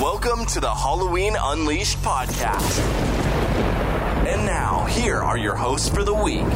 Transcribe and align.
Welcome 0.00 0.46
to 0.46 0.60
the 0.60 0.72
Halloween 0.72 1.34
Unleashed 1.36 1.98
podcast. 2.02 2.78
And 4.28 4.46
now, 4.46 4.84
here 4.84 5.16
are 5.16 5.36
your 5.36 5.56
hosts 5.56 5.88
for 5.88 6.04
the 6.04 6.14
week. 6.14 6.46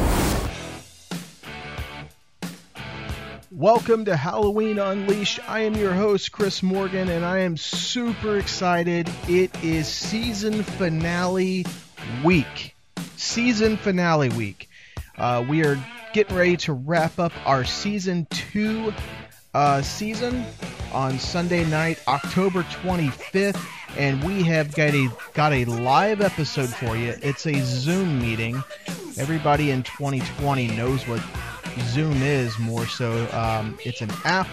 Welcome 3.51 4.05
to 4.05 4.15
Halloween 4.15 4.79
Unleashed. 4.79 5.41
I 5.49 5.59
am 5.59 5.75
your 5.75 5.91
host, 5.91 6.31
Chris 6.31 6.63
Morgan, 6.63 7.09
and 7.09 7.25
I 7.25 7.39
am 7.39 7.57
super 7.57 8.37
excited. 8.37 9.09
It 9.27 9.51
is 9.61 9.89
season 9.89 10.63
finale 10.63 11.65
week. 12.23 12.77
Season 13.17 13.75
finale 13.75 14.29
week. 14.29 14.69
Uh, 15.17 15.43
we 15.49 15.65
are 15.65 15.77
getting 16.13 16.37
ready 16.37 16.55
to 16.57 16.71
wrap 16.71 17.19
up 17.19 17.33
our 17.45 17.65
season 17.65 18.25
two 18.29 18.93
uh, 19.53 19.81
season 19.81 20.45
on 20.91 21.19
Sunday 21.19 21.65
night, 21.65 21.99
October 22.07 22.63
25th, 22.63 23.59
and 23.97 24.23
we 24.23 24.43
have 24.43 24.73
got 24.73 24.93
a 24.93 25.09
got 25.33 25.53
a 25.53 25.65
live 25.65 26.21
episode 26.21 26.69
for 26.69 26.95
you. 26.95 27.15
It's 27.21 27.45
a 27.45 27.59
Zoom 27.61 28.19
meeting. 28.19 28.63
Everybody 29.17 29.71
in 29.71 29.83
2020 29.83 30.67
knows 30.75 31.07
what 31.07 31.21
Zoom 31.79 32.21
is 32.21 32.57
more 32.59 32.85
so. 32.85 33.27
Um, 33.31 33.77
it's 33.83 34.01
an 34.01 34.11
app. 34.25 34.47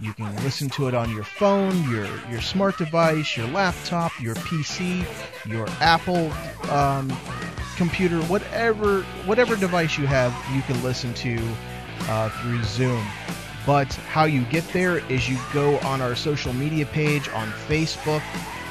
You 0.00 0.12
can 0.14 0.34
listen 0.44 0.68
to 0.70 0.86
it 0.88 0.94
on 0.94 1.10
your 1.10 1.24
phone, 1.24 1.90
your 1.90 2.06
your 2.30 2.40
smart 2.40 2.78
device, 2.78 3.36
your 3.36 3.48
laptop, 3.48 4.12
your 4.20 4.36
PC, 4.36 5.04
your 5.46 5.66
Apple 5.80 6.32
um, 6.70 7.12
computer, 7.76 8.20
whatever 8.22 9.02
whatever 9.26 9.56
device 9.56 9.98
you 9.98 10.06
have, 10.06 10.32
you 10.54 10.62
can 10.62 10.82
listen 10.82 11.12
to 11.14 11.38
uh, 12.02 12.28
through 12.28 12.62
Zoom. 12.62 13.04
But 13.68 13.92
how 13.92 14.24
you 14.24 14.44
get 14.44 14.66
there 14.68 14.96
is 15.12 15.28
you 15.28 15.36
go 15.52 15.76
on 15.80 16.00
our 16.00 16.16
social 16.16 16.54
media 16.54 16.86
page 16.86 17.28
on 17.28 17.48
Facebook. 17.68 18.22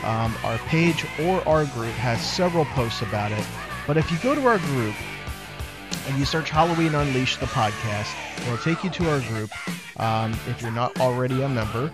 Um, 0.04 0.34
our 0.44 0.58
page 0.70 1.05
or 1.20 1.48
our 1.48 1.66
group 1.66 1.92
has 1.92 2.20
several 2.20 2.66
posts 2.66 3.04
about 3.04 3.32
it. 3.32 3.46
But 3.86 3.98
if 3.98 4.12
you 4.12 4.18
go 4.24 4.34
to 4.34 4.48
our 4.48 4.58
group, 4.58 4.96
and 6.08 6.18
you 6.18 6.26
search 6.26 6.49
Halloween 6.49 6.96
Unleashed, 6.96 7.40
the 7.40 7.46
podcast. 7.48 8.12
It'll 8.41 8.58
take 8.58 8.84
you 8.84 8.90
to 8.90 9.10
our 9.12 9.20
group 9.20 9.52
um, 9.99 10.32
if 10.48 10.62
you're 10.62 10.71
not 10.71 10.99
already 10.99 11.43
a 11.43 11.49
member. 11.49 11.91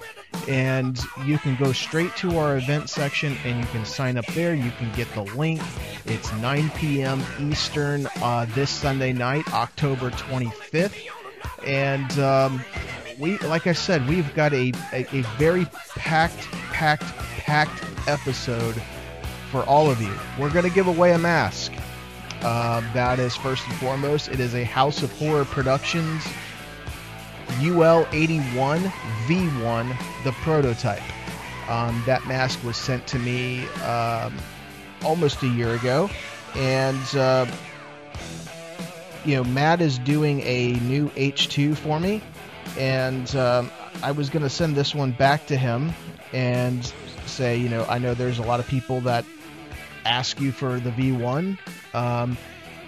And 0.48 0.98
you 1.26 1.38
can 1.40 1.56
go 1.56 1.74
straight 1.74 2.16
to 2.18 2.38
our 2.38 2.58
event 2.58 2.90
section 2.90 3.36
and 3.44 3.60
you 3.60 3.66
can 3.72 3.86
sign 3.86 4.18
up 4.18 4.26
there. 4.28 4.54
You 4.54 4.72
can 4.72 4.92
get 4.94 5.12
the 5.14 5.24
link. 5.36 5.62
It's 6.06 6.32
9 6.34 6.70
p.m. 6.72 7.22
Eastern 7.40 8.08
uh, 8.22 8.46
this 8.54 8.70
Sunday 8.70 9.14
night, 9.14 9.52
October 9.54 10.10
25th. 10.12 11.10
And 11.66 12.12
um, 12.20 12.64
we, 13.20 13.38
like 13.40 13.68
I 13.68 13.74
said, 13.74 14.08
we've 14.08 14.34
got 14.36 14.54
a, 14.54 14.72
a, 14.92 15.06
a 15.16 15.22
very 15.38 15.66
packed, 15.96 16.48
packed, 16.72 17.04
packed 17.38 17.84
episode 18.08 18.82
for 19.52 19.64
all 19.64 19.90
of 19.90 20.02
you. 20.02 20.14
We're 20.40 20.52
going 20.52 20.68
to 20.68 20.74
give 20.74 20.88
away 20.88 21.14
a 21.14 21.20
mask. 21.20 21.72
Uh, 22.42 22.82
that 22.94 23.20
is 23.20 23.36
first 23.36 23.66
and 23.68 23.76
foremost. 23.78 24.28
It 24.28 24.40
is 24.40 24.54
a 24.54 24.64
House 24.64 25.04
of 25.04 25.12
Horror 25.18 25.46
Productions 25.46 26.26
UL 27.62 28.08
81 28.12 28.80
V1, 29.28 30.24
the 30.24 30.32
prototype. 30.32 31.04
Um, 31.70 32.02
that 32.06 32.26
mask 32.28 32.62
was 32.64 32.78
sent 32.78 33.08
to 33.08 33.20
me 33.20 33.66
um, 33.84 34.36
almost 35.04 35.42
a 35.44 35.48
year 35.48 35.76
ago, 35.76 36.10
and 36.56 37.16
uh, 37.16 37.46
you 39.26 39.36
know 39.36 39.44
Matt 39.44 39.82
is 39.82 39.98
doing 40.00 40.42
a 40.42 40.74
new 40.74 41.10
H2 41.10 41.76
for 41.78 42.00
me, 42.00 42.22
and 42.78 43.34
um, 43.36 43.72
I 44.02 44.12
was 44.12 44.30
going 44.30 44.44
to 44.44 44.50
send 44.50 44.76
this 44.76 44.94
one 44.94 45.12
back 45.12 45.46
to 45.48 45.58
him 45.58 45.94
and 46.34 46.92
say, 47.26 47.58
you 47.58 47.70
know, 47.70 47.86
I 47.86 48.00
know 48.00 48.14
there's 48.14 48.40
a 48.40 48.44
lot 48.44 48.60
of 48.60 48.68
people 48.68 49.02
that 49.02 49.26
ask 50.06 50.40
you 50.40 50.52
for 50.52 50.80
the 50.80 50.92
V1. 50.92 51.58
Um, 51.94 52.38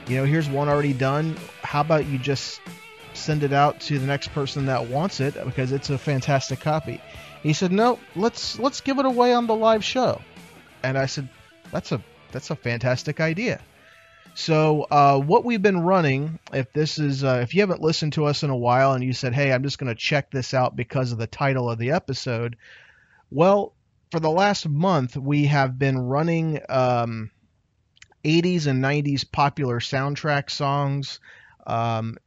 you 0.07 0.17
know, 0.17 0.25
here's 0.25 0.49
one 0.49 0.67
already 0.67 0.93
done. 0.93 1.37
How 1.63 1.81
about 1.81 2.05
you 2.05 2.17
just 2.17 2.59
send 3.13 3.43
it 3.43 3.53
out 3.53 3.79
to 3.79 3.97
the 3.97 4.05
next 4.05 4.29
person 4.29 4.65
that 4.65 4.87
wants 4.87 5.19
it 5.19 5.33
because 5.45 5.71
it's 5.71 5.89
a 5.89 5.97
fantastic 5.97 6.59
copy. 6.59 7.01
He 7.41 7.53
said, 7.53 7.71
"No, 7.71 7.99
let's 8.15 8.59
let's 8.59 8.81
give 8.81 8.99
it 8.99 9.05
away 9.05 9.33
on 9.33 9.47
the 9.47 9.55
live 9.55 9.83
show." 9.83 10.21
And 10.83 10.97
I 10.97 11.05
said, 11.05 11.29
"That's 11.71 11.91
a 11.91 12.01
that's 12.31 12.49
a 12.49 12.55
fantastic 12.55 13.19
idea." 13.19 13.61
So 14.35 14.81
uh, 14.91 15.17
what 15.17 15.45
we've 15.45 15.61
been 15.61 15.79
running, 15.79 16.39
if 16.53 16.71
this 16.73 16.99
is 16.99 17.23
uh, 17.23 17.39
if 17.41 17.55
you 17.55 17.61
haven't 17.61 17.81
listened 17.81 18.13
to 18.13 18.25
us 18.25 18.43
in 18.43 18.49
a 18.49 18.57
while 18.57 18.91
and 18.91 19.01
you 19.01 19.13
said, 19.13 19.33
"Hey, 19.33 19.51
I'm 19.51 19.63
just 19.63 19.79
going 19.79 19.87
to 19.87 19.95
check 19.95 20.29
this 20.29 20.53
out 20.53 20.75
because 20.75 21.13
of 21.13 21.17
the 21.17 21.25
title 21.25 21.69
of 21.71 21.79
the 21.79 21.91
episode," 21.91 22.57
well, 23.31 23.73
for 24.11 24.19
the 24.19 24.29
last 24.29 24.67
month 24.67 25.15
we 25.15 25.45
have 25.45 25.79
been 25.79 25.97
running 25.97 26.59
um, 26.67 27.31
80s 28.25 28.67
and 28.67 28.83
90s 28.83 29.31
popular 29.31 29.79
soundtrack 29.79 30.49
songs. 30.49 31.21
Um, 31.65 32.17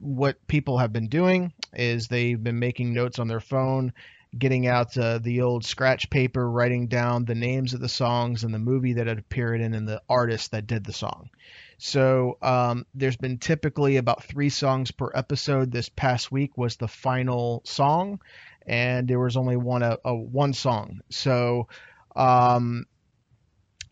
what 0.00 0.46
people 0.46 0.76
have 0.76 0.92
been 0.92 1.08
doing 1.08 1.54
is 1.72 2.08
they've 2.08 2.42
been 2.42 2.58
making 2.58 2.92
notes 2.92 3.18
on 3.18 3.26
their 3.26 3.40
phone, 3.40 3.94
getting 4.38 4.66
out 4.66 4.96
uh, 4.96 5.18
the 5.18 5.42
old 5.42 5.64
scratch 5.64 6.10
paper, 6.10 6.48
writing 6.50 6.88
down 6.88 7.24
the 7.24 7.34
names 7.34 7.74
of 7.74 7.80
the 7.80 7.88
songs 7.88 8.44
and 8.44 8.52
the 8.52 8.58
movie 8.58 8.94
that 8.94 9.08
it 9.08 9.18
appeared 9.18 9.60
in 9.60 9.74
and 9.74 9.86
the 9.86 10.02
artist 10.08 10.50
that 10.50 10.66
did 10.66 10.84
the 10.84 10.92
song. 10.92 11.30
So 11.78 12.38
um, 12.40 12.86
there's 12.94 13.16
been 13.16 13.38
typically 13.38 13.96
about 13.96 14.24
three 14.24 14.48
songs 14.48 14.90
per 14.90 15.10
episode. 15.14 15.70
This 15.70 15.88
past 15.88 16.32
week 16.32 16.56
was 16.56 16.76
the 16.76 16.88
final 16.88 17.62
song, 17.64 18.20
and 18.66 19.08
there 19.08 19.20
was 19.20 19.36
only 19.36 19.56
one 19.56 19.82
a, 19.82 19.98
a 20.04 20.14
one 20.14 20.52
song. 20.52 21.00
So, 21.10 21.68
um, 22.16 22.86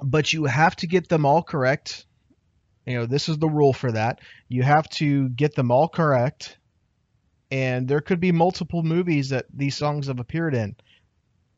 but 0.00 0.32
you 0.32 0.44
have 0.44 0.76
to 0.76 0.86
get 0.86 1.09
them 1.09 1.26
all 1.26 1.42
correct. 1.42 2.06
You 2.86 2.94
know, 2.94 3.06
this 3.06 3.28
is 3.28 3.38
the 3.38 3.48
rule 3.48 3.72
for 3.72 3.92
that. 3.92 4.20
You 4.48 4.62
have 4.62 4.88
to 4.91 5.28
get 5.28 5.54
them 5.54 5.70
all 5.70 5.88
correct. 5.88 6.59
And 7.52 7.86
there 7.86 8.00
could 8.00 8.18
be 8.18 8.32
multiple 8.32 8.82
movies 8.82 9.28
that 9.28 9.44
these 9.52 9.76
songs 9.76 10.06
have 10.06 10.18
appeared 10.18 10.54
in. 10.54 10.74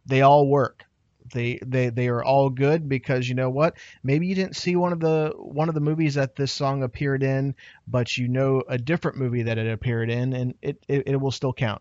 They 0.07 0.23
all 0.23 0.49
work. 0.49 0.85
They 1.33 1.61
they 1.65 1.89
they 1.89 2.09
are 2.09 2.23
all 2.23 2.51
good 2.51 2.89
because 2.89 3.29
you 3.29 3.37
know 3.37 3.49
what? 3.49 3.77
Maybe 4.03 4.27
you 4.27 4.35
didn't 4.35 4.57
see 4.57 4.75
one 4.75 4.93
of 4.93 4.99
the 4.99 5.33
one 5.37 5.69
of 5.69 5.75
the 5.77 5.81
movies 5.81 6.15
that 6.15 6.35
this 6.35 6.51
song 6.51 6.83
appeared 6.83 7.23
in, 7.23 7.55
but 7.87 8.19
you 8.19 8.27
know 8.27 8.65
a 8.69 8.77
different 8.77 9.19
movie 9.19 9.45
that 9.45 9.57
it 9.57 9.73
appeared 9.73 10.11
in, 10.11 10.33
and 10.33 10.55
it 10.61 10.85
it, 10.89 11.05
it 11.07 11.17
will 11.21 11.31
still 11.31 11.53
count. 11.53 11.81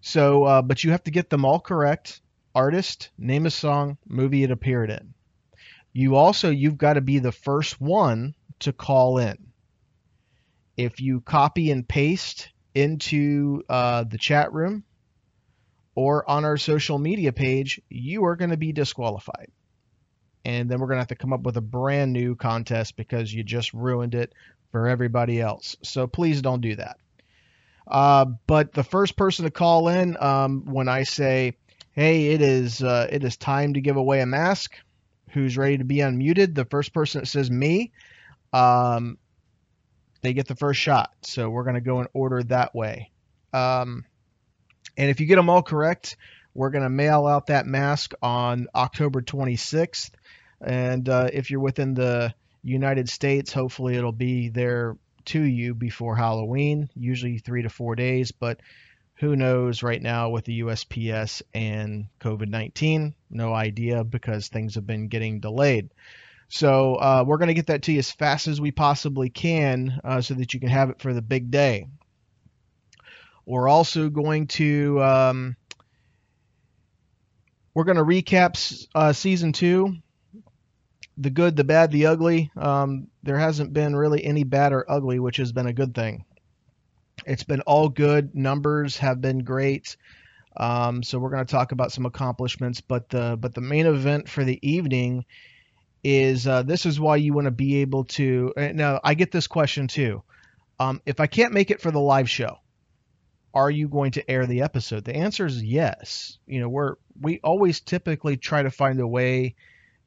So, 0.00 0.42
uh, 0.42 0.62
but 0.62 0.82
you 0.82 0.90
have 0.90 1.04
to 1.04 1.12
get 1.12 1.30
them 1.30 1.44
all 1.44 1.60
correct. 1.60 2.20
Artist, 2.56 3.10
name 3.16 3.46
a 3.46 3.50
song, 3.50 3.96
movie 4.08 4.42
it 4.42 4.50
appeared 4.50 4.90
in. 4.90 5.14
You 5.92 6.16
also 6.16 6.50
you've 6.50 6.78
got 6.78 6.94
to 6.94 7.00
be 7.00 7.20
the 7.20 7.32
first 7.32 7.80
one 7.80 8.34
to 8.58 8.72
call 8.72 9.18
in. 9.18 9.38
If 10.76 11.00
you 11.00 11.20
copy 11.20 11.70
and 11.70 11.86
paste 11.86 12.51
into 12.74 13.62
uh, 13.68 14.04
the 14.04 14.18
chat 14.18 14.52
room 14.52 14.84
or 15.94 16.28
on 16.28 16.44
our 16.44 16.56
social 16.56 16.98
media 16.98 17.32
page, 17.32 17.80
you 17.88 18.24
are 18.24 18.36
going 18.36 18.50
to 18.50 18.56
be 18.56 18.72
disqualified. 18.72 19.50
And 20.44 20.68
then 20.68 20.80
we're 20.80 20.88
going 20.88 20.96
to 20.96 21.02
have 21.02 21.08
to 21.08 21.14
come 21.14 21.32
up 21.32 21.42
with 21.42 21.56
a 21.56 21.62
brand 21.62 22.12
new 22.12 22.34
contest 22.34 22.96
because 22.96 23.32
you 23.32 23.44
just 23.44 23.72
ruined 23.72 24.14
it 24.14 24.32
for 24.72 24.88
everybody 24.88 25.40
else. 25.40 25.76
So 25.82 26.06
please 26.06 26.42
don't 26.42 26.62
do 26.62 26.76
that. 26.76 26.96
Uh, 27.86 28.26
but 28.46 28.72
the 28.72 28.84
first 28.84 29.16
person 29.16 29.44
to 29.44 29.50
call 29.50 29.88
in 29.88 30.16
um, 30.20 30.64
when 30.66 30.88
I 30.88 31.02
say, 31.02 31.56
"Hey, 31.92 32.28
it 32.28 32.40
is 32.40 32.82
uh, 32.82 33.08
it 33.10 33.24
is 33.24 33.36
time 33.36 33.74
to 33.74 33.80
give 33.80 33.96
away 33.96 34.20
a 34.20 34.26
mask," 34.26 34.74
who's 35.30 35.56
ready 35.56 35.78
to 35.78 35.84
be 35.84 35.96
unmuted? 35.96 36.54
The 36.54 36.64
first 36.64 36.92
person 36.92 37.20
that 37.20 37.26
says 37.26 37.50
me, 37.50 37.92
um, 38.52 39.18
they 40.22 40.32
get 40.32 40.48
the 40.48 40.56
first 40.56 40.80
shot. 40.80 41.12
So 41.22 41.50
we're 41.50 41.64
going 41.64 41.74
to 41.74 41.80
go 41.80 42.00
in 42.00 42.08
order 42.12 42.42
that 42.44 42.74
way. 42.74 43.10
Um, 43.52 44.04
and 44.96 45.10
if 45.10 45.20
you 45.20 45.26
get 45.26 45.36
them 45.36 45.50
all 45.50 45.62
correct, 45.62 46.16
we're 46.54 46.70
going 46.70 46.84
to 46.84 46.90
mail 46.90 47.26
out 47.26 47.46
that 47.46 47.66
mask 47.66 48.12
on 48.22 48.68
October 48.74 49.22
26th. 49.22 50.10
And 50.60 51.08
uh, 51.08 51.28
if 51.32 51.50
you're 51.50 51.60
within 51.60 51.94
the 51.94 52.34
United 52.62 53.08
States, 53.08 53.52
hopefully 53.52 53.96
it'll 53.96 54.12
be 54.12 54.48
there 54.48 54.96
to 55.26 55.40
you 55.40 55.74
before 55.74 56.16
Halloween, 56.16 56.88
usually 56.94 57.38
three 57.38 57.62
to 57.62 57.68
four 57.68 57.96
days. 57.96 58.32
But 58.32 58.60
who 59.16 59.36
knows 59.36 59.82
right 59.82 60.02
now 60.02 60.30
with 60.30 60.44
the 60.44 60.60
USPS 60.60 61.42
and 61.54 62.06
COVID 62.20 62.48
19? 62.48 63.14
No 63.30 63.52
idea 63.52 64.04
because 64.04 64.48
things 64.48 64.74
have 64.74 64.86
been 64.86 65.08
getting 65.08 65.40
delayed. 65.40 65.90
So 66.52 66.96
uh, 66.96 67.24
we're 67.26 67.38
going 67.38 67.48
to 67.48 67.54
get 67.54 67.68
that 67.68 67.80
to 67.84 67.92
you 67.92 67.98
as 67.98 68.10
fast 68.10 68.46
as 68.46 68.60
we 68.60 68.72
possibly 68.72 69.30
can 69.30 69.98
uh, 70.04 70.20
so 70.20 70.34
that 70.34 70.52
you 70.52 70.60
can 70.60 70.68
have 70.68 70.90
it 70.90 71.00
for 71.00 71.14
the 71.14 71.22
big 71.22 71.50
day. 71.50 71.86
We're 73.46 73.68
also 73.68 74.10
going 74.10 74.48
to 74.48 75.02
um, 75.02 75.56
we're 77.72 77.84
going 77.84 77.96
to 77.96 78.04
recap 78.04 78.86
uh, 78.94 79.14
season 79.14 79.54
two, 79.54 79.96
the 81.16 81.30
good, 81.30 81.56
the 81.56 81.64
bad, 81.64 81.90
the 81.90 82.04
ugly. 82.04 82.50
Um, 82.54 83.06
there 83.22 83.38
hasn't 83.38 83.72
been 83.72 83.96
really 83.96 84.22
any 84.22 84.44
bad 84.44 84.74
or 84.74 84.84
ugly, 84.86 85.18
which 85.18 85.38
has 85.38 85.52
been 85.52 85.66
a 85.66 85.72
good 85.72 85.94
thing. 85.94 86.26
It's 87.24 87.44
been 87.44 87.62
all 87.62 87.88
good. 87.88 88.34
Numbers 88.34 88.98
have 88.98 89.22
been 89.22 89.38
great. 89.38 89.96
Um, 90.54 91.02
so 91.02 91.18
we're 91.18 91.30
going 91.30 91.46
to 91.46 91.50
talk 91.50 91.72
about 91.72 91.92
some 91.92 92.04
accomplishments, 92.04 92.82
but 92.82 93.08
the 93.08 93.38
but 93.40 93.54
the 93.54 93.62
main 93.62 93.86
event 93.86 94.28
for 94.28 94.44
the 94.44 94.58
evening 94.60 95.24
is 96.04 96.46
uh, 96.46 96.62
this 96.62 96.86
is 96.86 96.98
why 96.98 97.16
you 97.16 97.32
want 97.32 97.46
to 97.46 97.52
be 97.52 97.82
able 97.82 98.04
to. 98.04 98.52
uh, 98.56 98.68
Now 98.72 99.00
I 99.02 99.14
get 99.14 99.30
this 99.30 99.46
question 99.46 99.88
too. 99.88 100.22
Um, 100.78 101.00
if 101.06 101.20
I 101.20 101.26
can't 101.26 101.52
make 101.52 101.70
it 101.70 101.80
for 101.80 101.90
the 101.90 102.00
live 102.00 102.28
show, 102.28 102.58
are 103.54 103.70
you 103.70 103.88
going 103.88 104.12
to 104.12 104.30
air 104.30 104.46
the 104.46 104.62
episode? 104.62 105.04
The 105.04 105.14
answer 105.16 105.46
is 105.46 105.62
yes. 105.62 106.38
You 106.46 106.60
know, 106.60 106.68
we're 106.68 106.96
we 107.20 107.40
always 107.44 107.80
typically 107.80 108.36
try 108.36 108.62
to 108.62 108.70
find 108.70 108.98
a 109.00 109.06
way 109.06 109.54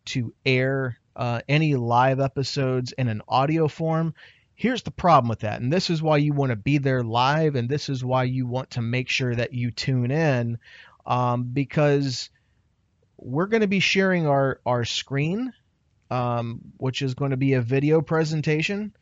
to 0.06 0.34
air 0.46 0.98
uh, 1.16 1.42
any 1.48 1.76
live 1.76 2.20
episodes 2.20 2.92
in 2.92 3.08
an 3.08 3.22
audio 3.28 3.68
form. 3.68 4.14
Here's 4.56 4.84
the 4.84 4.92
problem 4.92 5.30
with 5.30 5.40
that, 5.40 5.62
and 5.62 5.72
this 5.72 5.90
is 5.90 6.02
why 6.02 6.18
you 6.18 6.34
want 6.34 6.52
to 6.52 6.56
be 6.56 6.78
there 6.78 7.04
live, 7.04 7.56
and 7.56 7.68
this 7.68 7.90
is 7.90 8.04
why 8.04 8.24
you 8.24 8.48
want 8.48 8.72
to 8.72 8.82
make 8.82 9.10
sure 9.10 9.36
that 9.36 9.54
you 9.54 9.70
tune 9.70 10.12
in, 10.12 10.60
um, 11.06 11.44
because 11.44 12.30
we're 13.18 13.48
going 13.48 13.62
to 13.62 13.68
be 13.68 13.82
sharing 13.82 14.28
our 14.28 14.62
our 14.66 14.86
screen, 14.86 15.54
um, 16.12 16.62
which 16.78 17.02
is 17.02 17.14
going 17.14 17.32
to 17.32 17.38
be 17.38 17.54
a 17.54 17.62
video 17.62 18.02
presentation 18.02 18.96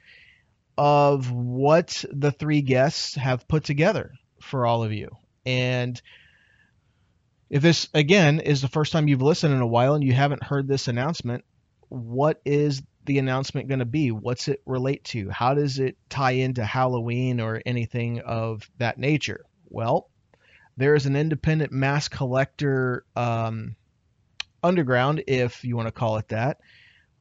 of 0.78 1.32
what 1.32 2.04
the 2.12 2.32
three 2.32 2.62
guests 2.62 3.16
have 3.16 3.48
put 3.48 3.64
together 3.64 4.14
for 4.42 4.66
all 4.66 4.84
of 4.84 4.92
you. 4.92 5.10
And 5.46 6.02
if 7.50 7.62
this, 7.62 7.88
again, 7.94 8.40
is 8.40 8.62
the 8.62 8.68
first 8.68 8.92
time 8.92 9.08
you've 9.08 9.22
listened 9.22 9.54
in 9.54 9.62
a 9.62 9.68
while 9.68 9.94
and 9.94 10.04
you 10.04 10.14
haven't 10.14 10.44
heard 10.44 10.68
this 10.68 10.88
announcement, 10.88 11.44
what 11.90 12.42
is 12.46 12.82
the 13.06 13.20
announcement 13.20 13.68
going 13.68 13.80
to 13.80 13.86
be? 13.86 14.12
What's 14.12 14.48
it 14.48 14.62
relate 14.66 15.04
to? 15.06 15.30
How 15.30 15.54
does 15.54 15.78
it 15.78 15.98
tie 16.10 16.32
into 16.32 16.64
Halloween 16.64 17.40
or 17.40 17.62
anything 17.66 18.22
of 18.22 18.68
that 18.80 18.98
nature? 18.98 19.46
Well, 19.70 20.10
there 20.78 20.96
is 20.96 21.06
an 21.06 21.16
independent 21.16 21.72
mass 21.72 22.08
collector 22.08 23.06
um, 23.16 23.76
underground, 24.64 25.24
if 25.28 25.64
you 25.64 25.76
want 25.76 25.88
to 25.88 25.92
call 25.92 26.18
it 26.18 26.30
that, 26.30 26.60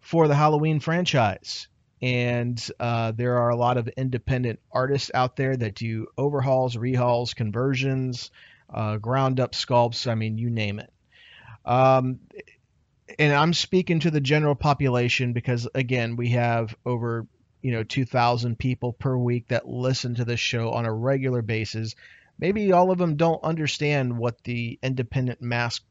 for 0.02 0.28
the 0.28 0.34
Halloween 0.34 0.78
franchise 0.78 1.68
and 2.02 2.68
uh, 2.80 3.12
there 3.12 3.38
are 3.38 3.50
a 3.50 3.56
lot 3.56 3.76
of 3.76 3.86
independent 3.86 4.58
artists 4.72 5.12
out 5.14 5.36
there 5.36 5.56
that 5.56 5.76
do 5.76 6.08
overhauls, 6.18 6.76
rehauls, 6.76 7.34
conversions, 7.34 8.32
uh, 8.74 8.96
ground 8.96 9.38
up 9.38 9.52
sculpts. 9.52 10.10
I 10.10 10.16
mean, 10.16 10.36
you 10.36 10.50
name 10.50 10.80
it. 10.80 10.92
Um, 11.64 12.18
and 13.20 13.32
I'm 13.32 13.52
speaking 13.52 14.00
to 14.00 14.10
the 14.10 14.20
general 14.20 14.56
population 14.56 15.32
because, 15.32 15.68
again, 15.76 16.16
we 16.16 16.30
have 16.30 16.74
over 16.84 17.26
you 17.60 17.70
know 17.70 17.84
2,000 17.84 18.58
people 18.58 18.92
per 18.92 19.16
week 19.16 19.46
that 19.48 19.68
listen 19.68 20.16
to 20.16 20.24
this 20.24 20.40
show 20.40 20.72
on 20.72 20.84
a 20.84 20.92
regular 20.92 21.40
basis. 21.40 21.94
Maybe 22.36 22.72
all 22.72 22.90
of 22.90 22.98
them 22.98 23.14
don't 23.14 23.44
understand 23.44 24.18
what 24.18 24.42
the 24.42 24.76
independent 24.82 25.40
mask 25.40 25.84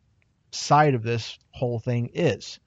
side 0.51 0.95
of 0.95 1.03
this 1.03 1.39
whole 1.51 1.79
thing 1.79 2.09
is. 2.13 2.59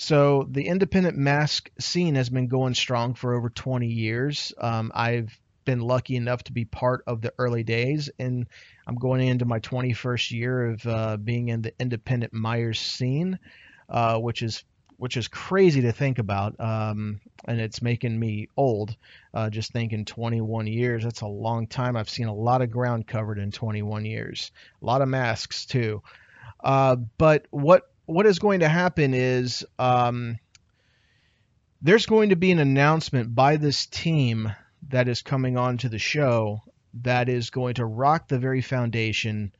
So 0.00 0.48
the 0.50 0.66
independent 0.66 1.18
mask 1.18 1.70
scene 1.78 2.14
has 2.14 2.30
been 2.30 2.48
going 2.48 2.72
strong 2.72 3.12
for 3.12 3.34
over 3.34 3.50
20 3.50 3.86
years. 3.86 4.50
Um, 4.56 4.90
I've 4.94 5.38
been 5.66 5.80
lucky 5.80 6.16
enough 6.16 6.42
to 6.44 6.52
be 6.52 6.64
part 6.64 7.04
of 7.06 7.20
the 7.20 7.34
early 7.36 7.64
days, 7.64 8.08
and 8.18 8.46
I'm 8.86 8.94
going 8.94 9.28
into 9.28 9.44
my 9.44 9.60
21st 9.60 10.30
year 10.30 10.70
of 10.70 10.86
uh, 10.86 11.16
being 11.18 11.50
in 11.50 11.60
the 11.60 11.74
independent 11.78 12.32
Myers 12.32 12.80
scene, 12.80 13.38
uh, 13.90 14.18
which 14.18 14.40
is 14.40 14.64
which 14.96 15.18
is 15.18 15.28
crazy 15.28 15.82
to 15.82 15.92
think 15.92 16.18
about, 16.18 16.58
um, 16.58 17.20
and 17.44 17.60
it's 17.60 17.82
making 17.82 18.18
me 18.18 18.48
old. 18.56 18.96
Uh, 19.34 19.50
just 19.50 19.70
thinking 19.70 20.06
21 20.06 20.66
years, 20.66 21.04
that's 21.04 21.20
a 21.20 21.26
long 21.26 21.66
time. 21.66 21.94
I've 21.94 22.08
seen 22.08 22.26
a 22.26 22.34
lot 22.34 22.62
of 22.62 22.70
ground 22.70 23.06
covered 23.06 23.38
in 23.38 23.50
21 23.50 24.06
years, 24.06 24.50
a 24.80 24.86
lot 24.86 25.02
of 25.02 25.08
masks 25.08 25.66
too. 25.66 26.02
Uh, 26.64 26.96
but 26.96 27.46
what 27.50 27.89
what 28.10 28.26
is 28.26 28.38
going 28.38 28.60
to 28.60 28.68
happen 28.68 29.14
is 29.14 29.64
um, 29.78 30.38
there's 31.80 32.06
going 32.06 32.30
to 32.30 32.36
be 32.36 32.50
an 32.50 32.58
announcement 32.58 33.34
by 33.34 33.56
this 33.56 33.86
team 33.86 34.52
that 34.88 35.08
is 35.08 35.22
coming 35.22 35.56
on 35.56 35.78
to 35.78 35.88
the 35.88 35.98
show 35.98 36.60
that 37.02 37.28
is 37.28 37.50
going 37.50 37.74
to 37.74 37.84
rock 37.84 38.28
the 38.28 38.38
very 38.38 38.62
foundation 38.62 39.52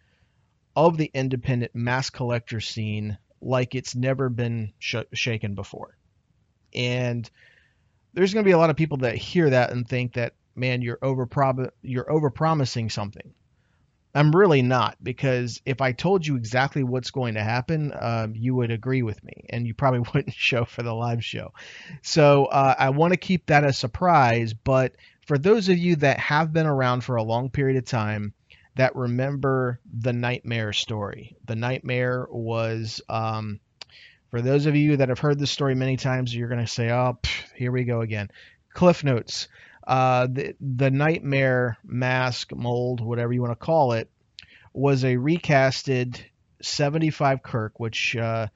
of 0.75 0.97
the 0.97 1.11
independent 1.15 1.75
mass 1.75 2.11
collector 2.11 2.61
scene 2.61 3.19
like 3.41 3.75
it's 3.75 3.95
never 3.95 4.29
been 4.29 4.73
sh- 4.79 4.97
shaken 5.13 5.55
before. 5.55 5.97
And 6.75 7.29
there's 8.15 8.35
going 8.35 8.45
to 8.45 8.49
be 8.49 8.53
a 8.53 8.59
lot 8.59 8.71
of 8.71 8.77
people 8.77 8.99
that 8.99 9.15
hear 9.15 9.51
that 9.51 9.71
and 9.71 9.89
think 9.89 10.15
that, 10.15 10.35
man, 10.55 10.83
you're 10.83 10.99
over 11.03 11.27
you're 11.83 12.11
something. 12.91 13.33
I'm 14.15 14.35
really 14.35 14.63
not 14.63 14.97
because 15.03 15.61
if 15.65 15.81
I 15.81 15.93
told 15.93 16.27
you 16.27 16.37
exactly 16.37 16.83
what's 16.83 17.11
going 17.11 17.35
to 17.35 17.43
happen, 17.43 17.93
um, 17.99 18.35
you 18.35 18.55
would 18.57 18.71
agree 18.71 19.03
with 19.03 19.23
me, 19.23 19.47
and 19.51 19.67
you 19.67 19.75
probably 19.75 20.01
wouldn't 20.15 20.35
show 20.35 20.65
for 20.65 20.83
the 20.83 20.95
live 20.95 21.25
show. 21.25 21.53
So 22.03 22.47
uh, 22.47 22.75
I 22.79 22.91
want 22.91 23.13
to 23.13 23.17
keep 23.17 23.47
that 23.47 23.65
a 23.65 23.73
surprise. 23.73 24.53
But 24.53 24.95
for 25.27 25.39
those 25.39 25.69
of 25.69 25.79
you 25.79 25.97
that 25.97 26.19
have 26.19 26.53
been 26.53 26.67
around 26.67 27.05
for 27.05 27.17
a 27.17 27.23
long 27.23 27.51
period 27.51 27.77
of 27.77 27.85
time, 27.85 28.35
that 28.77 28.97
remember 28.97 29.81
the 29.93 30.13
nightmare 30.13 30.73
story. 30.73 31.37
The 31.47 31.57
nightmare 31.57 32.27
was, 32.31 33.01
um, 33.09 33.61
for 34.31 34.41
those 34.41 34.67
of 34.67 34.77
you 34.77 34.97
that 34.97 35.09
have 35.09 35.19
heard 35.19 35.39
this 35.39 35.51
story 35.51 35.75
many 35.75 35.97
times, 35.97 36.35
you're 36.35 36.49
going 36.49 36.65
to 36.65 36.67
say, 36.67 36.91
"Oh, 36.91 37.19
pff, 37.23 37.53
here 37.55 37.73
we 37.73 37.85
go 37.85 38.01
again." 38.01 38.31
Cliff 38.73 39.03
notes. 39.05 39.49
Uh, 39.91 40.29
the, 40.29 40.55
the 40.61 40.89
nightmare 40.89 41.77
mask 41.83 42.55
mold, 42.55 43.01
whatever 43.01 43.33
you 43.33 43.43
want 43.43 43.51
to 43.51 43.57
call 43.57 43.91
it, 43.91 44.09
was 44.73 45.03
a 45.03 45.17
recasted 45.17 46.21
75 46.63 47.43
Kirk, 47.43 47.81
which 47.81 48.15
uh, 48.15 48.47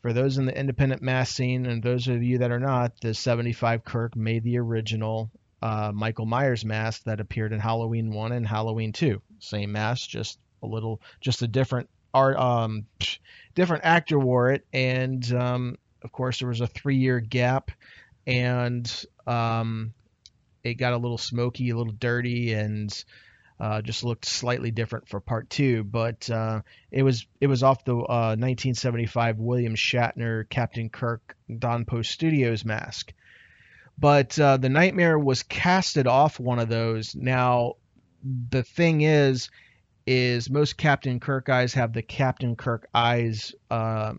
for 0.00 0.14
those 0.14 0.38
in 0.38 0.46
the 0.46 0.58
independent 0.58 1.02
mask 1.02 1.36
scene 1.36 1.66
and 1.66 1.82
those 1.82 2.08
of 2.08 2.22
you 2.22 2.38
that 2.38 2.50
are 2.50 2.58
not, 2.58 2.98
the 3.02 3.12
75 3.12 3.84
Kirk 3.84 4.16
made 4.16 4.42
the 4.42 4.56
original 4.56 5.30
uh, 5.60 5.92
Michael 5.94 6.24
Myers 6.24 6.64
mask 6.64 7.04
that 7.04 7.20
appeared 7.20 7.52
in 7.52 7.60
Halloween 7.60 8.10
1 8.10 8.32
and 8.32 8.46
Halloween 8.46 8.94
2. 8.94 9.20
Same 9.38 9.72
mask, 9.72 10.08
just 10.08 10.38
a 10.62 10.66
little, 10.66 11.02
just 11.20 11.42
a 11.42 11.46
different 11.46 11.90
art, 12.14 12.38
um, 12.38 12.86
different 13.54 13.84
actor 13.84 14.18
wore 14.18 14.52
it, 14.52 14.64
and 14.72 15.30
um, 15.34 15.76
of 16.00 16.10
course 16.10 16.38
there 16.38 16.48
was 16.48 16.62
a 16.62 16.66
three-year 16.66 17.20
gap, 17.20 17.70
and 18.26 19.04
um, 19.26 19.92
it 20.62 20.74
got 20.74 20.92
a 20.92 20.98
little 20.98 21.18
smoky, 21.18 21.70
a 21.70 21.76
little 21.76 21.92
dirty, 21.92 22.52
and 22.52 23.04
uh, 23.58 23.82
just 23.82 24.04
looked 24.04 24.24
slightly 24.24 24.70
different 24.70 25.08
for 25.08 25.20
part 25.20 25.50
two. 25.50 25.84
But 25.84 26.28
uh, 26.30 26.62
it 26.90 27.02
was 27.02 27.26
it 27.40 27.46
was 27.46 27.62
off 27.62 27.84
the 27.84 27.94
uh, 27.94 28.36
1975 28.36 29.38
William 29.38 29.74
Shatner 29.74 30.48
Captain 30.48 30.88
Kirk 30.88 31.36
Don 31.58 31.84
Post 31.84 32.10
Studios 32.10 32.64
mask. 32.64 33.12
But 33.98 34.38
uh, 34.38 34.56
the 34.56 34.70
Nightmare 34.70 35.18
was 35.18 35.42
casted 35.42 36.06
off 36.06 36.40
one 36.40 36.58
of 36.58 36.70
those. 36.70 37.14
Now 37.14 37.74
the 38.24 38.62
thing 38.62 39.02
is, 39.02 39.50
is 40.06 40.48
most 40.48 40.76
Captain 40.78 41.20
Kirk 41.20 41.48
eyes 41.48 41.74
have 41.74 41.92
the 41.92 42.02
Captain 42.02 42.56
Kirk 42.56 42.88
eyes. 42.94 43.54
Uh, 43.70 44.14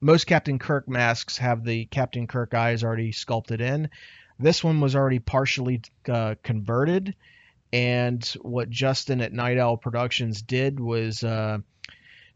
most 0.00 0.24
Captain 0.26 0.58
Kirk 0.58 0.88
masks 0.88 1.38
have 1.38 1.64
the 1.64 1.84
Captain 1.86 2.26
Kirk 2.26 2.54
eyes 2.54 2.82
already 2.82 3.12
sculpted 3.12 3.60
in. 3.60 3.90
This 4.38 4.62
one 4.62 4.80
was 4.80 4.94
already 4.94 5.18
partially 5.18 5.82
uh, 6.08 6.34
converted, 6.42 7.14
and 7.72 8.24
what 8.42 8.68
Justin 8.70 9.20
at 9.20 9.32
Night 9.32 9.58
Owl 9.58 9.76
Productions 9.76 10.42
did 10.42 10.78
was 10.78 11.24
uh, 11.24 11.58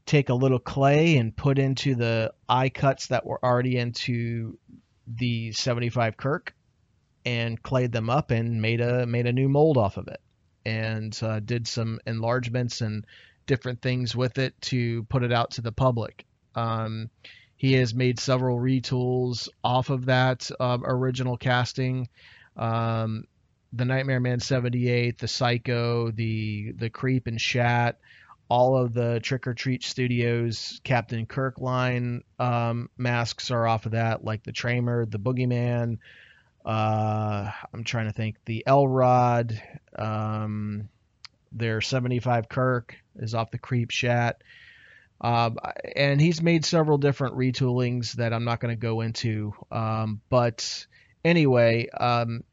take 0.07 0.29
a 0.29 0.35
little 0.35 0.59
clay 0.59 1.19
and 1.19 1.37
put 1.37 1.59
into 1.59 1.95
the 1.95 2.33
eye 2.49 2.71
cuts 2.71 3.09
that 3.09 3.27
were 3.27 3.43
already 3.45 3.77
into 3.77 4.59
the 5.07 5.53
75 5.53 6.17
Kirk, 6.17 6.55
and 7.27 7.63
clayed 7.63 7.93
them 7.93 8.09
up 8.09 8.31
and 8.31 8.63
made 8.63 8.81
a 8.81 9.07
made 9.07 9.27
a 9.27 9.33
new 9.33 9.49
mold 9.49 9.77
off 9.77 9.99
of 9.99 10.09
it, 10.09 10.21
and 10.65 11.19
uh, 11.23 11.41
did 11.41 11.69
some 11.69 12.01
enlargements 12.07 12.81
and 12.81 13.05
different 13.47 13.83
things 13.83 14.17
with 14.17 14.39
it 14.39 14.59
to 14.63 15.03
put 15.05 15.23
it 15.23 15.33
out 15.33 15.53
to 15.53 15.61
the 15.61 15.73
public. 15.73 16.25
Um, 16.55 17.11
he 17.61 17.75
has 17.75 17.95
made 17.95 18.19
several 18.19 18.59
retools 18.59 19.51
off 19.63 19.91
of 19.91 20.07
that 20.07 20.51
uh, 20.59 20.79
original 20.83 21.37
casting. 21.37 22.09
Um, 22.57 23.25
the 23.75 23.85
Nightmare 23.85 24.19
Man 24.19 24.41
78, 24.41 25.19
the 25.19 25.29
Psycho, 25.29 26.11
the 26.11 26.73
the 26.73 26.89
Creep 26.89 27.27
and 27.27 27.39
Shat, 27.39 27.99
all 28.49 28.79
of 28.79 28.95
the 28.95 29.21
Trick 29.21 29.47
or 29.47 29.53
Treat 29.53 29.85
Studios 29.85 30.81
Captain 30.85 31.27
Kirk 31.27 31.61
line 31.61 32.25
um, 32.39 32.89
masks 32.97 33.51
are 33.51 33.67
off 33.67 33.85
of 33.85 33.93
that, 33.93 34.25
like 34.25 34.43
the 34.43 34.53
Tramer, 34.53 35.11
the 35.11 35.19
Boogeyman. 35.19 35.99
Uh, 36.65 37.51
I'm 37.75 37.85
trying 37.85 38.07
to 38.07 38.15
think. 38.15 38.37
The 38.47 38.65
Elrod, 38.67 39.63
um, 39.99 40.89
their 41.53 41.83
75 41.83 42.49
Kirk 42.49 42.97
is 43.17 43.35
off 43.35 43.51
the 43.51 43.59
Creep 43.59 43.91
Shat. 43.91 44.41
Um, 45.21 45.59
and 45.97 46.21
he's 46.21 46.41
made 46.41 46.65
several 46.65 46.99
different 46.99 47.37
retoolings 47.37 48.13
that 48.15 48.33
I'm 48.33 48.45
not 48.45 48.61
going 48.61 48.75
to 48.75 48.81
go 48.81 49.03
into. 49.03 49.53
Um, 49.71 50.21
but 50.31 50.87
anyway, 51.25 51.89
um, 51.89 52.45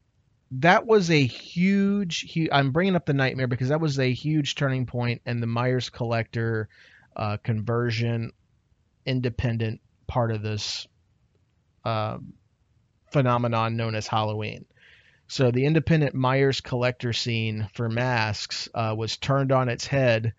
that 0.52 0.86
was 0.86 1.10
a 1.10 1.24
huge, 1.24 2.20
huge. 2.20 2.50
I'm 2.52 2.72
bringing 2.72 2.96
up 2.96 3.06
the 3.06 3.14
nightmare 3.14 3.46
because 3.46 3.68
that 3.68 3.80
was 3.80 3.98
a 3.98 4.12
huge 4.12 4.54
turning 4.54 4.86
point 4.86 5.22
in 5.26 5.40
the 5.40 5.46
Myers 5.46 5.90
Collector 5.90 6.68
uh, 7.16 7.38
conversion, 7.38 8.32
independent 9.06 9.80
part 10.06 10.30
of 10.30 10.42
this 10.42 10.86
uh, 11.84 12.18
phenomenon 13.12 13.76
known 13.76 13.94
as 13.94 14.06
Halloween. 14.06 14.64
So 15.26 15.50
the 15.50 15.66
independent 15.66 16.14
Myers 16.14 16.60
Collector 16.62 17.12
scene 17.12 17.68
for 17.74 17.88
masks 17.88 18.68
uh, 18.74 18.94
was 18.96 19.18
turned 19.18 19.52
on 19.52 19.68
its 19.68 19.86
head 19.86 20.32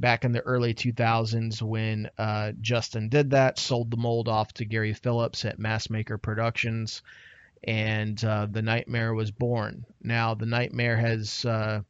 back 0.00 0.24
in 0.24 0.32
the 0.32 0.40
early 0.40 0.74
2000s 0.74 1.62
when 1.62 2.08
uh, 2.18 2.52
Justin 2.60 3.08
did 3.08 3.30
that, 3.30 3.58
sold 3.58 3.90
the 3.90 3.96
mold 3.96 4.28
off 4.28 4.52
to 4.54 4.64
Gary 4.64 4.94
Phillips 4.94 5.44
at 5.44 5.58
Maskmaker 5.58 6.20
Productions 6.20 7.02
and 7.64 8.22
uh, 8.24 8.46
the 8.50 8.62
Nightmare 8.62 9.14
was 9.14 9.30
born. 9.30 9.84
Now 10.02 10.34
the 10.34 10.46
Nightmare 10.46 10.96
has 10.96 11.44
uh, 11.44 11.82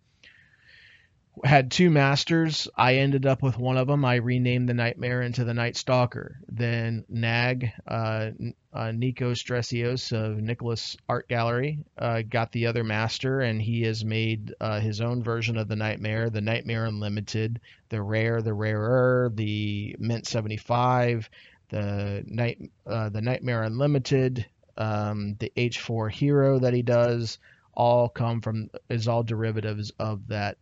had 1.44 1.70
two 1.70 1.90
masters. 1.90 2.68
I 2.76 2.96
ended 2.96 3.26
up 3.26 3.42
with 3.42 3.58
one 3.58 3.76
of 3.76 3.86
them. 3.86 4.04
I 4.04 4.16
renamed 4.16 4.68
the 4.68 4.74
Nightmare 4.74 5.22
into 5.22 5.44
the 5.44 5.54
Night 5.54 5.76
Stalker. 5.76 6.40
Then 6.48 7.04
Nag, 7.08 7.70
uh, 7.86 8.30
uh, 8.72 8.92
Nico 8.92 9.32
Stresios 9.32 10.12
of 10.12 10.38
Nicholas 10.38 10.96
Art 11.08 11.28
Gallery, 11.28 11.78
uh, 11.96 12.22
got 12.22 12.52
the 12.52 12.66
other 12.66 12.84
master, 12.84 13.40
and 13.40 13.60
he 13.60 13.82
has 13.82 14.04
made 14.04 14.54
uh, 14.60 14.80
his 14.80 15.00
own 15.00 15.22
version 15.22 15.56
of 15.56 15.68
the 15.68 15.76
Nightmare, 15.76 16.30
the 16.30 16.40
Nightmare 16.40 16.84
Unlimited, 16.84 17.60
the 17.88 18.02
Rare, 18.02 18.42
the 18.42 18.54
Rarer, 18.54 19.30
the 19.34 19.96
Mint 19.98 20.26
75, 20.26 21.28
the 21.70 22.22
Night, 22.26 22.70
uh, 22.86 23.08
the 23.08 23.22
Nightmare 23.22 23.62
Unlimited, 23.62 24.46
um, 24.76 25.36
the 25.38 25.52
H4 25.56 26.10
Hero 26.10 26.58
that 26.58 26.74
he 26.74 26.82
does. 26.82 27.38
All 27.74 28.08
come 28.08 28.40
from 28.40 28.70
is 28.88 29.06
all 29.06 29.22
derivatives 29.22 29.92
of 30.00 30.28
that 30.28 30.58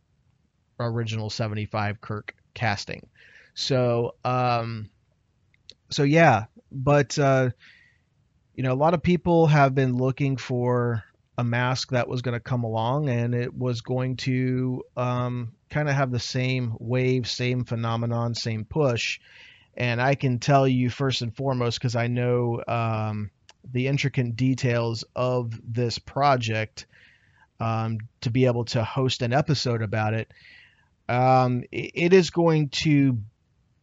original 0.79 1.31
75 1.31 2.01
Kirk 2.01 2.35
casting. 2.55 3.07
So, 3.55 4.15
um, 4.25 4.91
so 5.91 6.03
yeah, 6.03 6.45
but 6.71 7.19
uh, 7.19 7.51
you 8.55 8.63
know, 8.63 8.73
a 8.73 8.75
lot 8.75 8.95
of 8.95 9.03
people 9.03 9.47
have 9.47 9.75
been 9.75 9.97
looking 9.97 10.37
for 10.37 11.05
a 11.39 11.45
mask 11.45 11.91
that 11.91 12.09
was 12.09 12.23
going 12.23 12.35
to 12.35 12.41
come 12.41 12.65
along, 12.65 13.09
and 13.09 13.35
it 13.35 13.55
was 13.55 13.83
going 13.83 14.17
to 14.17 14.83
um, 14.97 15.53
kind 15.71 15.89
of 15.89 15.95
have 15.95 16.11
the 16.11 16.19
same 16.19 16.75
wave, 16.79 17.29
same 17.29 17.65
phenomenon, 17.65 18.35
same 18.35 18.65
push. 18.65 19.21
And 19.77 20.01
I 20.01 20.15
can 20.15 20.39
tell 20.39 20.67
you 20.67 20.89
first 20.89 21.21
and 21.21 21.35
foremost 21.35 21.79
because 21.79 21.97
I 21.97 22.07
know 22.07 22.63
um, 22.67 23.31
the 23.73 23.89
intricate 23.89 24.37
details 24.37 25.05
of 25.15 25.61
this 25.63 25.99
project 25.99 26.87
um, 27.61 27.99
to 28.23 28.31
be 28.31 28.47
able 28.47 28.65
to 28.67 28.83
host 28.85 29.23
an 29.23 29.33
episode 29.33 29.83
about 29.83 30.15
it 30.15 30.33
um, 31.09 31.65
it 31.71 32.13
is 32.13 32.31
going 32.31 32.69
to 32.71 33.19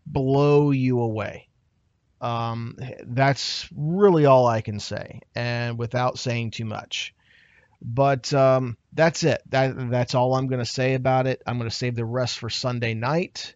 blow 0.06 0.72
you 0.72 1.00
away. 1.00 1.48
Um, 2.22 2.77
that's 3.06 3.68
really 3.75 4.25
all 4.25 4.48
I 4.48 4.62
can 4.62 4.80
say, 4.80 5.22
and 5.36 5.77
without 5.77 6.18
saying 6.18 6.51
too 6.51 6.65
much. 6.65 7.13
But 7.82 8.34
um, 8.34 8.77
that's 8.94 9.24
it. 9.24 9.42
That 9.50 9.92
that's 9.92 10.15
all 10.15 10.36
I'm 10.36 10.48
going 10.48 10.63
to 10.63 10.65
say 10.65 10.94
about 10.94 11.27
it. 11.27 11.42
I'm 11.46 11.58
going 11.58 11.70
to 11.70 11.75
save 11.75 11.96
the 11.96 12.06
rest 12.06 12.39
for 12.39 12.50
Sunday 12.50 12.94
night, 12.94 13.56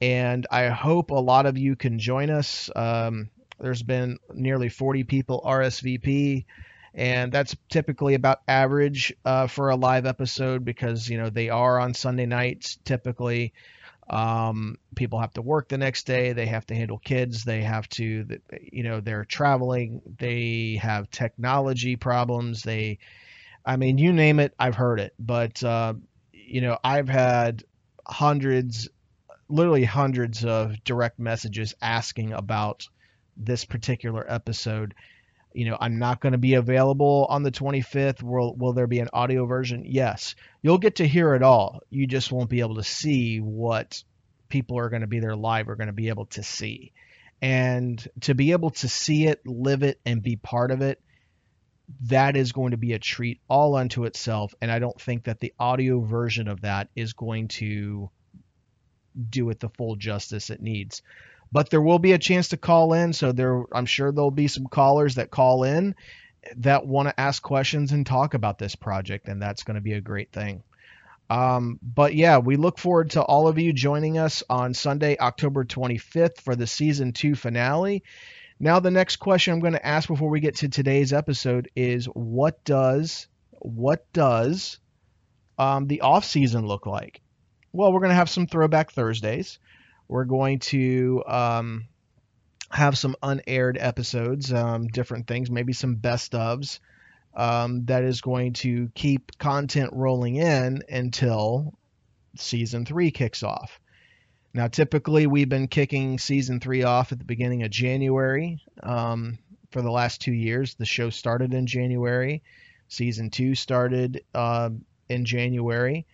and 0.00 0.46
I 0.50 0.68
hope 0.68 1.10
a 1.10 1.14
lot 1.14 1.44
of 1.44 1.58
you 1.58 1.76
can 1.76 1.98
join 1.98 2.30
us. 2.30 2.70
Um, 2.74 3.28
there's 3.58 3.82
been 3.82 4.18
nearly 4.32 4.70
40 4.70 5.04
people 5.04 5.42
RSVP 5.44 6.46
and 6.94 7.32
that's 7.32 7.56
typically 7.68 8.14
about 8.14 8.40
average 8.48 9.14
uh, 9.24 9.46
for 9.46 9.70
a 9.70 9.76
live 9.76 10.06
episode 10.06 10.64
because 10.64 11.08
you 11.08 11.18
know 11.18 11.30
they 11.30 11.48
are 11.48 11.78
on 11.78 11.94
Sunday 11.94 12.26
nights 12.26 12.78
typically. 12.84 13.52
Um, 14.08 14.76
people 14.96 15.20
have 15.20 15.32
to 15.34 15.42
work 15.42 15.68
the 15.68 15.78
next 15.78 16.04
day. 16.04 16.32
They 16.32 16.46
have 16.46 16.66
to 16.66 16.74
handle 16.74 16.98
kids. 16.98 17.44
They 17.44 17.62
have 17.62 17.88
to, 17.90 18.26
you 18.72 18.82
know, 18.82 18.98
they're 18.98 19.24
traveling. 19.24 20.02
They 20.18 20.80
have 20.82 21.12
technology 21.12 21.94
problems. 21.94 22.64
They, 22.64 22.98
I 23.64 23.76
mean, 23.76 23.98
you 23.98 24.12
name 24.12 24.40
it, 24.40 24.52
I've 24.58 24.74
heard 24.74 24.98
it. 24.98 25.14
But 25.16 25.62
uh, 25.62 25.94
you 26.32 26.60
know, 26.60 26.76
I've 26.82 27.08
had 27.08 27.62
hundreds, 28.04 28.88
literally 29.48 29.84
hundreds 29.84 30.44
of 30.44 30.82
direct 30.82 31.20
messages 31.20 31.74
asking 31.80 32.32
about 32.32 32.88
this 33.36 33.64
particular 33.64 34.26
episode 34.28 34.94
you 35.52 35.64
know, 35.64 35.76
I'm 35.80 35.98
not 35.98 36.20
going 36.20 36.32
to 36.32 36.38
be 36.38 36.54
available 36.54 37.26
on 37.28 37.42
the 37.42 37.50
25th. 37.50 38.22
Will 38.22 38.54
will 38.54 38.72
there 38.72 38.86
be 38.86 39.00
an 39.00 39.08
audio 39.12 39.46
version? 39.46 39.84
Yes. 39.86 40.34
You'll 40.62 40.78
get 40.78 40.96
to 40.96 41.08
hear 41.08 41.34
it 41.34 41.42
all. 41.42 41.80
You 41.90 42.06
just 42.06 42.30
won't 42.30 42.50
be 42.50 42.60
able 42.60 42.76
to 42.76 42.84
see 42.84 43.38
what 43.38 44.02
people 44.48 44.78
are 44.78 44.88
going 44.88 45.02
to 45.02 45.08
be 45.08 45.20
there 45.20 45.36
live 45.36 45.68
are 45.68 45.76
going 45.76 45.88
to 45.88 45.92
be 45.92 46.08
able 46.08 46.26
to 46.26 46.42
see. 46.42 46.92
And 47.42 48.06
to 48.22 48.34
be 48.34 48.52
able 48.52 48.70
to 48.70 48.88
see 48.88 49.26
it, 49.26 49.40
live 49.46 49.82
it 49.82 49.98
and 50.04 50.22
be 50.22 50.36
part 50.36 50.70
of 50.70 50.82
it, 50.82 51.00
that 52.02 52.36
is 52.36 52.52
going 52.52 52.72
to 52.72 52.76
be 52.76 52.92
a 52.92 52.98
treat 52.98 53.40
all 53.48 53.74
unto 53.74 54.04
itself 54.04 54.54
and 54.60 54.70
I 54.70 54.78
don't 54.78 55.00
think 55.00 55.24
that 55.24 55.40
the 55.40 55.52
audio 55.58 56.00
version 56.00 56.48
of 56.48 56.60
that 56.62 56.88
is 56.94 57.14
going 57.14 57.48
to 57.48 58.10
do 59.28 59.50
it 59.50 59.58
the 59.58 59.70
full 59.70 59.96
justice 59.96 60.50
it 60.50 60.62
needs 60.62 61.02
but 61.52 61.70
there 61.70 61.80
will 61.80 61.98
be 61.98 62.12
a 62.12 62.18
chance 62.18 62.48
to 62.48 62.56
call 62.56 62.92
in. 62.92 63.12
So 63.12 63.32
there, 63.32 63.64
I'm 63.72 63.86
sure 63.86 64.12
there'll 64.12 64.30
be 64.30 64.48
some 64.48 64.66
callers 64.66 65.16
that 65.16 65.30
call 65.30 65.64
in 65.64 65.94
that 66.56 66.86
want 66.86 67.08
to 67.08 67.20
ask 67.20 67.42
questions 67.42 67.92
and 67.92 68.06
talk 68.06 68.34
about 68.34 68.58
this 68.58 68.74
project, 68.74 69.28
and 69.28 69.42
that's 69.42 69.62
going 69.62 69.74
to 69.74 69.80
be 69.80 69.92
a 69.92 70.00
great 70.00 70.32
thing. 70.32 70.62
Um, 71.28 71.78
but 71.82 72.14
yeah, 72.14 72.38
we 72.38 72.56
look 72.56 72.78
forward 72.78 73.10
to 73.10 73.22
all 73.22 73.46
of 73.46 73.58
you 73.58 73.72
joining 73.72 74.18
us 74.18 74.42
on 74.50 74.74
Sunday, 74.74 75.16
October 75.16 75.64
25th 75.64 76.40
for 76.40 76.56
the 76.56 76.66
season 76.66 77.12
two 77.12 77.36
finale. 77.36 78.02
Now, 78.58 78.80
the 78.80 78.90
next 78.90 79.16
question 79.16 79.54
I'm 79.54 79.60
going 79.60 79.74
to 79.74 79.86
ask 79.86 80.08
before 80.08 80.28
we 80.28 80.40
get 80.40 80.56
to 80.56 80.68
today's 80.68 81.12
episode 81.12 81.70
is 81.76 82.06
what 82.06 82.62
does 82.64 83.28
what 83.60 84.10
does 84.12 84.78
um, 85.58 85.86
the 85.86 86.00
off 86.00 86.24
season 86.24 86.66
look 86.66 86.86
like? 86.86 87.20
Well, 87.72 87.92
we're 87.92 88.00
going 88.00 88.10
to 88.10 88.16
have 88.16 88.30
some 88.30 88.46
throwback 88.46 88.90
Thursdays. 88.90 89.58
We're 90.10 90.24
going 90.24 90.58
to 90.58 91.22
um, 91.24 91.86
have 92.68 92.98
some 92.98 93.14
unaired 93.22 93.78
episodes, 93.80 94.52
um, 94.52 94.88
different 94.88 95.28
things, 95.28 95.52
maybe 95.52 95.72
some 95.72 95.94
best 95.94 96.32
ofs. 96.32 96.80
Um, 97.32 97.84
that 97.84 98.02
is 98.02 98.20
going 98.20 98.54
to 98.54 98.90
keep 98.96 99.38
content 99.38 99.90
rolling 99.92 100.34
in 100.34 100.82
until 100.88 101.74
season 102.34 102.84
three 102.84 103.12
kicks 103.12 103.44
off. 103.44 103.78
Now, 104.52 104.66
typically, 104.66 105.28
we've 105.28 105.48
been 105.48 105.68
kicking 105.68 106.18
season 106.18 106.58
three 106.58 106.82
off 106.82 107.12
at 107.12 107.20
the 107.20 107.24
beginning 107.24 107.62
of 107.62 107.70
January. 107.70 108.60
Um, 108.82 109.38
for 109.70 109.80
the 109.80 109.92
last 109.92 110.20
two 110.20 110.32
years, 110.32 110.74
the 110.74 110.84
show 110.84 111.10
started 111.10 111.54
in 111.54 111.68
January. 111.68 112.42
Season 112.88 113.30
two 113.30 113.54
started 113.54 114.24
uh, 114.34 114.70
in 115.08 115.24
January. 115.24 116.04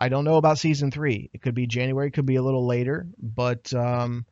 I 0.00 0.08
don't 0.08 0.24
know 0.24 0.36
about 0.36 0.58
season 0.58 0.90
three. 0.90 1.28
It 1.34 1.42
could 1.42 1.54
be 1.54 1.66
January, 1.66 2.08
it 2.08 2.12
could 2.12 2.26
be 2.26 2.36
a 2.36 2.42
little 2.42 2.66
later, 2.66 3.06
but 3.18 3.72
um, 3.74 4.24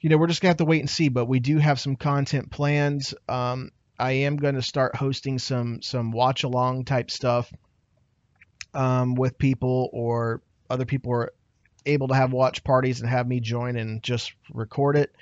you 0.00 0.08
know 0.08 0.16
we're 0.16 0.28
just 0.28 0.40
gonna 0.40 0.50
have 0.50 0.58
to 0.58 0.64
wait 0.64 0.80
and 0.80 0.88
see. 0.88 1.08
But 1.08 1.26
we 1.26 1.40
do 1.40 1.58
have 1.58 1.80
some 1.80 1.96
content 1.96 2.50
plans. 2.50 3.12
Um, 3.28 3.72
I 3.98 4.12
am 4.12 4.36
going 4.36 4.54
to 4.54 4.62
start 4.62 4.96
hosting 4.96 5.38
some 5.38 5.82
some 5.82 6.10
watch 6.12 6.44
along 6.44 6.86
type 6.86 7.10
stuff 7.10 7.52
um, 8.72 9.14
with 9.14 9.36
people, 9.36 9.90
or 9.92 10.40
other 10.70 10.86
people 10.86 11.12
are 11.12 11.32
able 11.84 12.08
to 12.08 12.14
have 12.14 12.32
watch 12.32 12.64
parties 12.64 13.00
and 13.00 13.10
have 13.10 13.26
me 13.26 13.40
join 13.40 13.76
and 13.76 14.02
just 14.02 14.32
record 14.52 14.96
it, 14.96 15.14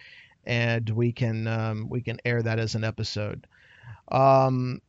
and 0.45 0.89
we 0.91 1.11
can 1.11 1.47
um, 1.49 1.89
we 1.89 2.03
can 2.03 2.21
air 2.25 2.41
that 2.43 2.61
as 2.61 2.77
an 2.77 2.85
episode. 2.85 3.47
Um, 4.13 4.81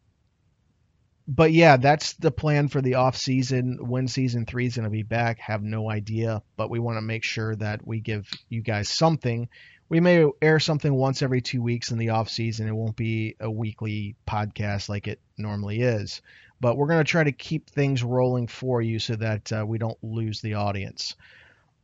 but 1.30 1.54
yeah, 1.54 1.78
that's 1.78 2.14
the 2.14 2.32
plan 2.32 2.70
for 2.70 2.82
the 2.82 2.96
off 2.96 3.16
season. 3.16 3.78
When 3.88 4.08
season 4.08 4.48
three 4.48 4.66
is 4.66 4.76
going 4.76 4.86
to 4.86 4.90
be 4.90 5.04
back, 5.04 5.38
have 5.38 5.62
no 5.62 5.88
idea. 5.88 6.42
But 6.58 6.72
we 6.72 6.80
want 6.80 6.98
to 6.98 7.04
make 7.04 7.24
sure 7.24 7.56
that 7.58 7.86
we 7.86 8.00
give 8.00 8.28
you 8.50 8.62
guys 8.62 8.90
something. 8.90 9.48
We 9.90 10.00
may 10.00 10.26
air 10.42 10.60
something 10.60 10.92
once 10.92 11.22
every 11.22 11.42
two 11.42 11.62
weeks 11.62 11.92
in 11.92 12.00
the 12.00 12.10
off 12.10 12.30
season. 12.30 12.68
It 12.68 12.76
won't 12.76 12.96
be 12.96 13.36
a 13.40 13.50
weekly 13.50 14.16
podcast 14.28 14.90
like 14.90 15.08
it 15.08 15.20
normally 15.38 15.82
is. 15.82 16.24
But 16.62 16.78
we're 16.78 16.88
going 16.88 17.06
to 17.06 17.12
try 17.12 17.24
to 17.24 17.32
keep 17.32 17.70
things 17.70 18.04
rolling 18.04 18.48
for 18.48 18.82
you 18.82 18.98
so 18.98 19.16
that 19.16 19.54
uh, 19.54 19.64
we 19.68 19.78
don't 19.78 20.04
lose 20.04 20.42
the 20.42 20.56
audience. 20.56 21.16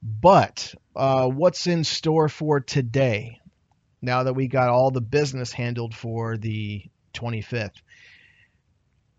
But 0.02 0.74
uh, 0.96 1.28
what's 1.28 1.68
in 1.68 1.84
store 1.84 2.30
for 2.30 2.62
today? 2.62 3.42
Now 4.02 4.24
that 4.24 4.34
we 4.34 4.48
got 4.48 4.70
all 4.70 4.90
the 4.90 5.02
business 5.02 5.52
handled 5.52 5.94
for 5.94 6.36
the 6.36 6.84
25th 7.14 7.82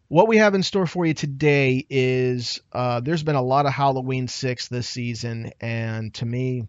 what 0.08 0.28
we 0.28 0.36
have 0.38 0.54
in 0.54 0.62
store 0.62 0.86
for 0.86 1.04
you 1.04 1.14
today 1.14 1.84
is 1.90 2.60
uh, 2.72 3.00
there's 3.00 3.22
been 3.22 3.34
a 3.34 3.42
lot 3.42 3.66
of 3.66 3.72
Halloween 3.72 4.28
6 4.28 4.68
this 4.68 4.88
season, 4.88 5.52
and 5.60 6.14
to 6.14 6.26
me, 6.26 6.68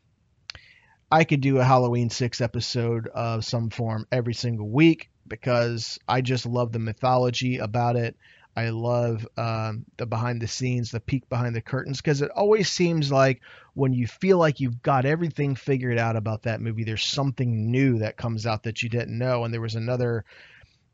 I 1.11 1.23
could 1.23 1.41
do 1.41 1.59
a 1.59 1.63
Halloween 1.63 2.09
6 2.09 2.41
episode 2.41 3.07
of 3.07 3.45
some 3.45 3.69
form 3.69 4.07
every 4.11 4.33
single 4.33 4.67
week 4.67 5.09
because 5.27 5.99
I 6.07 6.21
just 6.21 6.45
love 6.45 6.71
the 6.71 6.79
mythology 6.79 7.57
about 7.57 7.95
it. 7.95 8.15
I 8.55 8.69
love 8.69 9.27
um, 9.37 9.85
the 9.97 10.07
behind 10.07 10.41
the 10.41 10.47
scenes, 10.47 10.89
the 10.89 10.99
peek 10.99 11.29
behind 11.29 11.55
the 11.55 11.61
curtains, 11.61 12.01
because 12.01 12.23
it 12.23 12.31
always 12.31 12.67
seems 12.67 13.11
like 13.11 13.41
when 13.75 13.93
you 13.93 14.07
feel 14.07 14.39
like 14.39 14.59
you've 14.59 14.81
got 14.81 15.05
everything 15.05 15.53
figured 15.53 15.99
out 15.99 16.15
about 16.15 16.43
that 16.43 16.59
movie, 16.59 16.83
there's 16.83 17.05
something 17.05 17.69
new 17.69 17.99
that 17.99 18.17
comes 18.17 18.47
out 18.47 18.63
that 18.63 18.81
you 18.81 18.89
didn't 18.89 19.15
know, 19.15 19.43
and 19.43 19.53
there 19.53 19.61
was 19.61 19.75
another 19.75 20.25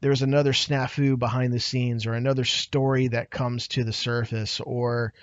there 0.04 0.12
was 0.12 0.22
another 0.22 0.54
snafu 0.54 1.18
behind 1.18 1.54
the 1.54 1.60
scenes, 1.60 2.06
or 2.06 2.14
another 2.14 2.44
story 2.44 3.08
that 3.08 3.32
comes 3.32 3.70
to 3.70 3.84
the 3.84 3.94
surface, 3.94 4.60
or 4.60 5.14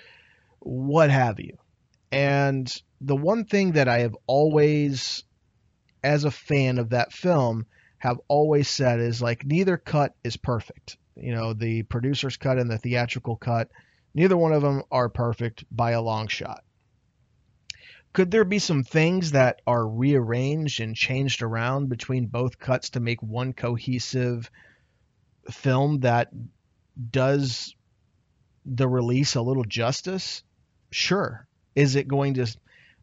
what 0.59 1.09
have 1.09 1.39
you. 1.39 1.57
And 2.11 2.69
the 2.99 3.15
one 3.15 3.45
thing 3.45 3.73
that 3.73 3.87
I 3.87 3.99
have 3.99 4.17
always, 4.27 5.23
as 6.03 6.25
a 6.25 6.31
fan 6.31 6.79
of 6.79 6.89
that 6.89 7.13
film, 7.13 7.67
have 7.99 8.19
always 8.27 8.67
said 8.67 8.99
is 8.99 9.21
like 9.21 9.45
neither 9.45 9.77
cut 9.77 10.15
is 10.23 10.35
perfect 10.35 10.97
you 11.15 11.33
know, 11.33 11.53
the 11.53 11.83
producer's 11.83 12.37
cut 12.37 12.57
and 12.57 12.69
the 12.69 12.77
theatrical 12.77 13.35
cut, 13.35 13.69
neither 14.13 14.37
one 14.37 14.53
of 14.53 14.61
them 14.61 14.83
are 14.91 15.09
perfect 15.09 15.63
by 15.71 15.91
a 15.91 16.01
long 16.01 16.27
shot. 16.27 16.63
Could 18.13 18.31
there 18.31 18.43
be 18.43 18.59
some 18.59 18.83
things 18.83 19.31
that 19.31 19.61
are 19.65 19.87
rearranged 19.87 20.81
and 20.81 20.95
changed 20.95 21.41
around 21.41 21.87
between 21.87 22.27
both 22.27 22.59
cuts 22.59 22.89
to 22.91 22.99
make 22.99 23.21
one 23.21 23.53
cohesive 23.53 24.51
film 25.49 26.01
that 26.01 26.29
does 27.09 27.75
the 28.65 28.87
release 28.87 29.35
a 29.35 29.41
little 29.41 29.63
justice? 29.63 30.43
Sure. 30.91 31.47
Is 31.75 31.95
it 31.95 32.07
going 32.07 32.35
to 32.35 32.47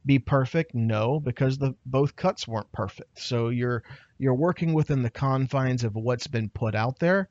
be 0.05 0.19
perfect? 0.19 0.75
No, 0.75 1.21
because 1.21 1.59
the 1.59 1.75
both 1.85 2.17
cuts 2.17 2.47
weren't 2.47 2.71
perfect. 2.73 3.21
So 3.21 3.49
you're 3.49 3.83
you're 4.19 4.35
working 4.35 4.75
within 4.75 5.03
the 5.03 5.11
confines 5.11 5.85
of 5.85 5.95
what's 5.95 6.27
been 6.27 6.49
put 6.49 6.75
out 6.75 6.99
there 6.99 7.29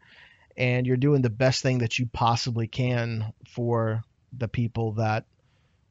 and 0.57 0.87
you're 0.87 0.97
doing 0.97 1.21
the 1.21 1.29
best 1.29 1.61
thing 1.61 1.79
that 1.79 1.99
you 1.99 2.07
possibly 2.07 2.67
can 2.67 3.33
for 3.47 4.03
the 4.35 4.47
people 4.47 4.93
that 4.93 5.25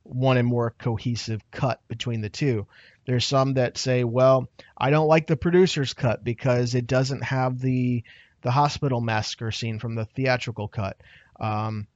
want 0.04 0.38
a 0.38 0.42
more 0.42 0.74
cohesive 0.78 1.40
cut 1.50 1.80
between 1.88 2.20
the 2.20 2.28
two. 2.28 2.66
There's 3.06 3.24
some 3.24 3.54
that 3.54 3.78
say, 3.78 4.04
"Well, 4.04 4.48
I 4.76 4.90
don't 4.90 5.08
like 5.08 5.26
the 5.26 5.36
producer's 5.36 5.94
cut 5.94 6.24
because 6.24 6.74
it 6.74 6.86
doesn't 6.86 7.22
have 7.22 7.60
the 7.60 8.02
the 8.46 8.52
hospital 8.52 9.00
massacre 9.00 9.50
scene 9.50 9.78
from 9.78 9.94
the 9.94 10.04
theatrical 10.06 10.68
cut." 10.68 10.96
Um, 11.38 11.86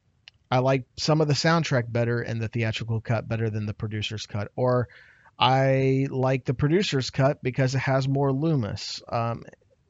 I 0.50 0.58
like 0.58 0.84
some 0.96 1.20
of 1.20 1.28
the 1.28 1.34
soundtrack 1.34 1.90
better 1.90 2.20
in 2.20 2.40
the 2.40 2.48
theatrical 2.48 3.00
cut 3.00 3.28
better 3.28 3.48
than 3.50 3.66
the 3.66 3.74
producer's 3.74 4.26
cut, 4.26 4.50
or 4.56 4.88
I 5.38 6.08
like 6.10 6.44
the 6.44 6.54
producer's 6.54 7.10
cut 7.10 7.42
because 7.42 7.74
it 7.74 7.78
has 7.78 8.08
more 8.08 8.32
Loomis. 8.32 9.00
Um, 9.08 9.44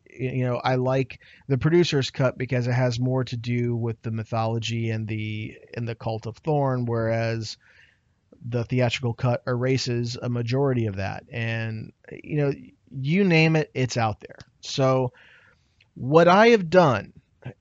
you 0.08 0.44
know, 0.44 0.56
I 0.56 0.74
like 0.74 1.20
the 1.48 1.56
producer's 1.56 2.10
cut 2.10 2.36
because 2.36 2.66
it 2.66 2.72
has 2.72 3.00
more 3.00 3.24
to 3.24 3.36
do 3.36 3.74
with 3.74 4.00
the 4.02 4.10
mythology 4.10 4.90
and 4.90 5.08
the 5.08 5.56
and 5.74 5.88
the 5.88 5.94
cult 5.94 6.26
of 6.26 6.36
Thorn, 6.36 6.84
whereas 6.84 7.56
the 8.46 8.64
theatrical 8.64 9.14
cut 9.14 9.42
erases 9.46 10.16
a 10.20 10.28
majority 10.28 10.86
of 10.86 10.96
that. 10.96 11.24
And 11.32 11.92
you 12.22 12.36
know, 12.36 12.52
you 12.90 13.24
name 13.24 13.56
it, 13.56 13.70
it's 13.72 13.96
out 13.96 14.20
there. 14.20 14.38
So 14.60 15.12
what 15.94 16.28
I 16.28 16.48
have 16.48 16.70
done 16.70 17.12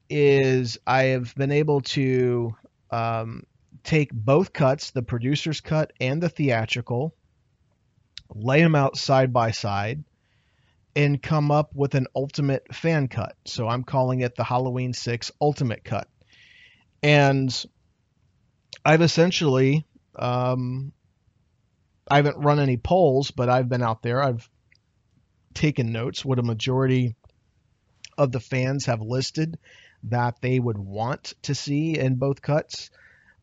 is 0.10 0.78
I 0.86 1.04
have 1.04 1.34
been 1.36 1.52
able 1.52 1.82
to 1.82 2.56
um, 2.92 3.44
take 3.84 4.12
both 4.12 4.54
cuts, 4.54 4.92
the 4.92 5.02
producer's 5.02 5.62
cut 5.62 5.94
and 6.00 6.22
the 6.22 6.30
theatrical, 6.30 7.16
lay 8.34 8.62
them 8.62 8.76
out 8.76 8.98
side 8.98 9.34
by 9.34 9.52
side, 9.52 10.04
and 10.96 11.22
come 11.22 11.52
up 11.52 11.76
with 11.76 11.96
an 11.96 12.08
ultimate 12.16 12.74
fan 12.74 13.08
cut. 13.08 13.36
So 13.46 13.68
I'm 13.68 13.84
calling 13.84 14.22
it 14.22 14.36
the 14.36 14.44
Halloween 14.44 14.94
6 14.94 15.32
Ultimate 15.40 15.84
Cut. 15.84 16.08
And 17.02 17.66
I've 18.84 19.02
essentially, 19.02 19.86
um, 20.16 20.92
I 22.10 22.18
haven't 22.18 22.38
run 22.38 22.60
any 22.60 22.78
polls, 22.78 23.32
but 23.32 23.50
I've 23.50 23.70
been 23.70 23.84
out 23.84 24.02
there. 24.02 24.22
I've 24.22 24.50
taken 25.54 25.92
notes 25.92 26.26
what 26.26 26.40
a 26.40 26.44
majority 26.44 27.16
of 28.20 28.32
the 28.32 28.40
fans 28.40 28.86
have 28.86 29.02
listed 29.02 29.58
that 30.04 30.40
they 30.42 30.60
would 30.60 30.78
want 30.78 31.34
to 31.44 31.56
see 31.56 31.98
in 31.98 32.16
both 32.16 32.42
cuts. 32.42 32.92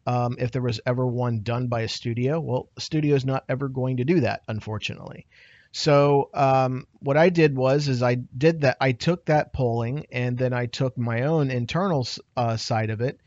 Um, 0.07 0.37
if 0.39 0.53
there 0.53 0.63
was 0.63 0.81
ever 0.87 1.05
one 1.05 1.41
done 1.43 1.67
by 1.67 1.81
a 1.81 1.89
studio, 1.89 2.39
well, 2.39 2.69
a 2.77 2.81
studio 2.81 3.17
is 3.17 3.25
not 3.25 3.45
ever 3.49 3.69
going 3.69 3.97
to 3.97 4.05
do 4.05 4.21
that, 4.21 4.43
unfortunately. 4.47 5.27
So 5.73 6.31
um, 6.33 6.87
what 7.01 7.17
I 7.17 7.29
did 7.29 7.57
was 7.57 7.89
is 7.89 8.03
I 8.03 8.15
did 8.15 8.61
that. 8.61 8.77
I 8.81 8.93
took 8.93 9.27
that 9.27 9.53
polling 9.53 10.07
and 10.13 10.39
then 10.39 10.53
I 10.53 10.67
took 10.67 10.97
my 10.97 11.23
own 11.23 11.51
internal 11.51 12.07
uh, 12.37 12.57
side 12.57 12.91
of 12.91 13.01
it, 13.01 13.19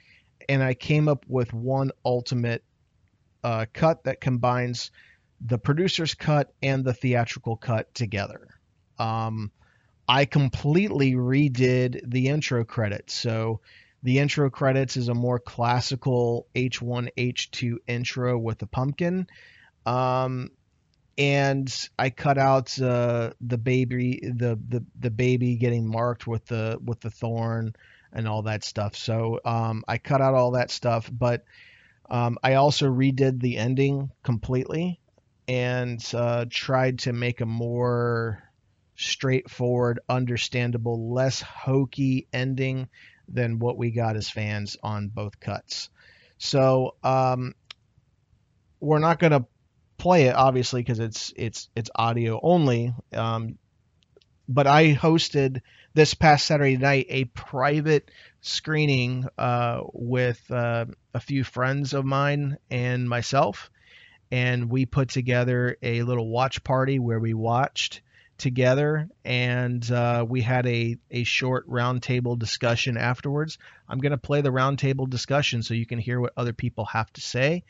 and 0.48 0.64
I 0.64 0.74
came 0.74 1.10
up 1.10 1.26
with 1.28 1.54
one 1.54 1.92
ultimate 2.06 2.64
uh, 3.44 3.66
cut 3.74 4.04
that 4.06 4.22
combines 4.22 4.92
the 5.42 5.58
producer's 5.58 6.14
cut 6.14 6.54
and 6.62 6.84
the 6.84 6.94
theatrical 6.94 7.56
cut 7.56 7.94
together. 7.94 8.48
Um, 8.98 9.52
I 10.10 10.26
completely 10.26 11.14
redid 11.14 12.02
the 12.04 12.30
intro 12.30 12.66
credits. 12.66 13.14
So 13.14 13.62
the 14.02 14.18
intro 14.18 14.50
credits 14.50 14.98
is 14.98 15.08
a 15.08 15.14
more 15.14 15.40
classical 15.40 16.48
H1 16.56 17.10
H2 17.16 17.76
intro 17.86 18.36
with 18.40 18.60
a 18.64 18.66
pumpkin. 18.66 19.28
Um, 19.86 20.50
and 21.20 21.90
I 22.00 22.10
cut 22.10 22.40
out 22.40 22.82
uh, 22.82 23.34
the 23.40 23.60
baby, 23.60 24.20
the, 24.24 24.60
the 24.68 24.84
the 25.00 25.12
baby 25.12 25.58
getting 25.58 25.86
marked 25.86 26.26
with 26.26 26.46
the 26.46 26.80
with 26.84 27.02
the 27.02 27.12
thorn 27.12 27.76
and 28.12 28.28
all 28.28 28.42
that 28.44 28.64
stuff. 28.64 28.96
So 28.96 29.40
um, 29.46 29.84
I 29.88 30.00
cut 30.00 30.22
out 30.22 30.34
all 30.34 30.52
that 30.52 30.72
stuff, 30.72 31.08
but 31.12 31.44
um, 32.10 32.40
I 32.42 32.56
also 32.56 32.88
redid 32.88 33.42
the 33.42 33.58
ending 33.58 34.10
completely 34.24 35.00
and 35.48 36.04
uh, 36.16 36.46
tried 36.50 37.00
to 37.00 37.14
make 37.14 37.42
a 37.42 37.46
more 37.46 38.49
straightforward, 39.00 40.00
understandable, 40.10 41.14
less 41.14 41.42
hokey 41.42 42.28
ending 42.34 42.90
than 43.30 43.60
what 43.60 43.78
we 43.78 43.92
got 43.92 44.18
as 44.18 44.30
fans 44.30 44.76
on 44.84 45.08
both 45.08 45.40
cuts. 45.40 45.90
So 46.38 46.96
um, 47.02 47.56
we're 48.82 49.00
not 49.00 49.20
going 49.20 49.32
to 49.32 49.46
play 49.98 50.24
it 50.24 50.36
obviously 50.36 50.82
because 50.82 51.00
it's 51.00 51.34
it's 51.36 51.70
it's 51.76 51.90
audio 51.96 52.40
only. 52.44 52.94
Um, 53.14 53.58
but 54.48 54.68
I 54.68 54.94
hosted 54.96 55.62
this 55.94 56.14
past 56.14 56.48
Saturday 56.48 56.78
night 56.78 57.06
a 57.10 57.26
private 57.26 58.12
screening 58.42 59.28
uh, 59.38 59.82
with 59.94 60.42
uh, 60.52 60.86
a 61.14 61.20
few 61.20 61.44
friends 61.44 61.94
of 61.94 62.04
mine 62.04 62.58
and 62.70 63.08
myself, 63.08 63.70
and 64.32 64.70
we 64.70 64.86
put 64.86 65.10
together 65.10 65.78
a 65.82 66.04
little 66.04 66.28
watch 66.28 66.64
party 66.64 67.00
where 67.00 67.20
we 67.20 67.34
watched 67.34 68.02
together 68.40 69.08
and 69.24 69.92
uh, 69.92 70.26
we 70.28 70.42
had 70.42 70.66
a, 70.66 70.98
a 71.12 71.24
short 71.24 71.70
roundtable 71.70 72.40
discussion 72.40 72.98
afterwards. 72.98 73.58
I'm 73.88 74.00
going 74.00 74.12
to 74.12 74.18
play 74.18 74.42
the 74.42 74.50
roundtable 74.50 75.10
discussion 75.10 75.62
so 75.62 75.74
you 75.74 75.86
can 75.86 76.00
hear 76.00 76.20
what 76.20 76.34
other 76.36 76.54
people 76.54 76.86
have 76.86 77.12
to 77.14 77.22
say 77.22 77.64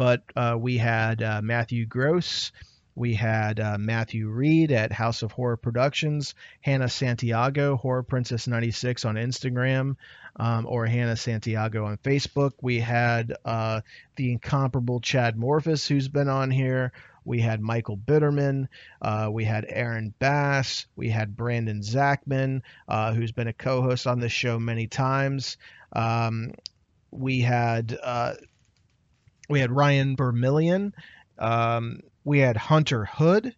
but 0.00 0.22
uh, 0.34 0.56
we 0.58 0.78
had 0.78 1.22
uh, 1.22 1.42
Matthew 1.42 1.84
Gross. 1.84 2.52
We 2.94 3.12
had 3.12 3.60
uh, 3.60 3.76
Matthew 3.76 4.30
Reed 4.30 4.72
at 4.72 4.92
House 4.92 5.20
of 5.20 5.30
Horror 5.30 5.58
Productions, 5.58 6.34
Hannah 6.62 6.88
Santiago, 6.88 7.76
Horror 7.76 8.02
Princess 8.02 8.46
96 8.46 9.04
on 9.04 9.16
Instagram, 9.16 9.96
um, 10.36 10.64
or 10.66 10.86
Hannah 10.86 11.16
Santiago 11.16 11.84
on 11.84 11.98
Facebook. 11.98 12.52
We 12.62 12.80
had 12.80 13.34
uh, 13.44 13.82
the 14.16 14.32
incomparable 14.32 15.00
Chad 15.00 15.36
Morphus, 15.36 15.86
who's 15.86 16.08
been 16.08 16.30
on 16.30 16.50
here. 16.50 16.92
We 17.24 17.40
had 17.40 17.60
Michael 17.60 17.96
Bitterman. 17.96 18.68
Uh, 19.00 19.28
we 19.30 19.44
had 19.44 19.66
Aaron 19.68 20.14
Bass. 20.18 20.86
We 20.96 21.10
had 21.10 21.36
Brandon 21.36 21.82
Zachman, 21.82 22.62
uh, 22.88 23.12
who's 23.12 23.32
been 23.32 23.48
a 23.48 23.52
co 23.52 23.82
host 23.82 24.06
on 24.06 24.20
this 24.20 24.32
show 24.32 24.58
many 24.58 24.86
times. 24.86 25.56
Um, 25.92 26.52
we 27.10 27.40
had 27.40 27.98
uh, 28.02 28.34
we 29.48 29.60
had 29.60 29.72
Ryan 29.72 30.16
Vermillion, 30.16 30.94
um, 31.38 32.00
we 32.24 32.38
had 32.38 32.56
Hunter 32.56 33.04
Hood, 33.04 33.54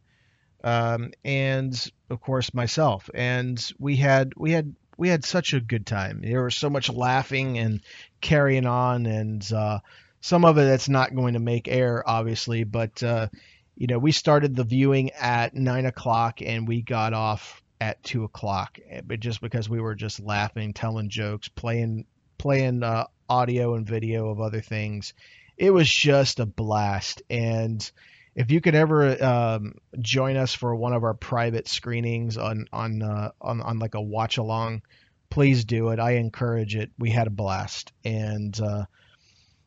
um, 0.65 1.13
and 1.25 1.91
of 2.09 2.21
course 2.21 2.55
myself. 2.55 3.11
And 3.15 3.63
we 3.79 3.97
had 3.97 4.33
we 4.37 4.53
had 4.53 4.75
we 4.97 5.09
had 5.09 5.25
such 5.25 5.53
a 5.53 5.61
good 5.61 5.87
time. 5.87 6.21
There 6.23 6.45
was 6.45 6.55
so 6.55 6.71
much 6.71 6.89
laughing 6.89 7.59
and 7.59 7.81
carrying 8.21 8.67
on, 8.67 9.07
and 9.07 9.53
uh, 9.53 9.81
some 10.23 10.45
of 10.45 10.57
it 10.57 10.63
that's 10.63 10.89
not 10.89 11.15
going 11.15 11.35
to 11.35 11.41
make 11.41 11.69
air, 11.69 12.03
obviously. 12.09 12.65
But 12.65 13.03
uh, 13.03 13.29
you 13.77 13.89
know, 13.89 13.99
we 13.99 14.13
started 14.13 14.57
the 14.57 14.65
viewing 14.65 15.11
at 15.11 15.55
nine 15.55 15.85
o'clock, 15.85 16.41
and 16.41 16.67
we 16.67 16.81
got 16.81 17.13
off 17.13 17.63
at 17.81 18.03
two 18.03 18.25
o'clock. 18.25 18.79
But 19.05 19.21
just 19.21 19.43
because 19.43 19.69
we 19.69 19.81
were 19.81 19.97
just 19.97 20.21
laughing, 20.21 20.73
telling 20.73 21.11
jokes, 21.11 21.49
playing 21.49 22.07
playing 22.39 22.83
uh, 22.83 23.07
audio 23.29 23.75
and 23.75 23.87
video 23.87 24.31
of 24.31 24.41
other 24.41 24.61
things, 24.61 25.13
it 25.59 25.71
was 25.71 25.91
just 25.91 26.39
a 26.41 26.47
blast. 26.47 27.23
And 27.29 27.91
if 28.37 28.53
you 28.53 28.61
could 28.61 28.77
ever 28.77 29.23
um, 29.23 29.75
join 30.01 30.37
us 30.37 30.55
for 30.55 30.75
one 30.75 30.93
of 30.93 31.03
our 31.03 31.15
private 31.15 31.67
screenings 31.67 32.39
on 32.39 32.67
on 32.73 33.03
uh, 33.03 33.33
on 33.41 33.61
on 33.61 33.81
like 33.81 33.95
a 33.95 34.01
watch 34.01 34.39
along, 34.39 34.83
please 35.31 35.65
do 35.65 35.89
it. 35.89 35.99
I 35.99 36.13
encourage 36.13 36.77
it. 36.77 36.93
We 36.97 37.11
had 37.11 37.27
a 37.27 37.31
blast, 37.31 37.93
and 38.05 38.59
uh, 38.61 38.85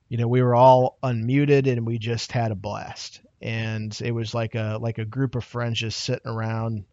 you 0.08 0.18
know 0.18 0.28
we 0.28 0.42
were 0.42 0.56
all 0.56 0.98
unmuted 1.04 1.72
and 1.72 1.86
we 1.86 1.98
just 1.98 2.32
had 2.32 2.52
a 2.52 2.56
blast. 2.56 3.22
And 3.42 3.98
it 4.04 4.12
was 4.12 4.34
like 4.34 4.56
a 4.56 4.78
like 4.82 4.98
a 4.98 5.06
group 5.06 5.36
of 5.36 5.44
friends 5.44 5.80
just 5.80 6.04
sitting 6.04 6.32
around, 6.32 6.86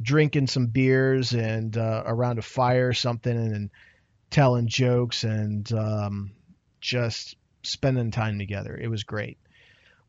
drinking 0.00 0.46
some 0.46 0.66
beers 0.66 1.32
and 1.32 1.76
uh, 1.76 2.02
around 2.06 2.38
a 2.38 2.42
fire 2.42 2.88
or 2.88 2.94
something, 2.94 3.36
and 3.36 3.70
telling 4.30 4.68
jokes 4.68 5.24
and 5.24 5.72
um, 5.72 6.32
just 6.80 7.36
spending 7.62 8.10
time 8.10 8.38
together. 8.38 8.76
It 8.76 8.88
was 8.88 9.04
great. 9.04 9.38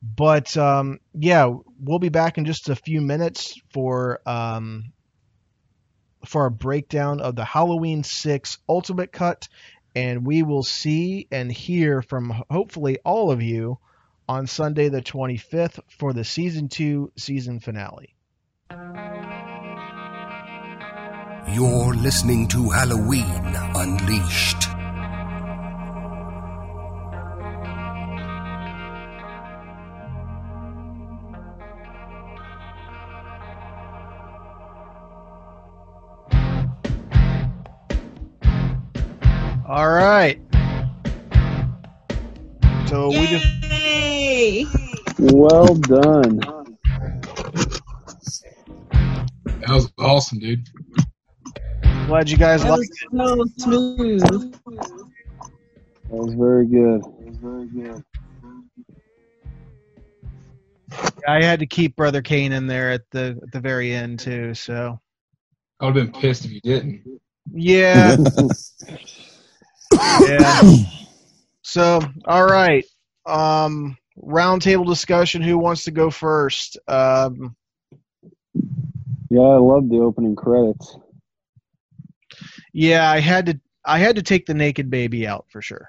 But 0.02 0.56
um, 0.58 1.00
yeah, 1.14 1.52
we'll 1.80 2.00
be 2.00 2.10
back 2.10 2.38
in 2.38 2.46
just 2.46 2.70
a 2.70 2.76
few 2.76 3.02
minutes 3.02 3.60
for 3.72 4.20
um, 4.28 4.92
for 6.26 6.46
a 6.46 6.52
breakdown 6.52 7.20
of 7.20 7.36
the 7.36 7.46
Halloween 7.46 8.04
Six 8.04 8.60
Ultimate 8.70 9.12
Cut, 9.12 9.48
and 9.98 10.28
we 10.28 10.44
will 10.44 10.62
see 10.62 11.28
and 11.32 11.52
hear 11.52 12.04
from 12.04 12.44
hopefully 12.52 13.00
all 13.04 13.32
of 13.32 13.42
you 13.42 13.80
on 14.30 14.46
Sunday 14.46 14.90
the 14.90 15.02
25th 15.02 15.80
for 15.90 16.14
the 16.14 16.24
season 16.24 16.68
two 16.68 17.12
season 17.18 17.60
finale. 17.60 18.14
You're 21.50 21.96
listening 21.96 22.48
to 22.50 22.70
Halloween 22.70 23.26
Unleashed. 23.74 24.77
Right. 40.18 40.40
So 42.88 43.10
we 43.10 43.28
just 43.28 43.46
Yay! 43.70 44.66
Well 45.20 45.76
done. 45.76 46.38
That 49.60 49.70
was 49.70 49.92
awesome, 50.00 50.40
dude. 50.40 50.68
glad 52.08 52.30
you 52.30 52.38
guys 52.38 52.64
That 52.64 52.70
liked 52.72 52.90
was 53.12 53.46
it. 53.50 53.58
so 53.58 53.64
smooth. 53.64 54.22
That 54.22 55.12
was 56.10 56.34
very 56.34 56.66
good. 56.66 57.02
That 57.04 57.26
was 57.28 57.38
very 57.38 57.68
good. 57.68 58.04
I 61.28 61.44
had 61.44 61.60
to 61.60 61.66
keep 61.68 61.96
Brother 61.98 62.22
Kane 62.22 62.54
in 62.54 62.66
there 62.66 62.92
at 62.92 63.02
the 63.12 63.38
at 63.44 63.52
the 63.52 63.60
very 63.60 63.94
end 63.94 64.20
too. 64.20 64.54
So 64.56 65.00
I 65.82 65.86
would 65.86 65.96
have 65.96 66.12
been 66.12 66.22
pissed 66.22 66.46
if 66.46 66.52
you 66.52 66.62
didn't. 66.62 67.02
yeah, 67.54 68.16
yeah. 69.94 70.62
So 71.62 72.00
all 72.26 72.46
right. 72.46 72.86
Um, 73.26 73.98
roundtable 74.18 74.86
discussion. 74.88 75.42
Who 75.42 75.58
wants 75.58 75.84
to 75.86 75.92
go 75.92 76.10
first? 76.10 76.78
Um, 76.88 77.56
Yeah, 79.30 79.42
I 79.42 79.58
love 79.58 79.90
the 79.90 79.98
opening 80.00 80.36
credits. 80.36 80.98
yeah, 82.74 83.10
I 83.10 83.20
had 83.20 83.46
to. 83.48 83.60
I 83.86 84.00
had 84.00 84.16
to 84.18 84.22
take 84.24 84.46
the 84.46 84.54
naked 84.54 84.90
baby 84.90 85.26
out 85.28 85.46
for 85.50 85.62
sure. 85.62 85.88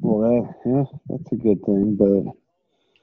Well, 0.00 0.20
that 0.20 0.54
yeah, 0.66 0.84
that's 1.08 1.32
a 1.32 1.36
good 1.36 1.62
thing. 1.64 1.96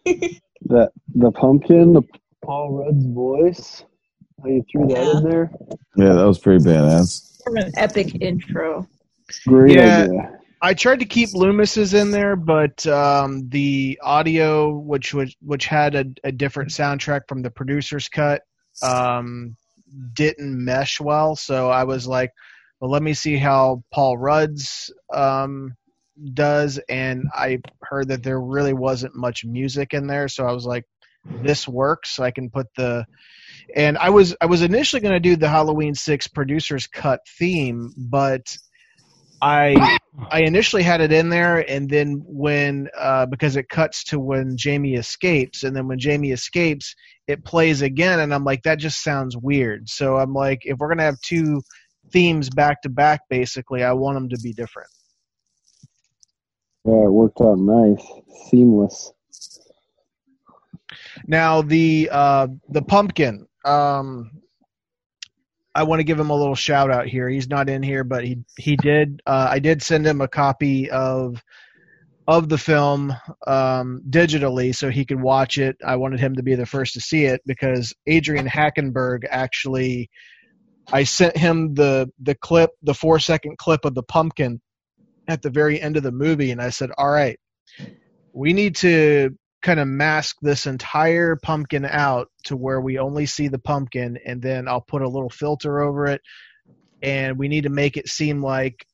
But 0.06 0.14
that 0.70 0.92
the 1.16 1.32
pumpkin, 1.32 1.94
the 1.94 2.02
Paul 2.44 2.72
Rudd's 2.74 3.06
voice, 3.06 3.84
how 4.42 4.50
you 4.50 4.64
threw 4.72 4.88
that 4.88 5.18
in 5.18 5.24
there, 5.30 5.52
Yeah, 5.96 6.14
that 6.14 6.26
was 6.26 6.40
pretty 6.40 6.64
badass. 6.64 7.42
From 7.44 7.58
an 7.58 7.72
epic 7.78 8.22
intro. 8.22 8.88
Great 9.46 9.78
Yeah. 9.78 10.08
idea. 10.08 10.40
I 10.62 10.74
tried 10.74 11.00
to 11.02 11.06
keep 11.06 11.30
Loomis's 11.34 11.94
in 11.94 12.10
there, 12.12 12.36
but 12.36 12.86
um, 12.88 13.48
the 13.50 14.00
audio, 14.04 14.76
which 14.76 15.14
was 15.14 15.36
which 15.42 15.68
had 15.68 15.96
a, 15.96 16.06
a 16.24 16.32
different 16.32 16.72
soundtrack 16.72 17.22
from 17.28 17.44
the 17.44 17.52
producer's 17.52 18.10
cut, 18.10 18.42
um, 18.82 19.56
didn't 20.14 20.64
mesh 20.64 21.00
well. 21.00 21.36
So 21.36 21.70
I 21.70 21.84
was 21.84 22.08
like, 22.08 22.32
well, 22.80 22.90
let 22.90 23.04
me 23.04 23.14
see 23.14 23.38
how 23.38 23.84
Paul 23.94 24.18
Rudd's 24.18 24.92
um, 25.14 25.76
does, 26.34 26.80
and 26.90 27.26
I 27.36 27.60
heard 27.84 28.08
that 28.10 28.24
there 28.24 28.42
really 28.42 28.74
wasn't 28.74 29.16
much 29.16 29.46
music 29.46 29.94
in 29.94 30.08
there. 30.08 30.28
So 30.28 30.48
I 30.48 30.54
was 30.54 30.66
like, 30.66 30.86
this 31.26 31.68
works. 31.68 32.20
I 32.20 32.32
can 32.32 32.50
put 32.50 32.68
the 32.76 33.06
and 33.76 33.98
I 33.98 34.10
was 34.10 34.36
I 34.42 34.46
was 34.46 34.62
initially 34.62 35.02
going 35.02 35.14
to 35.14 35.20
do 35.20 35.36
the 35.36 35.50
Halloween 35.50 35.94
Six 35.94 36.28
producer's 36.28 36.88
cut 36.88 37.20
theme, 37.38 37.94
but 37.96 38.58
I 39.42 39.98
I 40.32 40.42
initially 40.42 40.84
had 40.84 41.02
it 41.02 41.12
in 41.12 41.30
there, 41.30 41.70
and 41.70 41.90
then 41.90 42.24
when 42.26 42.90
uh, 42.98 43.26
because 43.28 43.56
it 43.56 43.70
cuts 43.70 44.04
to 44.06 44.20
when 44.20 44.58
Jamie 44.58 44.96
escapes, 44.96 45.64
and 45.64 45.76
then 45.76 45.88
when 45.88 46.00
Jamie 46.00 46.32
escapes, 46.32 46.96
it 47.28 47.46
plays 47.46 47.82
again, 47.82 48.20
and 48.20 48.34
I'm 48.34 48.44
like, 48.44 48.64
that 48.64 48.80
just 48.80 49.04
sounds 49.04 49.38
weird. 49.38 49.90
So 49.90 50.18
I'm 50.18 50.34
like, 50.34 50.62
if 50.64 50.78
we're 50.80 50.90
gonna 50.90 51.04
have 51.04 51.22
two 51.22 51.62
themes 52.12 52.50
back 52.50 52.82
to 52.82 52.90
back, 52.90 53.22
basically, 53.30 53.84
I 53.84 53.94
want 53.94 54.16
them 54.16 54.30
to 54.30 54.40
be 54.42 54.54
different. 54.54 54.90
Yeah, 56.86 57.06
it 57.06 57.12
worked 57.12 57.42
out 57.42 57.60
nice, 57.60 58.06
seamless. 58.50 59.12
Now 61.28 61.62
the 61.62 62.10
uh, 62.12 62.48
the 62.70 62.82
pumpkin. 62.82 63.48
Um, 63.66 64.32
I 65.78 65.84
want 65.84 66.00
to 66.00 66.04
give 66.04 66.20
him 66.20 66.32
a 66.32 66.36
little 66.36 66.56
shout 66.56 66.90
out 66.90 67.06
here. 67.06 67.30
He's 67.30 67.48
not 67.48 67.70
in 67.70 67.84
here, 67.84 68.04
but 68.04 68.26
he 68.26 68.40
he 68.58 68.76
did. 68.76 69.22
Uh, 69.28 69.48
I 69.52 69.60
did 69.60 69.84
send 69.84 70.08
him 70.08 70.22
a 70.22 70.28
copy 70.28 70.90
of 70.90 71.44
of 72.28 72.50
the 72.50 72.58
film 72.58 73.14
um, 73.46 74.02
digitally 74.10 74.76
so 74.76 74.90
he 74.90 75.06
could 75.06 75.22
watch 75.22 75.60
it. 75.60 75.78
I 75.86 75.96
wanted 75.98 76.20
him 76.20 76.36
to 76.36 76.42
be 76.42 76.56
the 76.56 76.66
first 76.66 76.96
to 76.96 77.00
see 77.00 77.26
it 77.26 77.42
because 77.46 77.94
Adrian 78.08 78.48
Hackenberg 78.48 79.26
actually. 79.30 80.10
I 80.92 81.04
sent 81.04 81.38
him 81.38 81.76
the 81.76 82.10
the 82.20 82.34
clip, 82.34 82.72
the 82.82 82.96
four 82.96 83.20
second 83.20 83.60
clip 83.60 83.86
of 83.86 83.94
the 83.94 84.04
pumpkin 84.04 84.60
at 85.28 85.44
the 85.44 85.52
very 85.52 85.80
end 85.80 85.96
of 85.96 86.02
the 86.02 86.12
movie, 86.12 86.50
and 86.50 86.62
I 86.62 86.70
said, 86.70 86.90
"All 86.98 87.12
right, 87.12 87.38
we 88.34 88.52
need 88.52 88.78
to 88.78 89.30
kind 89.62 89.80
of 89.80 89.88
mask 89.88 90.38
this 90.42 90.68
entire 90.68 91.36
pumpkin 91.36 91.86
out 91.86 92.30
to 92.46 92.56
where 92.56 92.80
we 92.80 93.00
only 93.00 93.26
see 93.26 93.48
the 93.48 93.60
pumpkin 93.60 94.18
and 94.26 94.42
then 94.42 94.68
I'll 94.68 94.82
put 94.82 95.02
a 95.02 95.10
little 95.10 95.30
filter 95.30 95.82
over 95.82 96.06
it 96.08 96.22
and 97.02 97.38
we 97.38 97.48
need 97.48 97.64
to 97.64 97.70
make 97.70 97.98
it 97.98 98.08
seem 98.08 98.42
like 98.42 98.86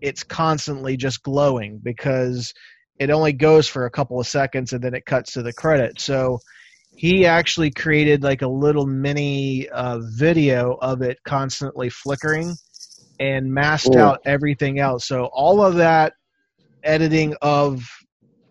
it's 0.00 0.24
constantly 0.24 0.96
just 0.96 1.22
glowing 1.22 1.80
because 1.82 2.52
it 2.98 3.10
only 3.10 3.32
goes 3.32 3.68
for 3.68 3.86
a 3.86 3.90
couple 3.90 4.20
of 4.20 4.26
seconds 4.26 4.72
and 4.72 4.82
then 4.82 4.94
it 4.94 5.06
cuts 5.06 5.32
to 5.32 5.42
the 5.42 5.52
credit. 5.52 6.00
So 6.00 6.38
he 6.94 7.26
actually 7.26 7.70
created 7.70 8.22
like 8.22 8.42
a 8.42 8.48
little 8.48 8.86
mini 8.86 9.68
uh, 9.68 10.00
video 10.16 10.76
of 10.80 11.02
it 11.02 11.18
constantly 11.24 11.88
flickering 11.88 12.54
and 13.18 13.52
masked 13.52 13.96
out 13.96 14.20
everything 14.24 14.78
else. 14.78 15.06
So 15.06 15.26
all 15.32 15.62
of 15.62 15.76
that 15.76 16.14
editing 16.82 17.34
of 17.40 17.88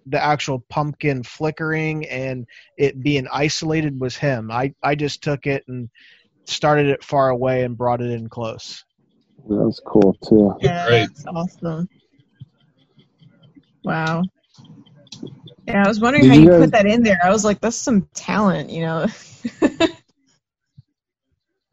the 0.08 0.24
actual 0.24 0.60
pumpkin 0.70 1.24
flickering 1.24 2.06
and 2.08 2.46
it 2.78 3.02
being 3.04 3.28
isolated 3.32 4.00
was 4.00 4.16
him. 4.16 4.50
I, 4.52 4.74
I 4.84 4.96
just 4.96 5.22
took 5.24 5.46
it 5.48 5.64
and 5.68 5.90
started 6.46 6.88
it 6.88 7.04
far 7.04 7.30
away 7.30 7.64
and 7.64 7.78
brought 7.78 8.02
it 8.02 8.12
in 8.12 8.28
close. 8.28 8.84
That 9.48 9.56
was 9.56 9.82
cool 9.86 10.14
too. 10.28 10.56
Yeah, 10.60 10.88
Great. 10.88 11.08
that's 11.10 11.26
awesome. 11.28 11.88
Wow. 13.84 14.24
Yeah, 15.68 15.84
I 15.86 15.88
was 15.88 16.00
wondering 16.00 16.24
Did 16.24 16.30
how 16.32 16.36
you 16.36 16.42
you 16.44 16.50
guys- 16.50 16.60
put 16.62 16.72
that 16.72 16.86
in 16.86 17.04
there. 17.04 17.20
I 17.24 17.30
was 17.30 17.46
like, 17.46 17.60
that's 17.62 17.76
some 17.76 18.08
talent, 18.14 18.70
you 18.70 18.82
know. 18.82 19.08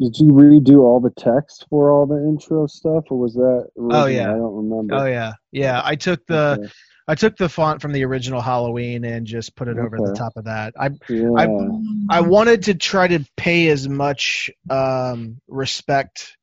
Did 0.01 0.17
you 0.17 0.27
redo 0.29 0.79
all 0.83 1.01
the 1.01 1.11
text 1.11 1.67
for 1.69 1.91
all 1.91 2.07
the 2.07 2.17
intro 2.19 2.69
stuff, 2.69 3.05
or 3.11 3.19
was 3.19 3.35
that? 3.35 3.69
Oh, 3.77 3.83
original? 3.83 3.97
Oh, 4.03 4.07
yeah. 4.07 4.31
I 4.31 4.37
don't 4.37 4.55
remember. 4.69 4.95
Oh 4.95 5.07
yeah. 5.07 5.33
Yeah. 5.51 5.83
I 5.85 5.97
took 5.97 6.25
the 6.27 6.59
Okay. 6.61 6.69
I 7.09 7.15
took 7.15 7.39
the 7.39 7.49
font 7.49 7.81
from 7.81 7.93
the 7.93 8.05
original 8.05 8.43
Halloween 8.43 9.05
and 9.05 9.27
just 9.27 9.57
put 9.57 9.67
it 9.67 9.79
over 9.79 9.97
the 9.97 10.15
top 10.15 10.35
of 10.37 10.45
that. 10.45 10.75
I 10.79 10.91
Yeah. 11.09 12.19
I 12.19 12.21
wanted 12.21 12.63
to 12.65 12.75
try 12.75 13.09
to 13.09 13.25
pay 13.37 13.69
as 13.69 13.89
much 13.89 14.51
um, 14.69 15.41
respect 15.49 16.37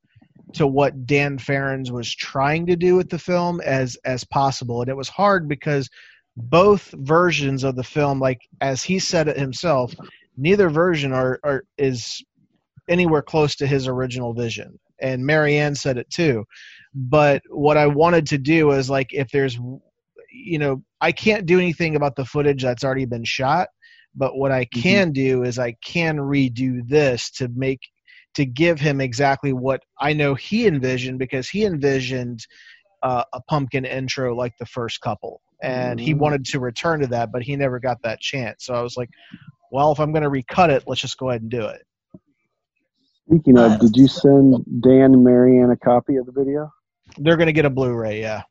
to 0.53 0.65
what 0.65 1.05
Dan 1.05 1.37
Farrands 1.37 1.91
was 1.91 2.13
trying 2.13 2.65
to 2.65 2.75
do 2.75 2.95
with 2.95 3.09
the 3.09 3.19
film 3.19 3.61
as 3.61 3.95
as 4.05 4.23
possible, 4.23 4.81
and 4.81 4.89
it 4.89 4.97
was 4.97 5.09
hard 5.09 5.47
because 5.47 5.87
both 6.35 6.91
versions 6.97 7.63
of 7.63 7.75
the 7.75 7.83
film, 7.83 8.19
like 8.19 8.41
as 8.59 8.81
he 8.81 8.97
said 8.97 9.27
it 9.27 9.37
himself, 9.37 9.93
neither 10.35 10.69
version 10.69 11.13
are, 11.13 11.39
are 11.43 11.63
is 11.77 12.23
anywhere 12.89 13.21
close 13.21 13.55
to 13.57 13.67
his 13.67 13.87
original 13.87 14.33
vision. 14.33 14.79
And 14.99 15.25
Marianne 15.25 15.75
said 15.75 15.97
it 15.97 16.09
too. 16.09 16.45
But 16.93 17.43
what 17.49 17.77
I 17.77 17.87
wanted 17.87 18.27
to 18.27 18.37
do 18.37 18.71
is 18.71 18.89
like 18.89 19.13
if 19.13 19.29
there's 19.29 19.59
you 20.35 20.59
know, 20.59 20.83
I 21.01 21.11
can't 21.13 21.45
do 21.45 21.59
anything 21.59 21.95
about 21.95 22.15
the 22.15 22.25
footage 22.25 22.63
that's 22.63 22.83
already 22.83 23.05
been 23.05 23.23
shot, 23.25 23.69
But 24.15 24.37
what 24.37 24.51
I 24.51 24.65
can 24.65 25.11
do 25.11 25.43
is 25.43 25.59
I 25.59 25.73
can 25.83 26.17
redo 26.17 26.87
this 26.87 27.29
to 27.31 27.49
make 27.55 27.81
to 28.35 28.45
give 28.45 28.79
him 28.79 29.01
exactly 29.01 29.53
what 29.53 29.81
I 29.99 30.13
know 30.13 30.35
he 30.35 30.67
envisioned 30.67 31.19
because 31.19 31.49
he 31.49 31.65
envisioned 31.65 32.39
uh, 33.03 33.23
a 33.33 33.41
pumpkin 33.43 33.85
intro 33.85 34.35
like 34.35 34.53
the 34.59 34.65
first 34.65 35.01
couple, 35.01 35.41
and 35.63 35.99
he 35.99 36.13
Mhm. 36.13 36.19
wanted 36.19 36.45
to 36.45 36.59
return 36.59 36.99
to 37.01 37.07
that, 37.07 37.31
but 37.31 37.43
he 37.43 37.55
never 37.55 37.79
got 37.79 38.01
that 38.03 38.19
chance. 38.19 38.65
So 38.65 38.73
I 38.73 38.81
was 38.81 38.97
like, 38.97 39.09
well, 39.71 39.91
if 39.91 39.99
I'm 39.99 40.11
going 40.11 40.23
to 40.23 40.29
recut 40.29 40.69
it, 40.69 40.83
let's 40.87 41.01
just 41.01 41.17
go 41.17 41.29
ahead 41.29 41.41
and 41.41 41.51
do 41.51 41.65
it. 41.65 41.83
Speaking 43.27 43.57
Uh, 43.57 43.65
of, 43.67 43.79
did 43.79 43.95
you 43.97 44.07
send 44.07 44.65
Dan 44.81 45.13
and 45.13 45.23
Marianne 45.23 45.71
a 45.71 45.77
copy 45.77 46.17
of 46.17 46.25
the 46.25 46.31
video? 46.31 46.71
They're 47.17 47.37
going 47.37 47.47
to 47.47 47.53
get 47.53 47.65
a 47.65 47.69
Blu-ray, 47.69 48.21
yeah. 48.21 48.43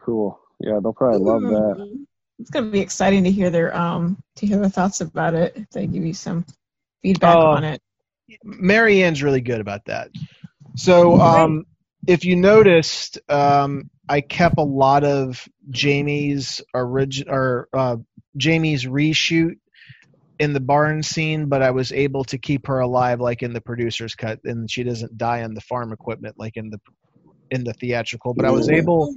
Cool. 0.00 0.38
Yeah, 0.60 0.78
they'll 0.82 0.92
probably 0.92 1.18
love 1.20 1.42
that. 1.42 1.98
It's 2.38 2.50
gonna 2.50 2.70
be 2.70 2.80
exciting 2.80 3.24
to 3.24 3.30
hear 3.30 3.50
their 3.50 3.74
um 3.76 4.18
to 4.36 4.46
hear 4.46 4.58
their 4.58 4.70
thoughts 4.70 5.00
about 5.00 5.34
it. 5.34 5.52
If 5.56 5.70
they 5.70 5.86
give 5.86 6.04
you 6.04 6.14
some 6.14 6.44
feedback 7.02 7.36
Oh. 7.36 7.48
on 7.50 7.64
it. 7.64 7.80
Marianne's 8.44 9.22
really 9.22 9.40
good 9.40 9.60
about 9.60 9.84
that. 9.86 10.08
So, 10.76 11.20
um, 11.20 11.64
if 12.06 12.24
you 12.24 12.34
noticed, 12.36 13.18
um, 13.28 13.90
I 14.08 14.20
kept 14.20 14.58
a 14.58 14.62
lot 14.62 15.04
of 15.04 15.46
Jamie's 15.70 16.62
origin 16.74 17.28
or 17.28 17.68
uh, 17.72 17.96
Jamie's 18.36 18.84
reshoot 18.84 19.56
in 20.38 20.52
the 20.54 20.60
barn 20.60 21.02
scene, 21.02 21.46
but 21.46 21.62
I 21.62 21.70
was 21.70 21.92
able 21.92 22.24
to 22.24 22.38
keep 22.38 22.66
her 22.66 22.80
alive, 22.80 23.20
like 23.20 23.42
in 23.42 23.52
the 23.52 23.60
producer's 23.60 24.14
cut, 24.14 24.40
and 24.44 24.70
she 24.70 24.82
doesn't 24.82 25.16
die 25.18 25.42
on 25.42 25.54
the 25.54 25.60
farm 25.60 25.92
equipment 25.92 26.36
like 26.38 26.56
in 26.56 26.70
the 26.70 26.80
in 27.50 27.64
the 27.64 27.74
theatrical. 27.74 28.34
But 28.34 28.46
I 28.46 28.50
was 28.50 28.68
able, 28.68 29.14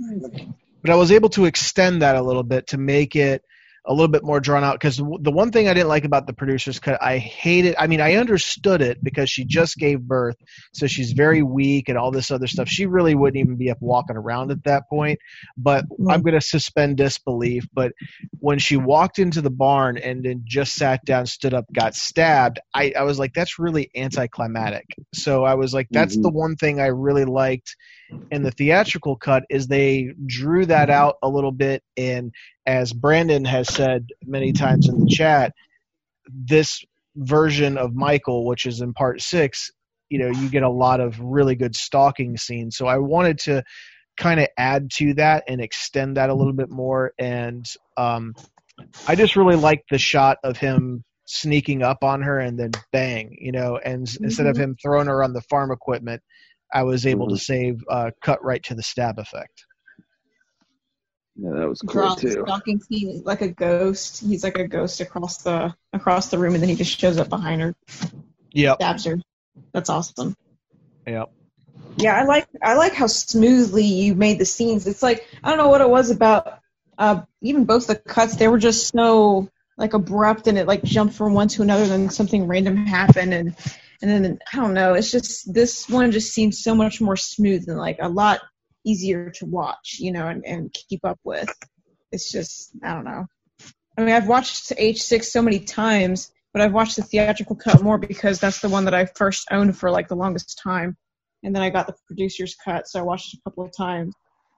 but 0.86 0.94
I 0.94 0.98
was 0.98 1.12
able 1.12 1.30
to 1.30 1.46
extend 1.46 2.04
that 2.04 2.16
a 2.16 2.22
little 2.22 2.44
bit 2.44 2.68
to 2.68 2.78
make 2.78 3.16
it 3.16 3.44
a 3.88 3.94
little 3.94 4.08
bit 4.08 4.24
more 4.24 4.40
drawn 4.40 4.64
out 4.64 4.76
because 4.80 4.98
the 4.98 5.32
one 5.32 5.52
thing 5.52 5.68
I 5.68 5.74
didn't 5.74 5.90
like 5.90 6.06
about 6.06 6.28
the 6.28 6.34
producer's 6.34 6.80
cut, 6.80 7.02
I 7.02 7.18
hated. 7.18 7.76
I 7.78 7.88
mean, 7.88 8.02
I 8.02 8.16
understood 8.16 8.82
it 8.82 9.04
because 9.04 9.30
she 9.30 9.46
just 9.46 9.78
gave 9.78 10.02
birth, 10.02 10.36
so 10.74 10.88
she's 10.88 11.12
very 11.12 11.44
weak 11.44 11.90
and 11.90 11.98
all 11.98 12.12
this 12.12 12.32
other 12.32 12.48
stuff. 12.48 12.68
She 12.68 12.86
really 12.86 13.16
wouldn't 13.16 13.38
even 13.40 13.58
be 13.58 13.70
up 13.70 13.78
walking 13.82 14.16
around 14.18 14.52
at 14.52 14.64
that 14.64 14.84
point. 14.90 15.20
But 15.58 15.86
I'm 16.10 16.22
going 16.22 16.34
to 16.34 16.42
suspend 16.42 16.98
disbelief. 16.98 17.68
But 17.74 17.94
when 18.40 18.60
she 18.60 18.78
walked 18.78 19.20
into 19.20 19.42
the 19.42 19.50
barn 19.52 19.98
and 19.98 20.24
then 20.24 20.42
just 20.46 20.76
sat 20.76 21.04
down, 21.06 21.26
stood 21.26 21.54
up, 21.54 21.66
got 21.74 21.96
stabbed, 21.96 22.60
I, 22.74 22.94
I 22.98 23.04
was 23.04 23.20
like, 23.20 23.34
that's 23.34 23.60
really 23.60 23.90
anticlimactic. 23.96 24.86
So 25.14 25.44
I 25.46 25.56
was 25.56 25.74
like, 25.74 25.88
that's 25.92 26.18
Mhm. 26.18 26.22
the 26.22 26.30
one 26.32 26.56
thing 26.56 26.80
I 26.80 26.88
really 26.88 27.26
liked 27.26 27.76
in 28.32 28.44
the 28.44 28.52
theatrical 28.52 29.16
cut 29.16 29.44
is 29.50 29.68
they 29.68 30.12
drew 30.26 30.66
that 30.66 30.90
out 30.90 31.16
a 31.22 31.30
little 31.30 31.52
bit 31.52 31.84
and 31.98 32.34
as 32.66 32.94
Brandon 32.94 33.46
has 33.46 33.68
said 33.74 34.08
many 34.26 34.52
times 34.52 34.90
in 34.90 35.00
the 35.00 35.08
chat, 35.08 35.54
this 36.28 36.84
version 37.16 37.78
of 37.78 37.94
Michael, 37.94 38.46
which 38.46 38.66
is 38.66 38.82
in 38.82 38.94
part 38.94 39.22
six, 39.22 39.72
you 40.10 40.20
know, 40.20 40.30
you 40.30 40.50
get 40.50 40.64
a 40.64 40.70
lot 40.70 41.00
of 41.00 41.20
really 41.20 41.56
good 41.56 41.76
stalking 41.76 42.38
scenes. 42.38 42.78
So 42.78 42.88
I 42.88 42.98
wanted 42.98 43.40
to 43.40 43.64
kind 44.18 44.40
of 44.40 44.48
add 44.58 44.90
to 44.92 45.14
that 45.16 45.44
and 45.48 45.62
extend 45.62 46.18
that 46.18 46.30
a 46.30 46.34
little 46.34 46.54
bit 46.54 46.70
more. 46.70 47.14
And 47.20 47.66
um, 47.98 48.34
I 49.08 49.16
just 49.16 49.36
really 49.36 49.56
liked 49.56 49.90
the 49.90 49.98
shot 49.98 50.38
of 50.44 50.58
him 50.58 51.04
sneaking 51.28 51.82
up 51.82 52.04
on 52.04 52.22
her 52.22 52.40
and 52.40 52.60
then 52.60 52.72
bang, 52.92 53.36
you 53.40 53.52
know, 53.52 53.78
and 53.84 54.08
s 54.08 54.18
instead 54.18 54.46
of 54.46 54.58
him 54.58 54.76
throwing 54.82 55.08
her 55.08 55.24
on 55.24 55.34
the 55.34 55.42
farm 55.42 55.72
equipment, 55.72 56.22
I 56.74 56.84
was 56.84 57.06
able 57.06 57.28
to 57.30 57.38
save 57.38 57.84
uh, 57.90 58.12
cut 58.22 58.44
right 58.44 58.62
to 58.64 58.76
the 58.76 58.84
stab 58.84 59.18
effect. 59.18 59.66
Yeah, 61.38 61.52
that 61.52 61.68
was 61.68 61.82
cool 61.82 61.90
Draw 61.92 62.16
the 62.16 62.22
too. 62.22 62.44
stalking 62.46 62.80
scene 62.80 63.22
like 63.26 63.42
a 63.42 63.50
ghost. 63.50 64.22
He's 64.22 64.44
like 64.44 64.58
a 64.58 64.68
ghost 64.68 65.02
across 65.02 65.44
the 65.44 65.76
across 65.92 66.30
the 66.30 66.38
room, 66.38 66.54
and 66.54 66.62
then 66.64 66.70
he 66.70 66.76
just 66.76 66.98
shows 66.98 67.18
up 67.18 67.30
behind 67.30 67.62
her, 67.62 67.76
Yeah, 68.52 68.76
stabs 68.76 69.06
her. 69.06 69.20
That's 69.74 69.90
awesome. 69.90 70.36
Yep. 71.06 71.32
Yeah, 71.98 72.20
I 72.20 72.24
like 72.24 72.48
I 72.62 72.76
like 72.76 72.94
how 72.94 73.08
smoothly 73.08 73.84
you 73.84 74.16
made 74.16 74.40
the 74.40 74.46
scenes. 74.46 74.88
It's 74.88 75.04
like 75.04 75.28
I 75.44 75.50
don't 75.50 75.58
know 75.58 75.70
what 75.70 75.82
it 75.82 75.90
was 75.90 76.10
about 76.10 76.60
uh 76.98 77.22
even 77.42 77.66
both 77.66 77.88
the 77.88 77.96
cuts, 77.96 78.38
they 78.38 78.48
were 78.48 78.58
just 78.58 78.88
so 78.88 79.50
like 79.78 79.94
abrupt 79.94 80.48
and 80.48 80.58
it 80.58 80.68
like 80.68 80.84
jumped 80.84 81.16
from 81.16 81.34
one 81.34 81.50
to 81.50 81.62
another 81.62 81.86
then 81.86 82.10
something 82.10 82.48
random 82.48 82.86
happened 82.86 83.34
and 83.34 83.56
and 84.02 84.12
then 84.12 84.40
I 84.54 84.58
don't 84.58 84.74
know, 84.74 84.94
it's 84.94 85.12
just 85.12 85.54
this 85.54 85.90
one 85.90 86.12
just 86.12 86.34
seems 86.34 86.64
so 86.64 86.76
much 86.76 87.02
more 87.02 87.18
smooth 87.18 87.68
and 87.68 87.78
like 87.78 87.98
a 88.02 88.08
lot 88.10 88.40
easier 88.86 89.30
to 89.32 89.46
watch, 89.46 89.98
you 90.00 90.12
know, 90.12 90.28
and, 90.28 90.46
and 90.46 90.74
keep 90.74 91.04
up 91.06 91.20
with. 91.24 91.50
It's 92.12 92.32
just 92.32 92.72
I 92.84 92.94
don't 92.94 93.06
know. 93.06 93.26
I 93.98 94.02
mean 94.02 94.14
I've 94.16 94.28
watched 94.28 94.72
H 94.78 95.04
six 95.04 95.32
so 95.32 95.42
many 95.42 95.60
times, 95.60 96.32
but 96.54 96.62
I've 96.62 96.74
watched 96.74 96.96
the 96.98 97.04
theatrical 97.04 97.56
cut 97.56 97.82
more 97.82 97.98
because 97.98 98.40
that's 98.40 98.60
the 98.60 98.70
one 98.70 98.86
that 98.86 98.94
I 98.94 99.06
first 99.06 99.48
owned 99.52 99.78
for 99.78 99.92
like 99.92 100.08
the 100.08 100.16
longest 100.16 100.60
time 100.64 100.98
and 101.46 101.56
then 101.56 101.62
I 101.62 101.70
got 101.70 101.88
the 101.88 101.96
producer's 102.08 102.56
cut, 102.56 102.88
so 102.88 103.00
I 103.00 103.04
watched 103.04 103.34
it 103.34 103.40
a 103.40 103.50
couple 103.50 103.64
of 103.64 103.76
times. 103.76 104.14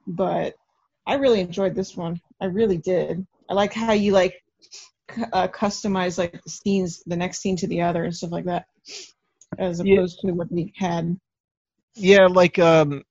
But 0.06 0.54
I 1.06 1.14
really 1.14 1.40
enjoyed 1.40 1.74
this 1.74 1.94
one. 1.96 2.18
I 2.40 2.46
really 2.46 2.78
did. 2.78 3.26
I 3.50 3.54
like 3.54 3.74
how 3.74 3.92
you 3.92 4.12
like 4.12 4.42
uh, 5.32 5.48
customize 5.48 6.18
like 6.18 6.42
the 6.42 6.50
scenes, 6.50 7.02
the 7.06 7.16
next 7.16 7.40
scene 7.40 7.56
to 7.56 7.66
the 7.66 7.82
other, 7.82 8.04
and 8.04 8.16
stuff 8.16 8.30
like 8.30 8.46
that, 8.46 8.66
as 9.58 9.80
Yeah. 9.80 9.94
opposed 9.94 10.20
to 10.20 10.32
what 10.32 10.50
we 10.50 10.72
had. 10.76 11.18
Yeah, 11.94 12.26
like 12.26 12.58
um 12.58 13.02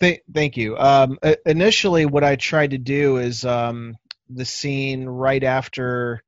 th- 0.00 0.22
thank 0.32 0.56
you. 0.56 0.76
Um 0.76 1.18
initially 1.44 2.06
what 2.06 2.24
I 2.24 2.36
tried 2.36 2.72
to 2.72 2.78
do 2.78 3.18
is 3.18 3.44
um 3.44 3.96
the 4.28 4.44
scene 4.44 5.06
right 5.06 5.42
after 5.42 6.22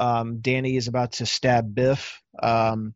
um 0.00 0.40
Danny 0.40 0.76
is 0.76 0.88
about 0.88 1.12
to 1.12 1.26
stab 1.26 1.74
Biff 1.74 2.20
um 2.42 2.94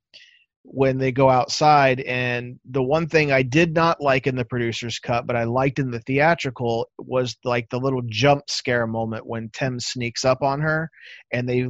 when 0.63 0.99
they 0.99 1.13
go 1.13 1.31
outside 1.31 2.01
and 2.01 2.59
the 2.69 2.83
one 2.83 3.07
thing 3.09 3.33
I 3.33 3.43
did 3.43 3.75
not 3.75 4.03
like 4.03 4.27
in 4.27 4.37
the 4.37 4.45
producer's 4.45 4.99
cut 4.99 5.27
but 5.27 5.37
I 5.37 5.45
liked 5.45 5.79
in 5.79 5.91
the 5.91 6.01
theatrical 6.01 6.89
was 6.99 7.37
like 7.43 7.71
the 7.71 7.79
little 7.81 8.03
jump 8.07 8.51
scare 8.51 8.87
moment 8.87 9.27
when 9.27 9.49
Tim 9.51 9.81
sneaks 9.81 10.27
up 10.27 10.43
on 10.43 10.61
her 10.61 10.91
and 11.33 11.49
they 11.49 11.69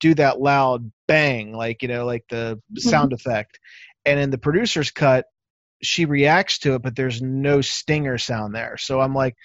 do 0.00 0.14
that 0.14 0.40
loud 0.40 0.90
bang 1.06 1.52
like 1.52 1.82
you 1.82 1.88
know 1.88 2.06
like 2.06 2.24
the 2.30 2.58
sound 2.78 3.12
effect 3.12 3.58
and 4.06 4.18
in 4.18 4.30
the 4.30 4.38
producer's 4.38 4.90
cut 4.90 5.26
she 5.86 6.04
reacts 6.04 6.58
to 6.60 6.74
it, 6.74 6.82
but 6.82 6.96
there's 6.96 7.22
no 7.22 7.60
stinger 7.60 8.18
sound 8.18 8.54
there. 8.54 8.76
So 8.78 9.00
I'm 9.00 9.14
like, 9.14 9.36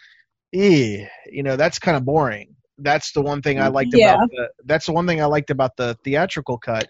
eh, 0.53 1.05
you 1.31 1.43
know, 1.43 1.55
that's 1.55 1.79
kind 1.79 1.97
of 1.97 2.05
boring. 2.05 2.55
That's 2.77 3.11
the 3.11 3.21
one 3.21 3.41
thing 3.41 3.59
I 3.59 3.67
liked 3.67 3.93
Yeah. 3.93 4.15
about 4.15 4.29
the, 4.29 4.49
that's 4.65 4.85
the 4.87 4.93
one 4.93 5.07
thing 5.07 5.21
I 5.21 5.25
liked 5.25 5.51
about 5.51 5.77
the 5.77 5.97
theatrical 6.03 6.57
cut. 6.57 6.87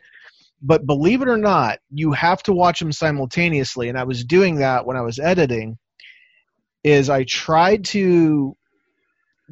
But 0.61 0.85
believe 0.85 1.21
it 1.21 1.27
or 1.27 1.37
not, 1.37 1.79
you 1.89 2.11
have 2.11 2.43
to 2.43 2.53
watch 2.53 2.79
them 2.79 2.91
simultaneously, 2.91 3.89
and 3.89 3.97
I 3.97 4.03
was 4.03 4.23
doing 4.23 4.55
that 4.55 4.85
when 4.85 4.95
I 4.95 5.01
was 5.01 5.19
editing. 5.19 5.77
Is 6.83 7.09
I 7.09 7.23
tried 7.25 7.85
to 7.85 8.55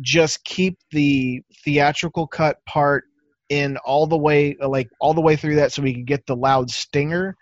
just 0.02 0.44
keep 0.44 0.78
the 0.92 1.42
theatrical 1.64 2.28
cut 2.28 2.58
part 2.66 3.04
in 3.50 3.78
all 3.78 4.08
the 4.08 4.18
way, 4.18 4.56
like 4.60 4.88
all 5.02 5.14
the 5.14 5.22
way 5.22 5.36
through 5.36 5.56
that, 5.56 5.72
so 5.72 5.82
we 5.82 5.94
could 5.94 6.08
get 6.08 6.26
the 6.26 6.36
loud 6.36 6.70
stinger 6.70 7.36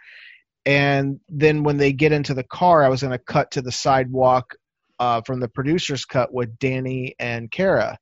and 0.68 1.22
then 1.30 1.64
when 1.64 1.78
they 1.78 1.94
get 1.94 2.12
into 2.12 2.34
the 2.34 2.44
car, 2.44 2.84
I 2.84 2.90
was 2.90 3.02
going 3.02 3.14
to 3.14 3.18
cut 3.18 3.52
to 3.52 3.62
the 3.62 3.72
sidewalk 3.72 4.54
uh, 5.00 5.22
from 5.22 5.40
the 5.40 5.48
producer's 5.48 6.04
cut 6.04 6.34
with 6.34 6.60
Danny 6.60 7.16
and 7.20 7.50
Kara. 7.50 7.98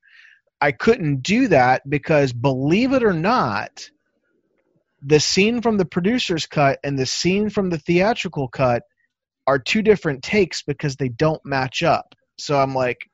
I 0.59 0.71
couldn't 0.71 1.21
do 1.21 1.47
that 1.49 1.87
because, 1.87 2.33
believe 2.33 2.91
it 2.93 3.03
or 3.03 3.13
not, 3.13 3.87
the 5.03 5.19
scene 5.19 5.61
from 5.61 5.77
the 5.77 5.85
producer's 5.85 6.47
cut 6.47 6.79
and 6.83 6.97
the 6.97 7.05
scene 7.05 7.51
from 7.51 7.69
the 7.69 7.77
theatrical 7.77 8.47
cut 8.47 8.81
are 9.45 9.59
two 9.59 9.83
different 9.83 10.23
takes 10.23 10.63
because 10.63 10.95
they 10.95 11.09
don't 11.09 11.45
match 11.45 11.83
up. 11.83 12.15
So 12.39 12.59
I'm 12.59 12.73
like, 12.73 13.07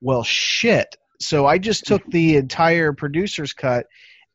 well, 0.00 0.22
shit. 0.22 0.94
So 1.20 1.44
I 1.44 1.58
just 1.58 1.86
took 1.86 2.08
the 2.08 2.36
entire 2.36 2.92
producer's 2.92 3.52
cut 3.52 3.86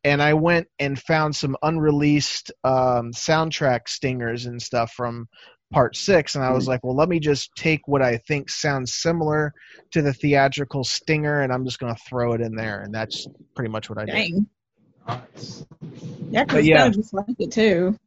and 0.07 0.21
I 0.21 0.33
went 0.33 0.67
and 0.79 0.97
found 0.97 1.35
some 1.35 1.57
unreleased 1.61 2.51
um, 2.63 3.11
soundtrack 3.11 3.89
stingers 3.89 4.45
and 4.45 4.61
stuff 4.61 4.93
from 4.93 5.27
part 5.71 5.97
six, 5.97 6.35
and 6.35 6.45
I 6.45 6.51
was 6.51 6.65
like, 6.65 6.81
well, 6.83 6.95
let 6.95 7.09
me 7.09 7.19
just 7.19 7.51
take 7.57 7.81
what 7.87 8.01
I 8.01 8.17
think 8.17 8.49
sounds 8.49 8.93
similar 8.93 9.53
to 9.91 10.01
the 10.01 10.13
theatrical 10.13 10.85
stinger, 10.85 11.41
and 11.41 11.51
I'm 11.51 11.65
just 11.65 11.79
going 11.79 11.93
to 11.93 12.01
throw 12.07 12.33
it 12.33 12.41
in 12.41 12.55
there, 12.55 12.81
and 12.81 12.93
that's 12.93 13.27
pretty 13.53 13.69
much 13.69 13.89
what 13.89 13.99
I 13.99 14.05
did. 14.05 14.13
Dang. 14.13 14.47
Nice. 15.07 15.65
Yeah, 16.29 16.43
because 16.45 16.65
yeah. 16.65 16.89
just 16.89 17.13
like 17.13 17.25
it 17.39 17.51
too. 17.51 17.97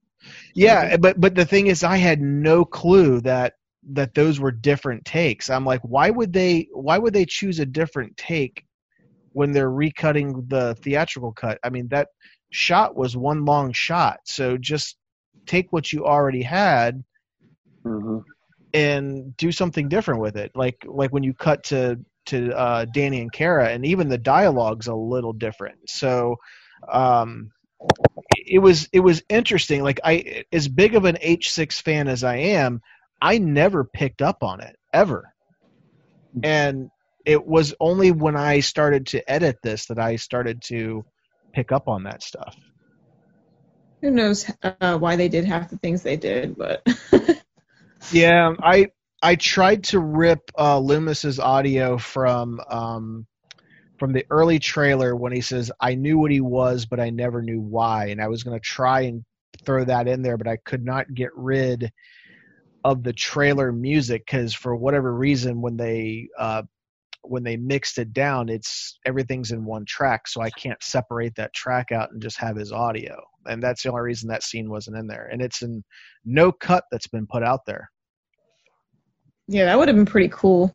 Yeah, 0.55 0.97
but 0.97 1.21
but 1.21 1.35
the 1.35 1.45
thing 1.45 1.67
is, 1.67 1.85
I 1.85 1.97
had 1.97 2.21
no 2.21 2.65
clue 2.65 3.21
that 3.23 3.55
that 3.93 4.15
those 4.15 4.41
were 4.41 4.53
different 4.53 5.05
takes. 5.05 5.51
I'm 5.51 5.65
like, 5.65 5.81
why 5.83 6.09
would 6.11 6.33
they 6.33 6.69
why 6.73 6.97
would 6.99 7.15
they 7.15 7.27
choose 7.27 7.59
a 7.59 7.67
different 7.67 8.17
take 8.17 8.65
when 9.33 9.53
they're 9.53 9.71
recutting 9.71 10.49
the 10.49 10.75
theatrical 10.77 11.33
cut? 11.33 11.59
I 11.65 11.71
mean, 11.71 11.89
that 11.89 12.09
shot 12.51 12.97
was 12.97 13.17
one 13.17 13.45
long 13.45 13.73
shot, 13.73 14.21
so 14.25 14.57
just 14.57 14.97
take 15.47 15.73
what 15.73 15.93
you 15.93 16.07
already 16.07 16.43
had 16.43 17.03
hmm 17.85 18.19
and 18.73 19.37
do 19.37 19.51
something 19.51 19.89
different 19.89 20.21
with 20.21 20.37
it. 20.37 20.53
Like 20.55 20.77
like 20.87 21.13
when 21.13 21.23
you 21.23 21.35
cut 21.35 21.65
to 21.65 21.99
to 22.27 22.57
uh, 22.57 22.85
Danny 22.93 23.21
and 23.21 23.33
Kara, 23.33 23.71
and 23.71 23.85
even 23.85 24.09
the 24.09 24.19
dialogue's 24.19 24.87
a 24.87 24.95
little 24.95 25.33
different. 25.33 25.79
So 25.89 26.37
um, 26.91 27.51
it 28.47 28.61
was 28.61 28.89
it 28.93 29.01
was 29.01 29.23
interesting. 29.29 29.83
Like 29.83 30.01
I, 30.05 30.45
as 30.53 30.69
big 30.69 30.95
of 30.95 31.05
an 31.05 31.17
H6 31.23 31.83
fan 31.83 32.09
as 32.09 32.25
I 32.25 32.37
am, 32.37 32.81
I 33.21 33.39
never 33.39 33.85
picked 33.85 34.23
up 34.23 34.43
on 34.43 34.61
it 34.61 34.77
ever, 34.93 35.33
and 36.43 36.91
it 37.31 37.47
was 37.47 37.75
only 37.79 38.11
when 38.11 38.35
I 38.35 38.59
started 38.59 39.07
to 39.09 39.31
edit 39.31 39.59
this 39.63 39.87
that 39.87 40.01
I 40.01 40.17
started 40.17 40.63
to 40.63 41.05
pick 41.53 41.71
up 41.71 41.87
on 41.87 42.03
that 42.03 42.25
stuff. 42.25 42.57
Who 44.03 44.11
knows 44.11 44.51
uh, 44.63 44.99
why 44.99 45.15
they 45.15 45.29
did 45.29 45.45
half 45.45 45.71
the 45.71 45.77
things 45.77 46.03
they 46.03 46.17
did, 46.17 46.57
but 46.57 46.85
Yeah, 48.13 48.55
I 48.61 48.89
I 49.23 49.37
tried 49.37 49.85
to 49.85 50.01
rip 50.01 50.51
uh, 50.59 50.79
Loomis's 50.79 51.39
audio 51.39 51.99
from 51.99 52.61
um, 52.69 53.27
from 53.99 54.13
the 54.13 54.27
early 54.29 54.59
trailer 54.59 55.15
when 55.15 55.33
he 55.33 55.41
says, 55.41 55.71
"I 55.81 55.95
knew 55.95 56.19
what 56.19 56.33
he 56.33 56.41
was, 56.41 56.87
but 56.87 56.99
I 56.99 57.11
never 57.11 57.43
knew 57.43 57.61
why," 57.61 58.07
and 58.07 58.21
I 58.21 58.27
was 58.27 58.43
going 58.43 58.59
to 58.59 58.65
try 58.65 59.03
and 59.03 59.25
throw 59.65 59.85
that 59.85 60.09
in 60.09 60.23
there, 60.23 60.37
but 60.37 60.49
I 60.49 60.57
could 60.57 60.85
not 60.85 61.15
get 61.15 61.31
rid 61.37 61.93
of 62.83 63.05
the 63.05 63.13
trailer 63.13 63.71
music 63.71 64.25
because 64.27 64.53
for 64.53 64.75
whatever 64.75 65.15
reason, 65.15 65.61
when 65.61 65.77
they 65.77 66.29
uh, 66.37 66.63
when 67.23 67.43
they 67.45 67.57
mixed 67.57 67.99
it 67.99 68.13
down, 68.13 68.49
it's 68.49 68.99
everything's 69.07 69.53
in 69.53 69.65
one 69.65 69.85
track, 69.85 70.29
so 70.29 70.41
I 70.41 70.51
can't 70.51 70.83
separate 70.83 71.35
that 71.37 71.53
track 71.55 71.93
out 71.93 72.13
and 72.13 72.23
just 72.23 72.39
have 72.39 72.57
his 72.57 72.73
audio, 72.73 73.23
and 73.47 73.63
that's 73.63 73.83
the 73.83 73.91
only 73.91 74.03
reason 74.03 74.29
that 74.29 74.43
scene 74.43 74.71
wasn't 74.71 74.97
in 74.97 75.07
there, 75.07 75.29
and 75.33 75.43
it's 75.43 75.63
in 75.63 75.85
no 76.25 76.53
cut 76.53 76.85
that's 76.91 77.09
been 77.09 77.27
put 77.27 77.43
out 77.43 77.61
there. 77.67 77.91
yeah, 79.49 79.67
that 79.67 79.79
would 79.79 79.89
have 79.89 79.97
been 79.97 80.07
pretty 80.07 80.29
cool. 80.29 80.73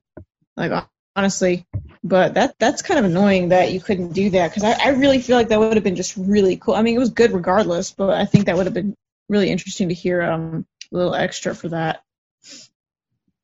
Like 0.58 0.72
honestly, 1.16 1.66
but 2.04 2.34
that 2.36 2.56
that's 2.60 2.82
kind 2.82 3.00
of 3.00 3.06
annoying 3.06 3.50
that 3.50 3.72
you 3.72 3.80
couldn't 3.80 4.14
do 4.14 4.30
that 4.32 4.50
because 4.50 4.64
I, 4.64 4.88
I 4.88 4.90
really 4.90 5.20
feel 5.20 5.38
like 5.38 5.50
that 5.50 5.60
would 5.60 5.76
have 5.76 5.84
been 5.84 5.96
just 5.96 6.16
really 6.18 6.58
cool. 6.58 6.76
I 6.76 6.82
mean, 6.82 6.96
it 6.96 7.00
was 7.00 7.10
good 7.10 7.32
regardless, 7.32 7.92
but 7.92 8.12
I 8.12 8.26
think 8.26 8.46
that 8.46 8.56
would 8.58 8.66
have 8.66 8.74
been 8.74 8.96
really 9.30 9.50
interesting 9.50 9.90
to 9.90 9.96
hear 9.96 10.22
um 10.22 10.66
a 10.92 10.96
little 10.96 11.16
extra 11.16 11.56
for 11.56 11.70
that. 11.70 12.02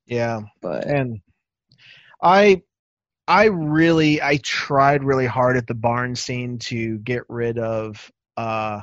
Yeah, 0.05 0.41
But 0.61 0.85
and 0.85 1.21
I 2.21 2.63
I 3.27 3.45
really 3.45 4.21
I 4.21 4.37
tried 4.37 5.03
really 5.03 5.25
hard 5.27 5.57
at 5.57 5.67
the 5.67 5.73
barn 5.73 6.15
scene 6.15 6.59
to 6.59 6.97
get 6.99 7.23
rid 7.29 7.57
of 7.57 8.11
uh 8.37 8.81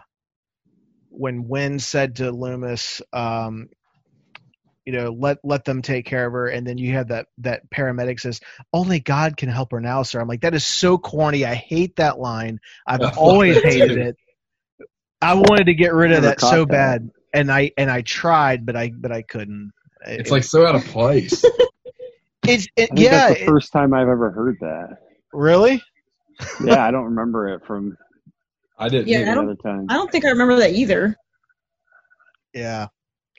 when 1.11 1.49
Wynn 1.49 1.79
said 1.79 2.17
to 2.17 2.31
Loomis 2.31 3.03
um 3.13 3.69
you 4.87 4.93
know 4.93 5.11
let 5.11 5.39
let 5.45 5.65
them 5.65 5.83
take 5.83 6.07
care 6.07 6.27
of 6.27 6.33
her 6.33 6.47
and 6.49 6.67
then 6.67 6.79
you 6.79 6.95
have 6.95 7.09
that 7.09 7.27
that 7.39 7.69
paramedic 7.71 8.19
says 8.21 8.41
only 8.73 9.01
god 9.01 9.37
can 9.37 9.49
help 9.51 9.73
her 9.73 9.81
now 9.81 10.03
sir. 10.03 10.21
I'm 10.21 10.29
like 10.29 10.41
that 10.43 10.55
is 10.55 10.65
so 10.65 10.97
corny. 10.97 11.45
I 11.45 11.55
hate 11.55 11.97
that 11.97 12.19
line. 12.19 12.59
I've 12.87 13.03
I 13.03 13.13
always 13.17 13.61
hated 13.61 13.99
it. 13.99 14.17
I 15.21 15.35
wanted 15.35 15.65
to 15.67 15.75
get 15.75 15.93
rid 15.93 16.13
of 16.13 16.23
that 16.23 16.41
so 16.41 16.65
that. 16.65 16.71
bad 16.71 17.11
and 17.35 17.53
i 17.53 17.71
and 17.77 17.91
i 17.91 18.01
tried 18.03 18.65
but 18.65 18.77
i 18.77 18.91
but 18.97 19.13
i 19.13 19.23
couldn't. 19.23 19.73
It's 20.07 20.31
It- 20.31 20.33
like 20.33 20.45
so 20.45 20.67
out 20.67 20.75
of 20.77 20.85
place. 20.87 21.45
it's 22.49 22.67
it, 22.77 22.83
I 22.83 22.87
think 22.87 22.99
yeah 23.01 23.11
that's 23.11 23.35
the 23.35 23.43
it- 23.45 23.47
first 23.47 23.73
time 23.73 23.93
I've 23.95 24.09
ever 24.09 24.31
heard 24.31 24.57
that. 24.61 24.99
really 25.33 25.83
Yeah, 26.65 26.87
I 26.87 26.91
don't 26.91 27.05
remember 27.05 27.49
it 27.49 27.65
from 27.67 27.97
I 28.79 28.89
didn't. 28.89 29.09
Yeah, 29.09 29.31
I 29.33 29.35
don't- 29.35 29.57
time. 29.57 29.87
I 29.89 29.95
don't 29.95 30.11
think 30.11 30.25
I 30.25 30.29
remember 30.29 30.57
that 30.57 30.73
either. 30.73 31.17
Yeah. 32.55 32.87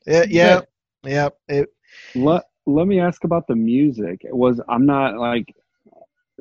Yeah. 0.06 0.26
Yeah. 0.28 0.62
Yeah. 1.04 1.30
It, 1.48 1.70
Let 2.16 2.44
Let 2.66 2.88
me 2.88 3.00
ask 3.00 3.24
about 3.24 3.48
the 3.48 3.56
music. 3.56 4.22
It 4.24 4.36
was 4.36 4.60
I'm 4.68 4.86
not 4.86 5.18
like 5.18 5.54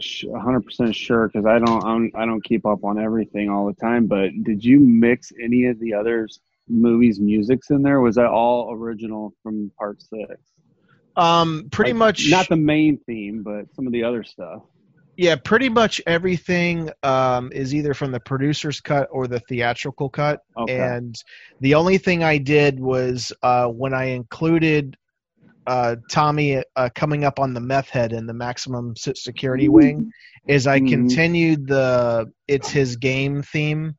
sh- 0.01 0.25
100% 0.25 0.95
sure 0.95 1.29
because 1.29 1.47
I 1.47 1.59
don't 1.59 1.85
I'm, 1.85 2.11
I 2.15 2.27
don't 2.27 2.43
keep 2.45 2.67
up 2.67 2.85
on 2.85 2.99
everything 2.99 3.49
all 3.49 3.67
the 3.67 3.73
time. 3.75 4.07
But 4.07 4.31
did 4.43 4.65
you 4.65 4.81
mix 4.81 5.33
any 5.43 5.67
of 5.67 5.79
the 5.79 5.95
others 5.95 6.41
movies' 6.69 7.21
musics 7.21 7.71
in 7.71 7.83
there? 7.83 8.01
Was 8.01 8.17
that 8.17 8.27
all 8.27 8.73
original 8.75 9.33
from 9.43 9.71
Part 9.79 10.03
Six? 10.03 10.41
Um, 11.19 11.69
pretty 11.71 11.93
much. 11.93 12.31
not 12.31 12.49
the 12.49 12.57
main 12.57 12.99
theme, 13.07 13.43
but 13.43 13.67
some 13.75 13.87
of 13.87 13.93
the 13.93 14.03
other 14.05 14.23
stuff. 14.25 14.63
yeah. 15.17 15.35
Pretty 15.37 15.69
much 15.69 16.01
everything 16.07 16.91
um, 17.03 17.51
is 17.53 17.75
either 17.75 17.93
from 17.95 18.13
the 18.13 18.21
producer's 18.21 18.81
cut 18.81 19.09
or 19.11 19.27
the 19.27 19.41
theatrical 19.41 20.09
cut. 20.09 20.41
Okay. 20.57 20.79
And 20.79 21.15
the 21.61 21.75
only 21.75 21.99
thing 21.99 22.23
I 22.23 22.39
did 22.39 22.79
was 22.81 23.33
uh, 23.43 23.67
when 23.67 23.93
I 23.95 24.05
included 24.05 24.97
uh, 25.67 25.97
Tommy 26.11 26.63
uh, 26.77 26.89
coming 26.95 27.25
up 27.25 27.39
on 27.39 27.53
the 27.53 27.61
meth 27.61 27.91
head 27.91 28.13
in 28.15 28.27
the 28.27 28.33
maximum 28.33 28.95
se- 28.97 29.15
security 29.17 29.69
wing, 29.69 30.11
is 30.47 30.67
I 30.67 30.81
Mhm. 30.81 30.89
continued 30.89 31.67
the 31.67 32.33
"It's 32.47 32.71
His 32.71 32.97
Game" 32.97 33.43
theme 33.43 33.95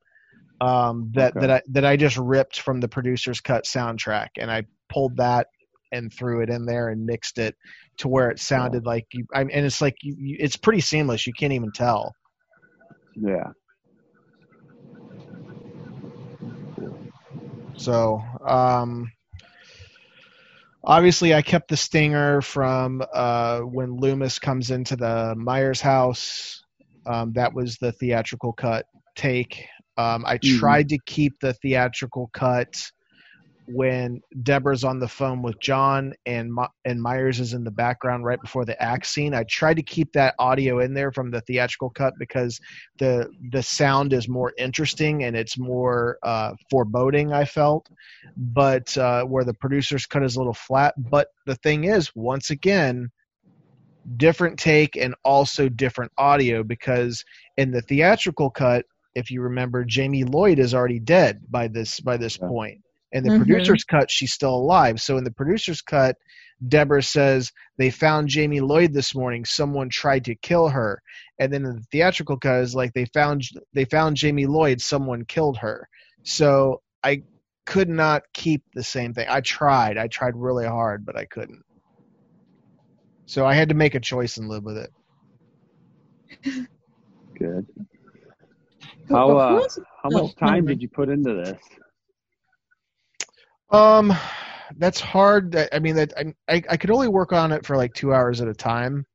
um, 0.61 1.11
that 1.13 1.31
Okay. 1.37 1.41
that 1.41 1.51
I 1.51 1.61
that 1.69 1.85
I 1.85 1.95
just 1.95 2.17
ripped 2.17 2.59
from 2.61 2.79
the 2.79 2.87
producer's 2.87 3.39
cut 3.39 3.65
soundtrack, 3.65 4.29
and 4.39 4.49
I 4.49 4.63
pulled 4.89 5.17
that 5.17 5.45
and 5.91 6.11
threw 6.13 6.41
it 6.41 6.49
in 6.49 6.65
there 6.65 6.89
and 6.89 7.05
mixed 7.05 7.37
it 7.37 7.55
to 7.97 8.07
where 8.07 8.29
it 8.29 8.39
sounded 8.39 8.85
like 8.85 9.05
you. 9.13 9.25
I, 9.33 9.41
and 9.41 9.65
it's 9.65 9.81
like 9.81 9.95
you, 10.01 10.15
you, 10.17 10.37
it's 10.39 10.57
pretty 10.57 10.81
seamless. 10.81 11.27
You 11.27 11.33
can't 11.33 11.53
even 11.53 11.71
tell. 11.71 12.15
Yeah. 13.15 13.51
So, 17.75 18.21
um, 18.45 19.09
obviously, 20.83 21.33
I 21.33 21.41
kept 21.41 21.69
the 21.69 21.77
stinger 21.77 22.41
from 22.41 23.01
uh, 23.13 23.59
when 23.61 23.95
Loomis 23.95 24.37
comes 24.39 24.71
into 24.71 24.95
the 24.95 25.33
Myers 25.37 25.81
house. 25.81 26.61
Um, 27.05 27.31
that 27.33 27.53
was 27.53 27.77
the 27.77 27.91
theatrical 27.93 28.53
cut 28.53 28.85
take. 29.15 29.65
Um, 29.97 30.23
I 30.25 30.37
Mhm. 30.37 30.59
tried 30.59 30.89
to 30.89 30.99
keep 31.05 31.39
the 31.41 31.53
theatrical 31.53 32.29
cut 32.33 32.73
when 33.71 34.19
Deborah's 34.43 34.83
on 34.83 34.99
the 34.99 35.07
phone 35.07 35.41
with 35.41 35.59
John 35.61 36.13
and 36.25 36.51
My- 36.51 36.69
and 36.85 37.01
Myers 37.01 37.39
is 37.39 37.53
in 37.53 37.63
the 37.63 37.71
background 37.71 38.25
right 38.25 38.41
before 38.41 38.65
the 38.65 38.81
axe 38.81 39.09
scene. 39.09 39.33
I 39.33 39.43
tried 39.43 39.75
to 39.75 39.83
keep 39.83 40.11
that 40.13 40.33
audio 40.39 40.79
in 40.79 40.93
there 40.93 41.11
from 41.11 41.29
the 41.29 41.41
theatrical 41.41 41.89
cut 41.91 42.13
because 42.17 42.59
the 42.97 43.29
the 43.51 43.61
sound 43.61 44.13
is 44.13 44.27
more 44.27 44.53
interesting 44.57 45.23
and 45.23 45.35
it's 45.35 45.57
more 45.57 46.17
uh, 46.23 46.53
foreboding. 46.69 47.31
I 47.31 47.45
felt, 47.45 47.87
but 48.35 48.97
uh, 48.97 49.23
where 49.25 49.43
the 49.43 49.53
producer's 49.53 50.05
cut 50.05 50.23
is 50.23 50.35
a 50.35 50.39
little 50.39 50.53
flat. 50.53 50.95
But 50.97 51.27
the 51.45 51.55
thing 51.55 51.83
is, 51.83 52.11
once 52.15 52.49
again, 52.49 53.09
different 54.17 54.57
take 54.57 54.95
and 54.97 55.13
also 55.23 55.69
different 55.69 56.11
audio 56.17 56.63
because 56.63 57.23
in 57.57 57.71
the 57.71 57.81
theatrical 57.81 58.49
cut, 58.49 58.85
if 59.15 59.29
you 59.29 59.41
remember, 59.41 59.83
Jamie 59.83 60.23
Lloyd 60.23 60.59
is 60.59 60.73
already 60.73 60.99
dead 60.99 61.41
by 61.49 61.67
this 61.67 61.99
by 61.99 62.17
this 62.17 62.37
Yeah. 62.41 62.47
point. 62.47 62.81
In 63.11 63.23
the 63.23 63.31
Mhm. 63.31 63.37
producer's 63.37 63.83
cut, 63.83 64.11
she's 64.11 64.33
still 64.33 64.55
alive. 64.55 65.01
So 65.01 65.17
in 65.17 65.23
the 65.23 65.31
producer's 65.31 65.81
cut, 65.81 66.15
Deborah 66.67 67.01
says 67.01 67.51
they 67.77 67.89
found 67.89 68.27
Jamie 68.27 68.59
Lloyd 68.59 68.93
this 68.93 69.15
morning. 69.15 69.45
Someone 69.45 69.89
tried 69.89 70.25
to 70.25 70.35
kill 70.35 70.69
her, 70.69 71.01
and 71.39 71.51
then 71.51 71.65
in 71.65 71.77
the 71.77 71.85
theatrical 71.91 72.37
cut 72.37 72.61
is 72.61 72.75
like 72.75 72.93
they 72.93 73.05
found 73.05 73.43
they 73.73 73.85
found 73.85 74.17
Jamie 74.17 74.45
Lloyd. 74.45 74.81
Someone 74.81 75.25
killed 75.25 75.57
her. 75.57 75.87
So 76.23 76.81
I 77.03 77.23
could 77.65 77.89
not 77.89 78.23
keep 78.33 78.63
the 78.73 78.83
same 78.83 79.13
thing. 79.13 79.27
I 79.29 79.41
tried. 79.41 79.97
I 79.97 80.07
tried 80.07 80.35
really 80.35 80.65
hard, 80.65 81.05
but 81.05 81.17
I 81.17 81.25
couldn't. 81.25 81.63
So 83.25 83.45
I 83.45 83.53
had 83.53 83.69
to 83.69 83.75
make 83.75 83.95
a 83.95 83.99
choice 83.99 84.37
and 84.37 84.49
live 84.49 84.63
with 84.63 84.77
it. 84.77 84.91
Good. 87.37 87.65
How 89.09 89.37
uh, 89.37 89.61
how 90.03 90.09
oh, 90.09 90.23
much 90.23 90.35
time 90.35 90.65
did 90.65 90.81
you 90.81 90.89
put 90.89 91.09
into 91.09 91.33
this? 91.33 91.57
Um, 93.71 94.13
that's 94.77 94.99
hard. 94.99 95.55
I 95.55 95.69
I 95.73 95.79
mean, 95.79 95.95
that 95.95 96.13
I, 96.17 96.33
I 96.53 96.63
I 96.71 96.77
could 96.77 96.91
only 96.91 97.07
work 97.07 97.33
on 97.33 97.51
it 97.51 97.65
for 97.65 97.77
like 97.77 97.93
two 97.93 98.13
hours 98.13 98.41
at 98.41 98.47
a 98.47 98.53
time. 98.53 99.05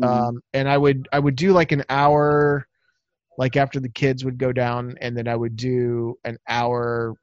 Mhm. 0.00 0.06
Um, 0.06 0.40
and 0.52 0.68
I 0.68 0.76
would 0.78 1.08
I 1.12 1.18
would 1.18 1.36
do 1.36 1.52
like 1.52 1.72
an 1.72 1.84
hour, 1.88 2.66
like 3.36 3.56
after 3.56 3.80
the 3.80 3.88
kids 3.90 4.24
would 4.24 4.38
go 4.38 4.52
down, 4.52 4.96
and 5.00 5.16
then 5.16 5.28
I 5.28 5.36
would 5.36 5.56
do 5.56 6.16
an 6.24 6.38
hour 6.48 7.14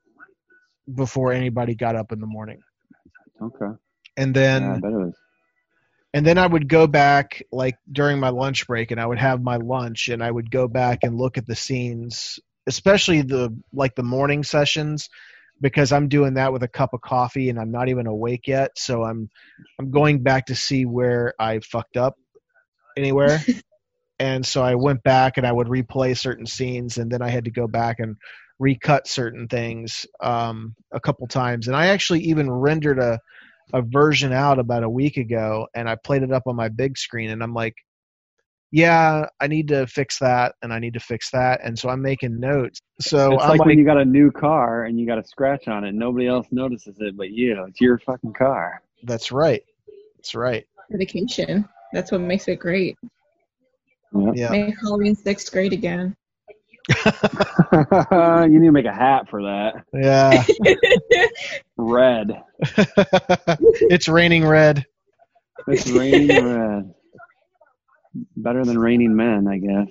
before 0.93 1.31
anybody 1.33 1.75
got 1.75 1.95
up 1.95 2.11
in 2.11 2.19
the 2.19 2.27
morning, 2.27 2.59
okay. 3.41 3.73
and 4.17 4.33
then 4.35 4.61
yeah, 4.63 4.73
I 4.75 4.79
bet 4.79 4.91
it 4.91 4.97
was. 4.97 5.15
and 6.13 6.25
then 6.25 6.37
I 6.37 6.47
would 6.47 6.69
go 6.69 6.87
back 6.87 7.43
like 7.51 7.75
during 7.91 8.19
my 8.19 8.29
lunch 8.29 8.67
break, 8.67 8.91
and 8.91 8.99
I 9.01 9.05
would 9.05 9.19
have 9.19 9.41
my 9.41 9.57
lunch, 9.57 10.09
and 10.09 10.23
I 10.23 10.31
would 10.31 10.51
go 10.51 10.67
back 10.67 10.99
and 11.03 11.17
look 11.17 11.37
at 11.37 11.45
the 11.47 11.55
scenes, 11.55 12.39
especially 12.67 13.21
the 13.21 13.55
like 13.73 13.95
the 13.95 14.03
morning 14.03 14.43
sessions, 14.43 15.09
because 15.61 15.91
I'm 15.91 16.07
doing 16.07 16.35
that 16.35 16.51
with 16.51 16.63
a 16.63 16.67
cup 16.67 16.93
of 16.93 17.01
coffee, 17.01 17.49
and 17.49 17.59
I'm 17.59 17.71
not 17.71 17.89
even 17.89 18.07
awake 18.07 18.47
yet, 18.47 18.71
so 18.77 19.03
I'm 19.03 19.29
I'm 19.79 19.91
going 19.91 20.23
back 20.23 20.47
to 20.47 20.55
see 20.55 20.85
where 20.85 21.33
I 21.39 21.59
fucked 21.59 21.97
up 21.97 22.15
anywhere. 22.97 23.39
and 24.19 24.45
so 24.45 24.63
I 24.63 24.75
went 24.75 25.03
back 25.03 25.37
and 25.37 25.45
I 25.45 25.51
would 25.51 25.67
replay 25.67 26.17
certain 26.17 26.45
scenes, 26.45 26.97
and 26.97 27.11
then 27.11 27.21
I 27.21 27.29
had 27.29 27.45
to 27.45 27.51
go 27.51 27.67
back 27.67 27.99
and 27.99 28.15
recut 28.59 29.07
certain 29.07 29.47
things 29.47 30.05
um, 30.21 30.75
a 30.93 30.99
couple 30.99 31.27
times. 31.27 31.67
And 31.67 31.75
I 31.75 31.87
actually 31.87 32.21
even 32.21 32.49
rendered 32.49 32.99
a 32.99 33.19
a 33.73 33.81
version 33.81 34.31
out 34.31 34.59
about 34.59 34.83
a 34.83 34.89
week 34.89 35.17
ago, 35.17 35.67
and 35.75 35.89
I 35.89 35.95
played 35.95 36.23
it 36.23 36.31
up 36.31 36.43
on 36.45 36.55
my 36.55 36.69
big 36.69 36.97
screen, 36.97 37.31
and 37.31 37.41
I'm 37.41 37.53
like, 37.53 37.73
yeah, 38.75 39.27
I 39.39 39.47
need 39.47 39.69
to 39.69 39.87
fix 39.87 40.19
that 40.19 40.55
and 40.61 40.73
I 40.73 40.79
need 40.79 40.95
to 40.95 40.99
fix 40.99 41.31
that, 41.31 41.61
and 41.63 41.79
so 41.79 41.87
I'm 41.87 42.01
making 42.01 42.41
notes. 42.41 42.81
So 42.99 43.35
it's 43.35 43.43
I'm 43.43 43.51
like, 43.51 43.59
like, 43.59 43.67
when 43.67 43.79
you 43.79 43.85
got 43.85 43.97
a 43.97 44.03
new 44.03 44.31
car 44.31 44.83
and 44.83 44.99
you 44.99 45.07
got 45.07 45.17
a 45.17 45.23
scratch 45.23 45.69
on 45.69 45.85
it. 45.85 45.95
Nobody 45.95 46.27
else 46.27 46.47
notices 46.51 46.97
it 46.99 47.15
but 47.15 47.29
you. 47.29 47.63
It's 47.69 47.79
your 47.79 47.99
fucking 47.99 48.33
car. 48.33 48.81
that's 49.03 49.31
right, 49.31 49.63
that's 50.17 50.35
right. 50.35 50.65
Dedication. 50.91 51.69
That's 51.93 52.11
what 52.11 52.19
makes 52.19 52.49
it 52.49 52.57
great. 52.57 52.97
Yeah. 54.13 54.31
Yeah. 54.35 54.49
Make 54.49 54.75
Halloween 54.81 55.15
six 55.15 55.49
great 55.49 55.71
again. 55.71 56.13
you 57.05 58.59
need 58.59 58.67
to 58.67 58.71
make 58.73 58.85
a 58.85 58.93
hat 58.93 59.29
for 59.29 59.41
that. 59.43 59.85
Yeah. 59.93 60.43
Red. 61.77 62.43
it's 63.89 64.09
raining 64.09 64.45
red. 64.45 64.85
It's 65.65 65.89
raining 65.89 66.45
red. 66.45 66.94
Better 68.37 68.63
than 68.65 68.77
raining 68.79 69.15
men, 69.15 69.47
I 69.47 69.57
guess. 69.57 69.89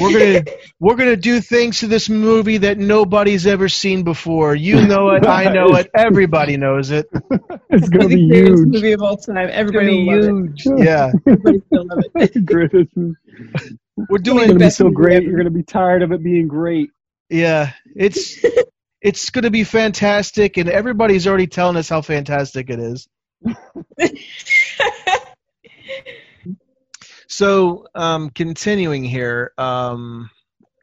We're 0.00 0.12
gonna 0.18 0.44
we're 0.80 0.96
gonna 0.96 1.16
do 1.16 1.40
things 1.40 1.80
to 1.80 1.86
this 1.86 2.08
movie 2.08 2.56
that 2.58 2.78
nobody's 2.78 3.46
ever 3.46 3.68
seen 3.68 4.02
before. 4.02 4.54
You 4.54 4.82
know 4.86 5.10
it, 5.10 5.26
I 5.26 5.52
know 5.52 5.74
it, 5.76 5.90
everybody 5.94 6.56
knows 6.56 6.90
it. 6.90 7.06
It's 7.70 7.88
gonna 7.88 8.08
the 8.08 8.16
be 8.16 8.28
greatest 8.28 8.64
huge. 8.64 8.68
movie 8.68 8.92
of 8.92 9.02
all 9.02 9.16
time. 9.16 9.48
Everybody 9.52 9.88
will 9.90 10.06
love 10.06 10.24
it. 10.24 10.84
Yeah, 10.84 11.12
Everybody 11.26 11.62
will 11.70 11.86
love 11.86 12.04
it. 12.14 12.44
Greatest 12.46 12.96
movie. 12.96 13.16
we're 14.08 14.20
It's 14.20 14.44
gonna 14.44 14.58
be 14.60 14.70
so 14.70 14.90
great. 14.90 15.24
ever. 15.24 15.26
You're 15.26 15.36
gonna 15.38 15.50
be 15.50 15.62
tired 15.64 16.02
of 16.02 16.12
it 16.12 16.22
being 16.22 16.48
great. 16.48 16.90
yeah. 17.30 17.72
It's 17.96 18.38
it's 19.02 19.30
gonna 19.30 19.50
be 19.50 19.64
fantastic, 19.64 20.56
and 20.56 20.68
everybody's 20.68 21.26
already 21.26 21.46
telling 21.46 21.76
us 21.76 21.88
how 21.88 22.00
fantastic 22.02 22.70
it 22.70 22.78
is. 22.80 23.08
So, 27.34 27.88
um, 27.96 28.30
continuing 28.30 29.02
here, 29.02 29.50
um, 29.58 30.30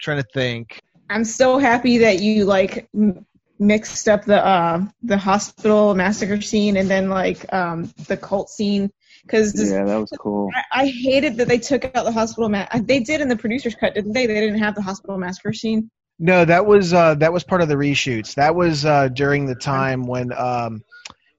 trying 0.02 0.22
to 0.22 0.28
think. 0.34 0.82
I'm 1.10 1.24
so 1.24 1.58
happy 1.58 2.00
that 2.00 2.20
you 2.20 2.44
like 2.44 2.90
m- 2.94 3.26
mixed 3.58 4.10
up 4.10 4.26
the 4.26 4.46
uh, 4.46 4.86
the 5.02 5.18
hospital 5.18 5.96
massacre 5.96 6.42
scene 6.42 6.76
and 6.76 6.90
then 6.90 7.08
like 7.08 7.52
um, 7.54 7.90
the 8.08 8.18
cult 8.18 8.50
scene 8.50 8.92
because 9.22 9.72
Yeah, 9.72 9.86
that 9.86 9.96
was 9.96 10.12
cool. 10.20 10.50
I, 10.74 10.82
I 10.82 10.88
hated 10.88 11.38
that 11.38 11.48
they 11.48 11.58
took 11.58 11.86
out 11.96 12.04
the 12.04 12.12
hospital 12.12 12.50
ma- 12.50 12.68
They 12.82 13.00
did 13.00 13.22
in 13.22 13.30
the 13.30 13.38
producer's 13.38 13.76
cut, 13.76 13.96
didn't 13.96 14.12
they? 14.12 14.26
They 14.26 14.42
didn't 14.42 14.60
have 14.60 14.76
the 14.76 14.82
hospital 14.82 15.18
massacre 15.18 15.54
scene. 15.54 15.90
No, 16.20 16.44
that 16.44 16.66
was 16.66 16.92
uh, 16.92 17.16
that 17.16 17.32
was 17.32 17.46
part 17.46 17.62
of 17.62 17.70
the 17.70 17.76
reshoots. 17.76 18.36
That 18.36 18.56
was 18.56 18.84
uh, 18.84 19.08
during 19.08 19.46
the 19.46 19.56
time 19.56 20.06
when 20.06 20.34
um, 20.34 20.84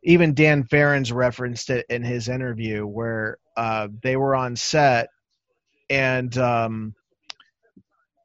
even 0.03 0.35
Dan 0.35 0.65
Farrands 0.65 1.13
referenced 1.13 1.71
it 1.71 1.87
in 1.89 2.03
his 2.03 2.29
interview, 2.29 2.87
where 2.87 3.39
uh, 3.57 3.89
they 4.03 4.17
were 4.17 4.35
on 4.35 4.57
set 4.57 5.09
and 5.93 6.37
um, 6.39 6.95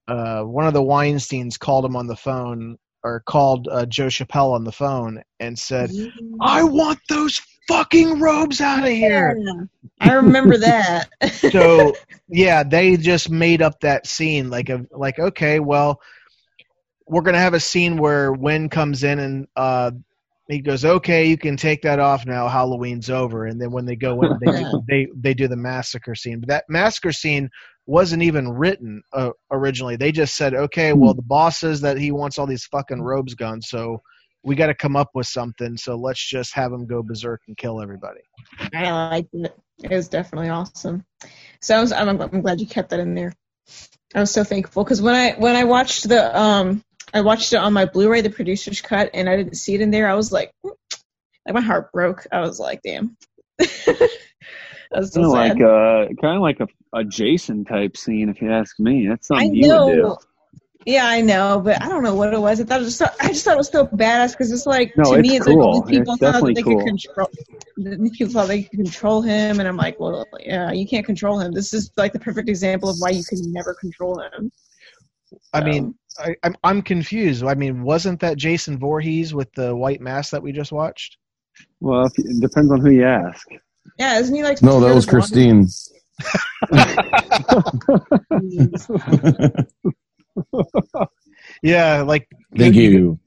uh, 0.07 0.41
one 0.43 0.67
of 0.67 0.73
the 0.73 0.81
Weinstein's 0.81 1.57
called 1.57 1.83
him 1.83 1.97
on 1.97 2.07
the 2.07 2.15
phone 2.15 2.77
or 3.03 3.19
called 3.21 3.67
uh, 3.69 3.85
Joe 3.85 4.07
Chappelle 4.07 4.53
on 4.53 4.63
the 4.63 4.71
phone 4.71 5.21
and 5.39 5.57
said, 5.57 5.91
"I 6.41 6.63
want 6.63 6.99
those 7.09 7.41
fucking 7.67 8.19
robes 8.19 8.61
out 8.61 8.83
of 8.83 8.89
here." 8.89 9.37
I 9.99 10.13
remember 10.13 10.57
that. 10.59 11.09
so 11.51 11.93
yeah, 12.29 12.63
they 12.63 12.95
just 12.95 13.29
made 13.29 13.61
up 13.61 13.81
that 13.81 14.07
scene 14.07 14.49
like 14.49 14.69
a 14.69 14.85
like 14.91 15.19
okay, 15.19 15.59
well, 15.59 15.99
we're 17.05 17.21
gonna 17.21 17.39
have 17.39 17.53
a 17.53 17.59
scene 17.59 17.97
where 17.97 18.31
Wynn 18.31 18.69
comes 18.69 19.03
in 19.03 19.19
and 19.19 19.47
uh, 19.57 19.91
he 20.47 20.59
goes, 20.59 20.85
okay, 20.85 21.25
you 21.25 21.37
can 21.37 21.57
take 21.57 21.81
that 21.81 21.99
off 21.99 22.25
now. 22.25 22.47
Halloween's 22.47 23.09
over, 23.09 23.45
and 23.45 23.61
then 23.61 23.71
when 23.71 23.85
they 23.85 23.95
go 23.95 24.23
in, 24.23 24.37
they 24.39 24.51
do, 24.51 24.65
they 24.87 25.07
they 25.15 25.33
do 25.33 25.47
the 25.47 25.57
massacre 25.57 26.15
scene. 26.15 26.39
But 26.39 26.49
that 26.49 26.65
massacre 26.69 27.11
scene 27.11 27.49
wasn't 27.85 28.23
even 28.23 28.49
written 28.49 29.01
uh, 29.13 29.31
originally. 29.51 29.97
They 29.97 30.11
just 30.11 30.35
said, 30.35 30.53
okay, 30.53 30.93
well, 30.93 31.13
the 31.13 31.21
boss 31.21 31.59
says 31.59 31.81
that 31.81 31.97
he 31.97 32.11
wants 32.11 32.37
all 32.37 32.47
these 32.47 32.65
fucking 32.65 33.01
robes 33.01 33.35
gone, 33.35 33.61
so 33.61 34.01
we 34.43 34.55
got 34.55 34.67
to 34.67 34.75
come 34.75 34.95
up 34.95 35.09
with 35.13 35.27
something. 35.27 35.75
So 35.75 35.95
let's 35.97 36.25
just 36.25 36.53
have 36.55 36.71
him 36.71 36.87
go 36.87 37.03
berserk 37.03 37.41
and 37.47 37.57
kill 37.57 37.81
everybody. 37.81 38.21
I 38.73 38.91
liked 39.09 39.33
it. 39.33 39.57
It 39.83 39.91
was 39.91 40.07
definitely 40.07 40.49
awesome. 40.49 41.05
So 41.61 41.77
I 41.77 41.81
was, 41.81 41.91
I'm, 41.91 42.21
I'm 42.21 42.41
glad 42.41 42.61
you 42.61 42.67
kept 42.67 42.89
that 42.91 42.99
in 42.99 43.13
there. 43.13 43.33
I 44.15 44.21
was 44.21 44.31
so 44.31 44.43
thankful 44.43 44.83
because 44.83 45.01
when 45.01 45.15
I 45.15 45.33
when 45.33 45.55
I 45.55 45.65
watched 45.65 46.07
the 46.07 46.39
um 46.39 46.81
I 47.13 47.21
watched 47.21 47.53
it 47.53 47.57
on 47.57 47.73
my 47.73 47.85
Blu-ray, 47.85 48.21
the 48.21 48.29
producer's 48.29 48.81
cut, 48.81 49.09
and 49.13 49.29
I 49.29 49.35
didn't 49.37 49.55
see 49.55 49.75
it 49.75 49.81
in 49.81 49.91
there. 49.91 50.09
I 50.09 50.15
was 50.15 50.31
like, 50.31 50.51
"Hmm." 50.63 50.71
like 51.45 51.55
my 51.55 51.61
heart 51.61 51.91
broke. 51.93 52.27
I 52.31 52.41
was 52.41 52.59
like, 52.59 52.81
damn. 52.83 53.17
I 53.61 54.99
was 54.99 55.13
so 55.13 55.21
Kind 55.21 55.25
of 55.25 55.31
like 55.31 55.59
a 55.59 56.07
kind 56.21 56.35
of 56.35 56.41
like 56.41 56.59
a, 56.59 56.67
a 56.93 57.03
Jason 57.03 57.65
type 57.65 57.97
scene, 57.97 58.29
if 58.29 58.41
you 58.41 58.51
ask 58.51 58.79
me. 58.79 59.07
That's 59.07 59.27
I 59.35 59.47
something 59.47 59.53
you 59.53 59.69
would 59.69 59.85
do. 59.85 60.03
know. 60.03 60.17
Yeah, 60.85 61.05
I 61.07 61.21
know, 61.21 61.61
but 61.63 61.81
I 61.83 61.89
don't 61.89 62.03
know 62.03 62.15
what 62.15 62.33
it 62.33 62.39
was. 62.41 62.61
I 62.61 62.65
thought 62.65 62.81
it 62.81 62.85
was 62.85 62.97
so, 62.97 63.07
I 63.19 63.29
just 63.29 63.45
thought 63.45 63.55
it 63.55 63.57
was 63.57 63.69
so 63.69 63.87
badass 63.87 64.31
because 64.31 64.51
it's 64.51 64.65
like 64.65 64.93
No, 64.95 65.03
to 65.05 65.17
it's 65.17 65.21
me, 65.21 65.35
it's 65.35 65.45
cool. 65.45 65.47
like 65.47 65.59
these 65.71 65.83
people 65.83 66.15
It's 66.15 66.17
thought 66.17 66.43
that 66.45 66.53
they 66.55 66.63
cool. 66.63 66.77
could 66.77 66.79
control. 66.79 67.29
People 68.13 68.33
thought 68.33 68.47
they 68.47 68.63
could 68.63 68.79
control 68.79 69.21
him, 69.21 69.59
and 69.59 69.67
I'm 69.67 69.77
like, 69.77 69.99
well, 69.99 70.25
yeah, 70.39 70.71
you 70.71 70.87
can't 70.87 71.05
control 71.05 71.39
him. 71.39 71.53
This 71.53 71.73
is 71.73 71.91
like 71.97 72.13
the 72.13 72.19
perfect 72.19 72.49
example 72.49 72.89
of 72.89 72.97
why 72.99 73.09
you 73.11 73.23
can 73.23 73.39
never 73.51 73.73
control 73.75 74.19
him. 74.21 74.51
I 75.53 75.59
So, 75.59 75.61
mean, 75.61 75.95
I, 76.19 76.35
I'm 76.43 76.55
I'm 76.63 76.81
confused. 76.81 77.43
I 77.43 77.53
mean, 77.53 77.83
wasn't 77.83 78.19
that 78.21 78.37
Jason 78.37 78.79
Voorhees 78.79 79.33
with 79.33 79.51
the 79.53 79.75
white 79.75 80.01
mask 80.01 80.31
that 80.31 80.41
we 80.41 80.51
just 80.51 80.71
watched? 80.71 81.17
Well, 81.79 82.05
if, 82.05 82.13
it 82.17 82.41
depends 82.41 82.71
on 82.71 82.81
who 82.81 82.91
you 82.91 83.05
ask. 83.05 83.47
yeah, 83.97 84.19
isn't 84.19 84.35
he 84.35 84.43
like? 84.43 84.61
No, 84.61 84.79
that 84.79 84.93
was 84.93 85.05
scared 85.05 85.23
Christine. 85.23 85.67
Yeah, 91.61 92.01
like 92.01 92.27
Thank 92.57 92.75
you. 92.75 93.19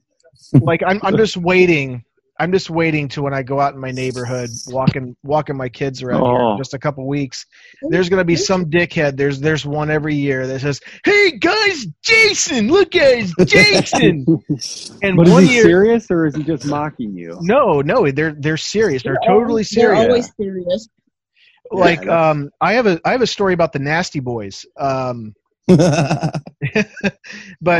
like 0.53 0.81
I'm 0.85 0.99
I'm 1.03 1.17
just 1.17 1.37
waiting. 1.37 2.03
I'm 2.41 2.51
just 2.51 2.69
waiting 2.71 3.07
to 3.09 3.21
when 3.21 3.33
I 3.33 3.43
go 3.43 3.59
out 3.59 3.75
in 3.75 3.79
my 3.79 3.91
neighborhood, 3.91 4.49
walking 4.67 5.15
walking 5.23 5.55
my 5.55 5.69
kids 5.69 6.01
around 6.01 6.21
here 6.23 6.31
Oh. 6.41 6.51
in 6.53 6.57
just 6.57 6.73
a 6.73 6.79
couple 6.79 7.07
weeks. 7.07 7.45
There's 7.89 8.09
gonna 8.09 8.23
be 8.25 8.35
some 8.35 8.65
dickhead. 8.65 9.15
There's 9.15 9.39
there's 9.39 9.65
one 9.65 9.91
every 9.91 10.15
year 10.15 10.47
that 10.47 10.59
says, 10.61 10.79
"Hey 11.05 11.37
guys, 11.37 11.85
Jason, 12.03 12.67
look 12.69 12.91
guys, 12.91 13.31
Jason." 13.45 14.25
and 15.03 15.17
But 15.17 15.27
is 15.27 15.33
one 15.33 15.43
he 15.43 15.53
year, 15.53 15.63
serious 15.63 16.07
or 16.09 16.25
is 16.25 16.35
he 16.35 16.43
just 16.43 16.65
mocking 16.65 17.15
you? 17.15 17.37
no, 17.41 17.81
no, 17.81 18.09
they're 18.11 18.33
they're 18.37 18.57
serious. 18.57 19.03
They're, 19.03 19.17
They're 19.21 19.29
totally 19.33 19.51
always- 19.51 19.69
They're 19.69 19.95
serious. 19.95 20.07
always 20.07 20.31
serious. 20.35 20.87
like 21.71 22.03
Yeah, 22.05 22.29
um, 22.31 22.49
I 22.59 22.73
have 22.73 22.87
a 22.87 22.99
I 23.05 23.11
have 23.11 23.21
a 23.21 23.27
story 23.27 23.53
about 23.53 23.71
the 23.71 23.79
Nasty 23.79 24.19
Boys. 24.19 24.65
Um, 24.77 25.33
but 25.67 26.41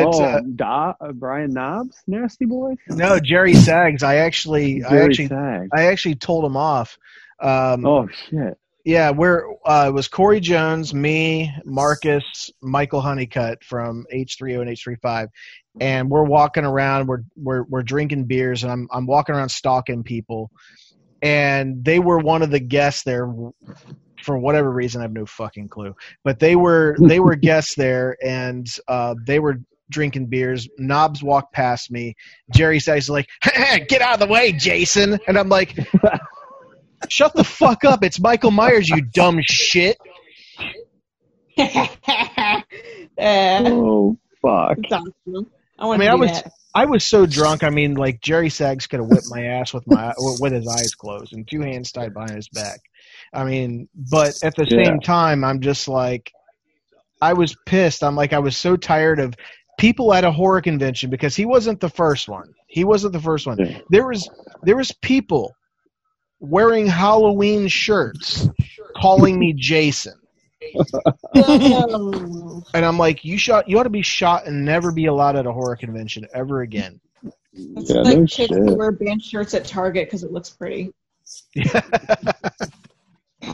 oh, 0.06 0.24
uh, 0.24 0.42
Da- 0.56 0.94
uh, 1.02 1.12
Brian 1.14 1.54
Knobbs, 1.54 1.98
Nasty 2.08 2.46
Boy. 2.46 2.76
no, 2.88 3.20
Jerry 3.20 3.54
Sags. 3.54 4.04
I 4.04 4.18
actually 4.18 4.84
I 4.84 5.00
actually 5.00 5.28
Sags. 5.28 5.70
I 5.74 5.88
actually 5.88 6.16
told 6.16 6.46
him 6.46 6.56
off. 6.56 6.98
Um, 7.40 7.86
Oh 7.86 8.08
shit! 8.30 8.58
Yeah, 8.86 9.12
we're 9.12 9.52
uh, 9.66 9.86
it 9.90 9.94
was 9.94 10.08
Corey 10.08 10.40
Jones, 10.40 10.94
me, 10.94 11.54
Marcus, 11.66 12.50
Michael 12.62 13.02
Honeycutt 13.02 13.64
from 13.64 14.06
H30 14.14 14.62
and 14.62 14.70
H35, 14.70 15.28
and 15.80 16.10
we're 16.10 16.24
walking 16.24 16.66
around. 16.66 17.08
We're 17.08 17.24
we're 17.36 17.64
we're 17.64 17.84
drinking 17.84 18.26
beers, 18.26 18.64
and 18.64 18.72
I'm 18.72 18.88
I'm 18.92 19.06
walking 19.06 19.36
around 19.36 19.50
stalking 19.50 20.04
people, 20.04 20.50
and 21.22 21.84
they 21.84 22.00
were 22.00 22.18
one 22.18 22.42
of 22.42 22.50
the 22.50 22.60
guests 22.60 23.04
there. 23.04 23.32
For 24.22 24.38
whatever 24.38 24.72
reason, 24.72 25.02
I 25.02 25.04
have 25.06 25.14
no 25.14 25.26
fucking 25.26 25.70
clue. 25.70 25.96
But 26.24 26.40
they 26.40 26.56
were 26.56 26.96
they 27.00 27.20
were 27.20 27.36
guests 27.50 27.76
there, 27.76 28.18
and 28.24 28.68
uh, 28.88 29.16
they 29.26 29.40
were 29.40 29.62
drinking 29.90 30.28
beers. 30.28 30.68
Knobbs 30.78 31.22
walked 31.24 31.54
past 31.54 31.92
me. 31.92 32.16
Jerry 32.54 32.80
says 32.80 33.10
like, 33.10 33.28
"Get 33.88 34.02
out 34.02 34.14
of 34.16 34.20
the 34.20 34.28
way, 34.28 34.52
Jason," 34.52 35.20
and 35.28 35.38
I'm 35.38 35.50
like. 35.50 35.78
Shut 37.10 37.34
the 37.34 37.44
fuck 37.44 37.84
up. 37.84 38.04
It's 38.04 38.20
Michael 38.20 38.52
Myers, 38.52 38.88
you 38.88 39.02
dumb 39.02 39.40
shit. 39.42 39.98
uh, 41.58 42.62
Oh 43.18 44.18
fuck! 44.42 44.78
awesome. 44.92 45.48
I 45.80 45.88
I 45.88 45.98
mean, 45.98 46.10
I 46.10 46.16
was 46.16 46.30
that. 46.30 46.52
I 46.74 46.86
was 46.86 47.04
so 47.04 47.26
drunk. 47.26 47.64
I 47.64 47.70
mean, 47.70 47.96
like 47.96 48.22
Jerry 48.22 48.50
Sags 48.50 48.88
could 48.88 49.00
have 49.00 49.10
whipped 49.10 49.30
my 49.30 49.44
ass 49.46 49.74
with 49.74 49.86
my 49.88 50.14
with 50.18 50.54
his 50.54 50.68
eyes 50.68 50.94
closed 50.96 51.34
and 51.34 51.48
two 51.50 51.62
hands 51.62 51.92
tied 51.92 52.14
behind 52.14 52.36
his 52.36 52.50
back. 52.50 52.80
I 53.34 53.44
mean, 53.46 53.88
but 54.12 54.34
at 54.44 54.56
the 54.56 54.66
Yeah. 54.70 54.84
same 54.86 55.00
time, 55.00 55.44
I'm 55.44 55.60
just 55.62 55.88
like, 55.88 56.32
I 57.22 57.34
was 57.34 57.56
pissed. 57.66 58.04
I'm 58.04 58.16
like, 58.16 58.34
I 58.34 58.40
was 58.40 58.58
so 58.58 58.76
tired 58.76 59.20
of 59.20 59.34
people 59.78 60.14
at 60.14 60.24
a 60.24 60.32
horror 60.32 60.62
convention 60.62 61.10
because 61.10 61.36
he 61.36 61.46
wasn't 61.46 61.80
the 61.80 61.90
first 61.90 62.28
one. 62.28 62.54
He 62.68 62.84
wasn't 62.84 63.14
the 63.14 63.20
first 63.22 63.48
one. 63.48 63.58
Yeah. 63.58 63.80
There 63.90 64.08
was 64.08 64.30
there 64.64 64.76
was 64.76 64.92
people 65.02 65.56
wearing 66.40 66.88
Halloween 66.88 67.68
shirts 67.68 68.50
calling 68.98 69.38
me 69.40 69.54
Jason. 69.54 70.14
And 72.74 72.86
I'm 72.86 72.98
like, 72.98 73.26
you 73.26 73.38
shot. 73.38 73.68
You 73.68 73.80
ought 73.80 73.84
to 73.84 73.90
be 73.90 74.02
shot 74.04 74.46
and 74.46 74.64
never 74.64 74.92
be 74.92 75.06
allowed 75.08 75.36
at 75.36 75.46
a 75.46 75.52
horror 75.52 75.76
convention 75.76 76.26
ever 76.34 76.62
again. 76.62 77.00
It's 77.54 77.90
Yeah, 77.90 78.02
like 78.02 78.18
no 78.18 78.26
chicks 78.26 78.50
shit. 78.50 78.58
who 78.58 78.76
wear 78.76 78.92
band 78.92 79.22
shirts 79.24 79.54
at 79.54 79.66
Target 79.66 80.08
because 80.08 80.24
it 80.24 80.32
looks 80.32 80.50
pretty. 80.50 80.94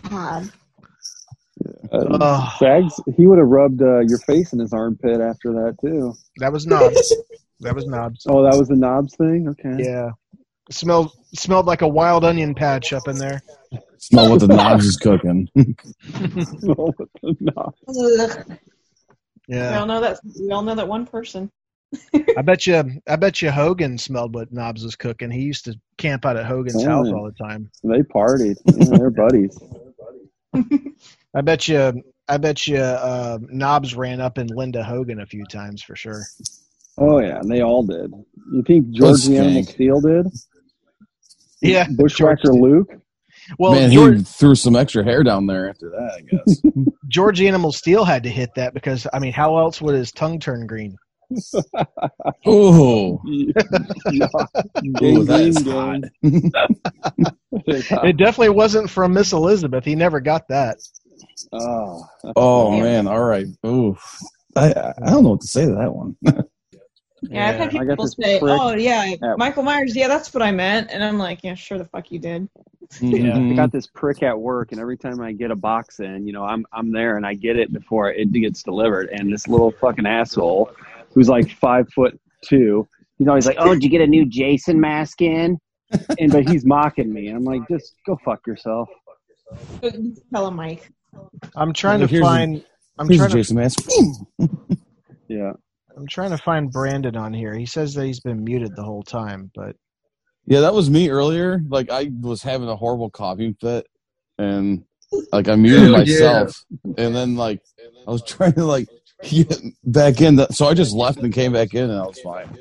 God. 0.10 0.52
Uh, 1.92 1.98
Ugh. 1.98 2.54
Sags, 2.60 3.00
he 3.16 3.26
would 3.28 3.40
have 3.40 3.48
rubbed 3.48 3.82
uh, 3.82 4.00
your 4.02 4.20
face 4.20 4.54
in 4.54 4.60
his 4.60 4.74
armpit 4.74 5.20
after 5.22 5.52
that 5.54 5.78
too. 5.82 6.14
That 6.38 6.52
was 6.52 6.68
Knobbs. 6.68 7.16
that 7.62 7.74
was 7.74 7.86
Knobbs. 7.88 8.26
Oh, 8.30 8.44
that 8.44 8.58
was 8.58 8.68
the 8.68 8.76
Knobbs 8.76 9.16
thing. 9.16 9.48
Okay. 9.50 9.84
Yeah. 9.84 10.12
Smelled 10.70 11.12
smelled 11.34 11.66
like 11.66 11.82
a 11.82 11.88
wild 11.88 12.26
onion 12.26 12.54
patch 12.54 12.92
up 12.94 13.08
in 13.08 13.18
there. 13.18 13.42
Smell 13.98 14.30
what 14.30 14.40
the 14.42 14.48
Knobbs 14.48 14.86
is 14.86 14.98
cooking. 14.98 15.48
Oh, 16.68 16.94
with 16.98 17.10
the 17.22 17.36
Knobbs. 17.40 17.78
Ugh. 18.50 18.58
We 19.48 19.56
Yeah. 19.56 19.80
all 19.80 19.86
know 19.86 20.02
that. 20.02 20.20
We 20.40 20.52
all 20.52 20.62
know 20.62 20.76
that 20.76 20.88
one 20.88 21.06
person. 21.06 21.50
I 22.38 22.42
bet 22.42 22.68
you 22.68 22.84
I 23.08 23.16
bet 23.16 23.42
you 23.42 23.50
Hogan 23.52 23.98
smelled 23.98 24.36
what 24.36 24.52
Knobbs 24.52 24.84
was 24.84 24.96
cooking. 24.96 25.32
He 25.32 25.42
used 25.42 25.66
to 25.66 25.80
camp 25.98 26.26
out 26.26 26.38
at 26.38 26.46
Hogan's 26.46 26.84
Oh, 26.86 26.90
house 26.90 27.08
all 27.08 27.24
the 27.26 27.44
time. 27.44 27.70
They 27.84 28.02
partied. 28.02 28.58
Yeah, 28.66 28.98
they're 28.98 29.10
buddies. 29.10 29.58
I 31.34 31.42
bet 31.42 31.68
you 31.68 32.02
I 32.28 32.38
bet 32.38 32.68
you 32.68 32.78
uh, 32.78 33.38
Knobbs 33.42 33.96
ran 33.96 34.20
up 34.20 34.38
in 34.38 34.48
Linda 34.48 34.84
Hogan 34.84 35.22
a 35.22 35.26
few 35.26 35.46
times 35.46 35.82
for 35.82 35.96
sure. 35.96 36.24
Oh 36.98 37.20
yeah, 37.20 37.40
and 37.40 37.50
they 37.50 37.62
all 37.62 37.84
did. 37.84 38.12
You 38.52 38.64
think 38.64 38.90
George 38.90 39.24
the 39.24 39.38
Animal 39.38 39.62
skank. 39.62 39.70
Steele 39.70 40.02
did? 40.02 40.26
Yeah. 41.62 41.88
Bushwhacker 41.96 42.48
George- 42.48 42.60
Luke. 42.62 42.94
Well, 43.58 43.72
Man, 43.72 43.92
George, 43.92 44.18
he 44.18 44.24
threw 44.24 44.56
some 44.56 44.76
extra 44.76 45.06
hair 45.06 45.24
down 45.24 45.48
there 45.48 45.70
after 45.70 45.90
that, 45.90 46.12
I 46.18 46.22
guess. 46.22 46.62
George 47.08 47.40
Animal 47.42 47.72
Steele 47.72 48.04
had 48.04 48.24
to 48.24 48.30
hit 48.30 48.50
that 48.56 48.74
because 48.74 49.08
I 49.14 49.20
mean, 49.20 49.32
how 49.32 49.58
else 49.58 49.82
would 49.82 49.96
his 49.96 50.12
tongue 50.12 50.40
turn 50.40 50.68
green? 50.68 50.98
oh, 52.46 53.22
yeah. 53.26 53.52
Ooh, 55.04 55.24
that's 55.24 55.64
hot. 55.64 56.02
gang. 56.02 56.12
It's 57.66 57.90
hot. 57.90 58.08
It 58.08 58.18
definitely 58.18 58.50
wasn't 58.50 58.90
from 58.90 59.14
Miss 59.14 59.34
Elizabeth. 59.34 59.84
He 59.86 59.96
never 59.96 60.20
got 60.20 60.48
that. 60.50 60.78
Oh, 61.52 62.06
Oh 62.36 62.70
funny. 62.70 62.82
man, 62.82 63.08
all 63.08 63.24
right. 63.24 63.48
Ooh, 63.66 63.98
I 64.56 64.68
I 65.02 65.10
don't 65.10 65.24
know 65.24 65.32
what 65.32 65.42
to 65.42 65.48
say 65.48 65.66
to 65.66 65.72
that 65.76 65.94
one. 65.94 66.16
Yeah, 67.24 67.50
I've 67.50 67.56
had 67.56 67.72
people 67.72 67.96
this 68.06 68.16
say, 68.20 68.40
"Oh 68.42 68.74
yeah, 68.76 69.16
at- 69.24 69.38
Michael 69.38 69.64
Myers." 69.64 69.96
Yeah, 69.96 70.08
that's 70.08 70.34
what 70.34 70.44
I 70.44 70.52
meant, 70.52 70.90
and 70.92 71.04
I'm 71.04 71.18
like, 71.18 71.40
"Yeah, 71.44 71.56
sure, 71.56 71.78
the 71.78 71.86
fuck 71.86 72.12
you 72.12 72.20
did." 72.20 72.48
Yeah, 73.02 73.36
I 73.36 73.40
Mhm. 73.40 73.56
got 73.56 73.72
this 73.72 73.88
prick 73.88 74.24
at 74.24 74.40
work, 74.40 74.72
and 74.72 74.80
every 74.80 74.98
time 74.98 75.20
I 75.20 75.32
get 75.34 75.52
a 75.52 75.56
box 75.56 76.00
in, 76.00 76.26
you 76.28 76.34
know, 76.34 76.44
I'm 76.44 76.66
I'm 76.72 76.92
there 76.92 77.18
and 77.18 77.26
I 77.26 77.34
get 77.34 77.58
it 77.58 77.74
before 77.74 78.12
it 78.12 78.32
gets 78.32 78.64
delivered. 78.64 79.10
And 79.10 79.32
this 79.34 79.48
little 79.48 79.72
fucking 79.72 80.06
asshole, 80.06 80.70
who's 81.18 81.28
like 81.30 81.50
five 81.50 81.88
foot 81.96 82.20
two, 82.46 82.88
he's 83.18 83.28
always 83.28 83.48
like, 83.48 83.58
"Oh, 83.60 83.74
did 83.74 83.84
you 83.84 83.90
get 83.90 84.02
a 84.02 84.08
new 84.08 84.24
Jason 84.24 84.80
mask 84.80 85.22
in?" 85.24 85.58
And 86.20 86.32
but 86.32 86.48
he's 86.48 86.64
mocking 86.64 87.12
me. 87.12 87.30
I'm 87.30 87.44
like, 87.44 87.62
just 87.72 87.96
go 88.06 88.20
fuck 88.24 88.46
yourself. 88.46 88.88
Tell 89.82 90.48
him, 90.48 90.56
Mike. 90.56 90.92
I'm 91.56 91.74
trying 91.74 92.02
to 92.02 92.08
Here's 92.08 92.22
find. 92.22 92.64
I'm 93.00 93.08
Here's 93.08 93.22
a 93.22 93.24
trying 93.24 93.32
to. 93.32 93.38
Jason 93.38 93.56
mask. 93.58 93.90
Yeah. 95.30 95.52
I'm 95.98 96.08
trying 96.08 96.30
to 96.30 96.38
find 96.38 96.72
Brandon 96.72 97.18
on 97.18 97.34
here. 97.34 97.54
He 97.54 97.66
says 97.66 97.94
that 97.96 98.06
he's 98.06 98.22
been 98.22 98.46
muted 98.46 98.76
the 98.78 98.84
whole 98.84 99.04
time, 99.04 99.52
but 99.54 99.76
Yeah, 100.46 100.62
that 100.62 100.74
was 100.74 100.90
me 100.90 101.10
earlier. 101.10 101.60
Like 101.68 101.90
I 101.92 102.12
was 102.22 102.42
having 102.44 102.70
a 102.70 102.78
horrible 102.78 103.10
coughing 103.10 103.56
fit, 103.60 103.88
and 104.38 104.86
like 105.34 105.50
I 105.50 105.56
muted 105.56 105.82
Hell 105.82 105.92
yeah. 105.92 105.98
myself, 105.98 106.64
and 106.98 107.14
then 107.14 107.36
like 107.36 107.60
I 108.08 108.12
was 108.12 108.24
trying 108.24 108.54
to 108.54 108.64
like 108.66 108.88
get 109.30 109.56
back 109.84 110.22
in. 110.22 110.36
The, 110.36 110.48
so 110.52 110.68
I 110.68 110.74
just 110.74 110.94
left 110.94 111.20
and 111.20 111.34
came 111.34 111.54
back 111.54 111.74
in, 111.74 111.90
and 111.90 112.00
I 112.00 112.06
was 112.06 112.20
fine. 112.22 112.58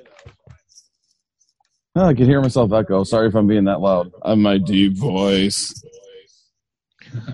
Oh, 1.95 2.05
I 2.07 2.15
can 2.15 2.27
hear 2.27 2.41
myself 2.43 2.73
echo. 2.73 3.05
Sorry 3.05 3.29
if 3.29 3.35
I'm 3.35 3.47
being 3.47 3.65
that 3.65 3.81
loud. 3.81 4.13
I'm 4.23 4.43
my 4.43 4.59
deep 4.59 4.97
voice. 4.97 5.73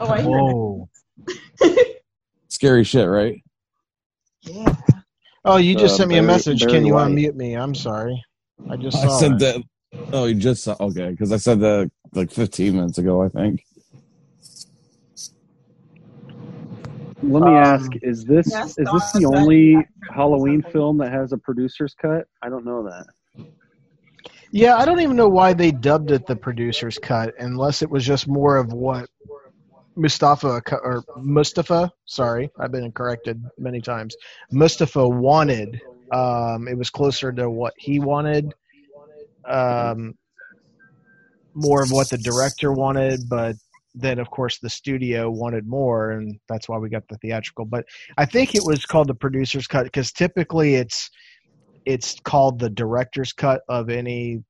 Oh, 0.00 0.08
I 0.08 0.20
hear 0.22 0.30
whoa. 0.30 0.88
Scary 2.48 2.84
shit, 2.84 3.08
right? 3.08 3.42
Yeah. 4.42 4.74
Oh, 5.44 5.56
you 5.56 5.74
just 5.74 5.94
Uh, 5.94 5.98
sent 5.98 6.10
me 6.10 6.16
a 6.16 6.18
Barry- 6.18 6.26
message. 6.26 6.60
Barry 6.60 6.72
Can 6.72 6.86
you 6.86 6.94
White. 6.94 7.08
unmute 7.10 7.34
me? 7.34 7.54
I'm 7.54 7.74
sorry. 7.74 8.22
I 8.70 8.76
just 8.76 8.96
I 8.98 9.06
saw 9.08 9.18
said 9.18 9.38
that. 9.40 9.62
that. 9.92 10.00
Oh, 10.12 10.26
you 10.26 10.34
just 10.36 10.62
saw. 10.62 10.76
Okay, 10.78 11.10
because 11.10 11.32
I 11.32 11.36
said 11.38 11.58
that 11.60 11.90
like 12.14 12.30
15 12.30 12.74
minutes 12.76 12.98
ago, 12.98 13.22
I 13.22 13.28
think. 13.28 13.64
Let 17.22 17.44
me 17.44 17.50
Um, 17.50 17.56
ask: 17.56 17.92
Is 18.02 18.24
this 18.24 18.48
Yes, 18.50 18.78
is 18.78 18.88
this 18.92 19.12
the 19.12 19.26
only 19.26 19.86
Halloween 20.10 20.62
film 20.62 20.98
that 20.98 21.12
has 21.12 21.32
a 21.32 21.38
producer's 21.38 21.94
cut? 21.94 22.26
I 22.42 22.48
don't 22.48 22.64
know 22.64 22.82
that. 22.82 23.06
Yeah, 24.50 24.76
I 24.76 24.84
don't 24.84 25.00
even 25.00 25.16
know 25.16 25.28
why 25.28 25.54
they 25.54 25.70
dubbed 25.70 26.10
it 26.10 26.26
the 26.26 26.36
producer's 26.36 26.98
cut, 26.98 27.32
unless 27.38 27.80
it 27.80 27.88
was 27.88 28.04
just 28.04 28.28
more 28.28 28.56
of 28.56 28.72
what 28.72 29.08
Mustafa 29.96 30.60
or 30.70 31.04
Mustafa. 31.16 31.90
Sorry, 32.04 32.50
I've 32.58 32.72
been 32.72 32.90
corrected 32.92 33.42
many 33.56 33.80
times. 33.80 34.16
Mustafa 34.50 35.08
wanted. 35.08 35.80
Um, 36.12 36.68
it 36.68 36.76
was 36.76 36.90
closer 36.90 37.32
to 37.32 37.48
what 37.48 37.72
he 37.78 37.98
wanted. 37.98 38.52
Um, 39.48 40.14
more 41.54 41.82
of 41.82 41.90
what 41.90 42.10
the 42.10 42.18
director 42.18 42.72
wanted, 42.72 43.28
but 43.28 43.56
then 43.94 44.18
of 44.18 44.30
course 44.30 44.58
the 44.58 44.70
studio 44.70 45.30
wanted 45.30 45.66
more, 45.66 46.12
and 46.12 46.38
that's 46.48 46.68
why 46.68 46.78
we 46.78 46.88
got 46.88 47.06
the 47.08 47.18
theatrical. 47.18 47.64
But 47.64 47.84
I 48.18 48.24
think 48.24 48.54
it 48.54 48.64
was 48.64 48.84
called 48.86 49.08
the 49.08 49.14
producer's 49.14 49.66
cut 49.66 49.84
because 49.84 50.12
typically 50.12 50.74
it's 50.76 51.10
it's 51.84 52.16
called 52.24 52.58
the 52.58 52.70
director's 52.70 53.32
cut 53.32 53.62
of 53.68 53.90
any 53.90 54.42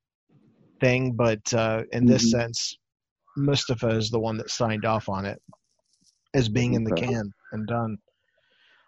thing, 0.79 1.13
but 1.13 1.53
uh, 1.53 1.83
in 1.91 2.05
this 2.05 2.25
Mhm. 2.25 2.39
sense, 2.39 2.77
Mustafa 3.37 3.89
is 3.89 4.09
the 4.09 4.19
one 4.19 4.37
that 4.37 4.49
signed 4.49 4.85
off 4.85 5.09
on 5.09 5.25
it 5.25 5.41
as 6.33 6.49
being 6.49 6.73
in 6.73 6.83
the 6.83 6.93
can 6.93 7.31
and 7.51 7.67
done. 7.67 7.97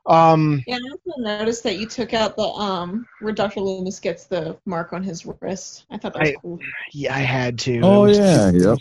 Um, 0.08 0.64
Yeah, 0.68 0.76
I 0.76 0.92
also 0.92 1.20
noticed 1.22 1.64
that 1.64 1.78
you 1.80 1.88
took 1.88 2.14
out 2.14 2.36
the 2.36 2.44
um 2.44 3.06
where 3.22 3.34
Dr. 3.34 3.60
Loomis 3.62 4.00
gets 4.00 4.26
the 4.26 4.58
mark 4.66 4.94
on 4.94 5.04
his 5.04 5.26
wrist. 5.26 5.86
I 5.90 5.98
thought 5.98 6.14
that 6.14 6.22
was 6.22 6.30
I- 6.30 6.36
cool. 6.42 6.60
yeah, 6.94 7.16
I 7.16 7.20
had 7.20 7.58
to. 7.60 7.80
Oh 7.82 8.06
It 8.06 8.10
was- 8.10 8.18
yeah, 8.20 8.52
yep. 8.52 8.78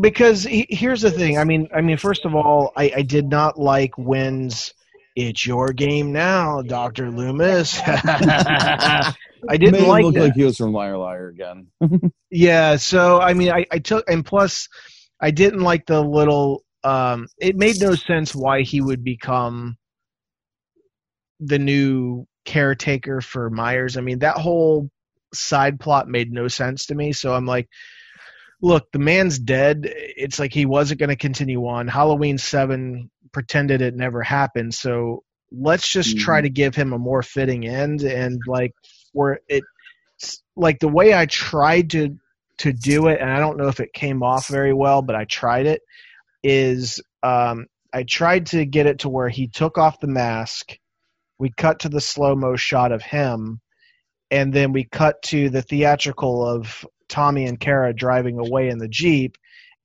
because 0.00 0.44
he, 0.44 0.66
here's 0.70 1.00
the 1.02 1.10
thing. 1.10 1.38
I 1.38 1.44
mean, 1.44 1.68
I 1.74 1.80
mean, 1.80 1.96
first 1.96 2.24
of 2.24 2.34
all, 2.34 2.72
I, 2.76 2.92
I 2.96 3.02
did 3.02 3.28
not 3.28 3.58
like 3.58 3.96
Wynn's 3.98 4.74
"It's 5.16 5.44
your 5.46 5.72
game 5.72 6.12
now, 6.12 6.62
Doctor 6.62 7.10
Loomis." 7.10 7.80
I 7.86 9.56
didn't 9.56 9.72
Made 9.72 9.82
him 9.82 9.88
like 9.88 10.04
look 10.04 10.14
that. 10.14 10.20
like 10.20 10.34
he 10.34 10.44
was 10.44 10.56
from 10.56 10.72
Liar 10.72 10.96
Liar 10.98 11.28
again. 11.28 11.68
Yeah, 12.30 12.76
so 12.76 13.18
I 13.22 13.32
mean, 13.32 13.50
I, 13.50 13.64
I 13.72 13.78
took, 13.78 14.04
and 14.10 14.22
plus, 14.22 14.68
I 15.18 15.30
didn't 15.30 15.60
like 15.60 15.86
the 15.86 16.02
little. 16.02 16.62
Um, 16.84 17.26
it 17.38 17.56
made 17.56 17.80
no 17.80 17.94
sense 17.94 18.34
why 18.34 18.60
he 18.60 18.82
would 18.82 19.02
become 19.02 19.78
the 21.40 21.58
new 21.58 22.26
caretaker 22.44 23.20
for 23.20 23.50
Myers. 23.50 23.96
I 23.96 24.00
mean, 24.00 24.20
that 24.20 24.36
whole 24.36 24.90
side 25.34 25.78
plot 25.78 26.08
made 26.08 26.32
no 26.32 26.48
sense 26.48 26.86
to 26.86 26.94
me. 26.94 27.12
So 27.12 27.34
I'm 27.34 27.46
like, 27.46 27.68
look, 28.62 28.90
the 28.92 28.98
man's 28.98 29.38
dead. 29.38 29.82
It's 29.84 30.38
like 30.38 30.52
he 30.52 30.66
wasn't 30.66 31.00
going 31.00 31.10
to 31.10 31.16
continue 31.16 31.66
on. 31.66 31.86
Halloween 31.88 32.38
Seven 32.38 33.10
pretended 33.32 33.82
it 33.82 33.94
never 33.94 34.22
happened. 34.22 34.74
So 34.74 35.22
let's 35.52 35.90
just 35.90 36.16
Mhm. 36.16 36.20
try 36.20 36.40
to 36.40 36.50
give 36.50 36.74
him 36.74 36.92
a 36.92 36.98
more 36.98 37.22
fitting 37.22 37.66
end 37.66 38.02
and 38.02 38.40
like 38.46 38.72
where 39.12 39.40
it 39.48 39.64
like 40.56 40.80
the 40.80 40.88
way 40.88 41.14
I 41.14 41.26
tried 41.26 41.90
to 41.90 42.18
to 42.58 42.72
do 42.72 43.06
it, 43.06 43.20
and 43.20 43.30
I 43.30 43.38
don't 43.38 43.56
know 43.56 43.68
if 43.68 43.78
it 43.78 43.92
came 43.92 44.22
off 44.24 44.48
very 44.48 44.72
well, 44.72 45.00
but 45.00 45.14
I 45.14 45.24
tried 45.26 45.66
it. 45.66 45.82
Is 46.42 47.00
um, 47.22 47.66
I 47.92 48.02
tried 48.02 48.46
to 48.46 48.64
get 48.64 48.86
it 48.86 49.00
to 49.00 49.08
where 49.08 49.28
he 49.28 49.46
took 49.46 49.78
off 49.78 50.00
the 50.00 50.08
mask. 50.08 50.76
We 51.38 51.50
cut 51.56 51.78
to 51.80 51.88
the 51.88 52.00
slow 52.00 52.34
mo 52.34 52.56
shot 52.56 52.92
of 52.92 53.02
him, 53.02 53.60
and 54.30 54.52
then 54.52 54.72
we 54.72 54.84
cut 54.84 55.22
to 55.22 55.50
the 55.50 55.62
theatrical 55.62 56.46
of 56.46 56.84
Tommy 57.08 57.46
and 57.46 57.58
Kara 57.58 57.94
driving 57.94 58.38
away 58.38 58.68
in 58.68 58.78
the 58.78 58.88
jeep, 58.88 59.36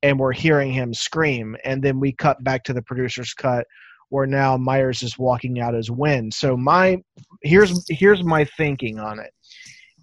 and 0.01 0.19
we're 0.19 0.33
hearing 0.33 0.71
him 0.71 0.93
scream. 0.93 1.55
And 1.63 1.81
then 1.81 1.99
we 1.99 2.11
cut 2.11 2.43
back 2.43 2.63
to 2.65 2.73
the 2.73 2.81
producer's 2.81 3.33
cut, 3.33 3.65
where 4.09 4.27
now 4.27 4.57
Myers 4.57 5.01
is 5.03 5.17
walking 5.17 5.59
out 5.59 5.75
as 5.75 5.89
Wynn. 5.89 6.31
So 6.31 6.57
my 6.57 6.97
here's 7.41 7.73
here's 7.89 8.23
my 8.23 8.45
thinking 8.45 8.99
on 8.99 9.19
it 9.19 9.31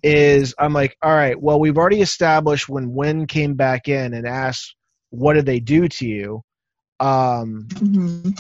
is 0.03 0.55
I'm 0.59 0.73
like, 0.73 0.97
all 1.03 1.15
right, 1.15 1.41
well, 1.41 1.61
we've 1.61 1.77
already 1.77 2.01
established 2.01 2.69
when 2.69 2.95
Wynn 2.95 3.27
came 3.27 3.55
back 3.55 3.89
in 3.89 4.15
and 4.15 4.27
asked, 4.27 4.75
what 5.11 5.35
did 5.35 5.47
they 5.47 5.61
do 5.61 5.89
to 5.89 6.07
you? 6.07 6.43
Um, 6.99 7.69
Mm-hmm. 7.69 8.31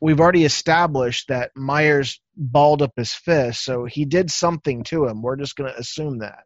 we've 0.00 0.20
already 0.20 0.44
established 0.44 1.28
that 1.28 1.50
Myers 1.56 2.20
balled 2.38 2.82
up 2.82 2.92
his 2.96 3.12
fist, 3.12 3.64
so 3.64 3.84
he 3.84 4.04
did 4.04 4.30
something 4.30 4.82
to 4.84 5.06
him. 5.06 5.20
We're 5.20 5.36
just 5.36 5.56
going 5.56 5.70
to 5.70 5.78
assume 5.78 6.18
that. 6.18 6.44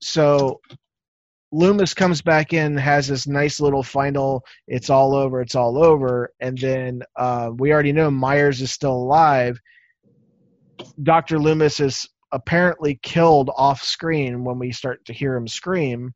So 0.00 0.60
Loomis 1.52 1.94
comes 1.94 2.22
back 2.22 2.52
in, 2.52 2.76
has 2.76 3.08
this 3.08 3.26
nice 3.26 3.60
little 3.60 3.82
final, 3.82 4.44
it's 4.66 4.90
all 4.90 5.14
over, 5.14 5.40
it's 5.40 5.54
all 5.54 5.82
over, 5.82 6.32
and 6.40 6.58
then 6.58 7.02
uh, 7.16 7.50
we 7.56 7.72
already 7.72 7.92
know 7.92 8.10
Myers 8.10 8.60
is 8.60 8.72
still 8.72 8.94
alive. 8.94 9.58
Dr. 11.02 11.38
Loomis 11.38 11.80
is 11.80 12.08
apparently 12.32 12.98
killed 13.02 13.50
off 13.56 13.82
screen 13.82 14.44
when 14.44 14.58
we 14.58 14.72
start 14.72 15.04
to 15.04 15.12
hear 15.12 15.36
him 15.36 15.46
scream. 15.46 16.12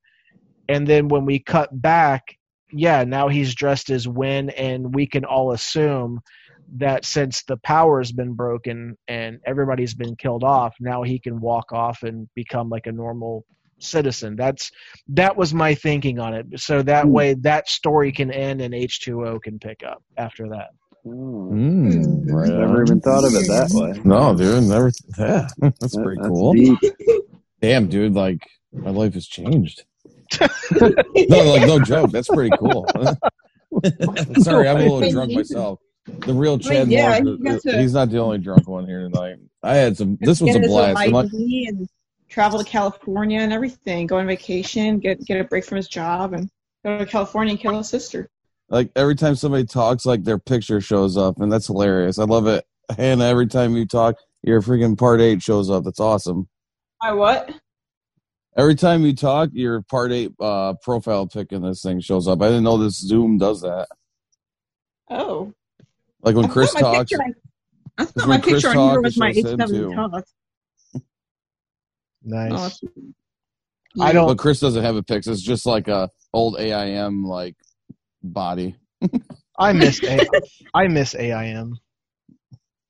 And 0.69 0.87
then 0.87 1.09
when 1.09 1.25
we 1.25 1.39
cut 1.39 1.71
back, 1.81 2.37
yeah, 2.73 3.05
now 3.05 3.29
he's 3.29 3.55
dressed 3.55 3.91
as 3.91 4.09
Wynn, 4.09 4.51
and 4.51 4.95
we 4.95 5.07
can 5.07 5.25
all 5.25 5.53
assume 5.53 6.21
that 6.77 7.05
since 7.05 7.43
the 7.45 7.57
power's 7.59 8.13
been 8.13 8.35
broken 8.35 8.97
and 9.09 9.41
everybody's 9.47 9.95
been 9.95 10.15
killed 10.17 10.45
off, 10.45 10.75
now 10.81 11.03
he 11.03 11.19
can 11.19 11.41
walk 11.41 11.73
off 11.73 12.03
and 12.03 12.29
become 12.35 12.69
like 12.69 12.87
a 12.87 12.93
normal 12.93 13.45
citizen. 13.79 14.37
That's 14.37 14.71
that 15.09 15.37
was 15.37 15.55
my 15.55 15.75
thinking 15.75 16.19
on 16.19 16.35
it. 16.35 16.47
So 16.61 16.83
that 16.83 17.05
Hmm. 17.05 17.13
way 17.13 17.35
that 17.35 17.69
story 17.69 18.13
can 18.13 18.31
end 18.31 18.61
and 18.61 18.75
H2O 18.75 19.41
can 19.41 19.59
pick 19.59 19.83
up 19.83 20.03
after 20.17 20.49
that. 20.51 20.69
Mm, 21.07 22.25
right 22.31 22.49
never 22.51 22.77
on. 22.79 22.83
even 22.87 23.01
thought 23.01 23.25
of 23.25 23.33
it 23.35 23.47
that 23.47 23.71
way. 23.73 24.01
No, 24.05 24.35
dude, 24.37 24.65
never. 24.65 24.91
Yeah, 25.19 25.49
that's 25.59 25.95
That- 25.95 26.03
pretty 26.03 26.21
that's 26.21 26.29
cool. 26.29 26.53
deep. 26.53 26.79
Damn, 27.63 27.89
dude, 27.89 28.15
like 28.15 28.41
my 28.73 28.91
life 28.91 29.15
has 29.15 29.27
changed. 29.27 29.85
no, 30.41 31.39
like 31.45 31.67
no 31.67 31.79
joke. 31.81 32.11
That's 32.11 32.29
pretty 32.29 32.55
cool. 32.59 32.87
Sorry, 34.43 34.69
I'm 34.69 34.77
a 34.77 34.81
little 34.81 35.11
drunk 35.11 35.33
myself. 35.33 35.81
The 36.21 36.33
real 36.33 36.59
Chad 36.59 36.89
yeah, 36.89 37.21
Moore, 37.21 37.35
you 37.35 37.45
got 37.45 37.61
to- 37.63 37.81
he's 37.81 37.93
not 37.93 38.11
the 38.11 38.19
only 38.19 38.39
drunk 38.39 38.69
one 38.69 38.87
here 38.87 39.09
tonight. 39.09 39.37
I 39.63 39.75
had 39.75 39.97
some. 39.97 40.19
This 40.21 40.41
was 40.41 40.55
a 40.57 40.61
blast. 40.61 40.99
ID 40.99 41.67
and 41.69 41.89
travel 42.29 42.59
to 42.59 42.65
California 42.65 43.41
and 43.41 43.53
everything. 43.53 44.07
Go 44.07 44.19
on 44.19 44.27
vacation, 44.27 44.99
get 44.99 45.25
get 45.25 45.41
a 45.41 45.45
break 45.45 45.65
from 45.65 45.77
his 45.77 45.89
job, 45.89 46.33
and 46.33 46.49
go 46.85 46.99
to 46.99 47.07
California 47.07 47.53
and 47.53 47.61
kill 47.61 47.77
his 47.77 47.89
sister. 47.89 48.29
like 48.71 48.91
every 48.97 49.15
time 49.15 49.35
somebody 49.35 49.65
talks, 49.65 50.05
like 50.07 50.25
their 50.25 50.39
picture 50.39 50.81
shows 50.81 51.17
up, 51.17 51.41
and 51.41 51.51
that's 51.51 51.67
hilarious. 51.67 52.19
I 52.19 52.25
love 52.25 52.47
it. 52.47 52.65
Hannah, 52.97 53.25
every 53.25 53.47
time 53.47 53.77
you 53.77 53.87
talk, 53.87 54.17
your 54.43 54.63
freaking 54.63 54.97
part 54.97 55.21
eight 55.21 55.43
shows 55.43 55.71
up. 55.71 55.85
That's 55.85 56.01
awesome. 56.01 56.49
My 57.03 57.13
what? 57.13 57.51
Every 58.57 58.75
time 58.75 59.05
you 59.05 59.15
talk, 59.15 59.51
your 59.53 59.83
part 59.83 60.11
eight 60.13 60.33
uh, 60.41 60.75
profile 60.83 61.27
pic 61.27 61.53
in 61.53 61.63
this 61.63 61.83
thing 61.83 62.01
shows 62.01 62.27
up. 62.29 62.43
I 62.43 62.49
didn't 62.49 62.65
know 62.65 62.77
this 62.77 62.99
Zoom 62.99 63.39
does 63.39 63.61
that. 63.63 63.89
Oh. 65.11 65.53
Like 66.23 66.35
when 66.37 66.47
I 66.47 66.49
Chris 66.49 66.75
my 66.75 66.81
talks, 66.81 67.11
picture- 67.11 67.23
I 67.23 68.05
Because 68.05 68.13
thought 68.13 68.29
when 68.29 68.29
my 68.29 68.37
picture 68.39 68.51
Chris 68.51 68.65
on 68.67 68.73
here 68.77 68.83
talked, 68.95 69.05
was 69.05 69.17
my 69.19 69.33
shows 69.33 69.45
him 69.45 69.59
H7 69.61 69.69
too. 70.95 71.01
Nice. 72.25 72.51
Oh, 72.53 72.57
that's- 72.57 72.81
I 74.01 74.13
don't- 74.13 74.27
but 74.29 74.39
Chris 74.39 74.61
doesn't 74.61 74.85
have 74.85 74.97
a 74.97 75.03
pic. 75.03 75.27
It's 75.27 75.41
just 75.43 75.67
like 75.67 75.89
a 75.89 76.11
old 76.35 76.59
AIM 76.59 77.25
like 77.25 77.57
body. 78.23 78.77
I 79.59 79.73
miss 79.73 80.03
A- 80.05 80.27
I 80.75 80.89
miss 80.89 81.15
AIM. 81.15 81.77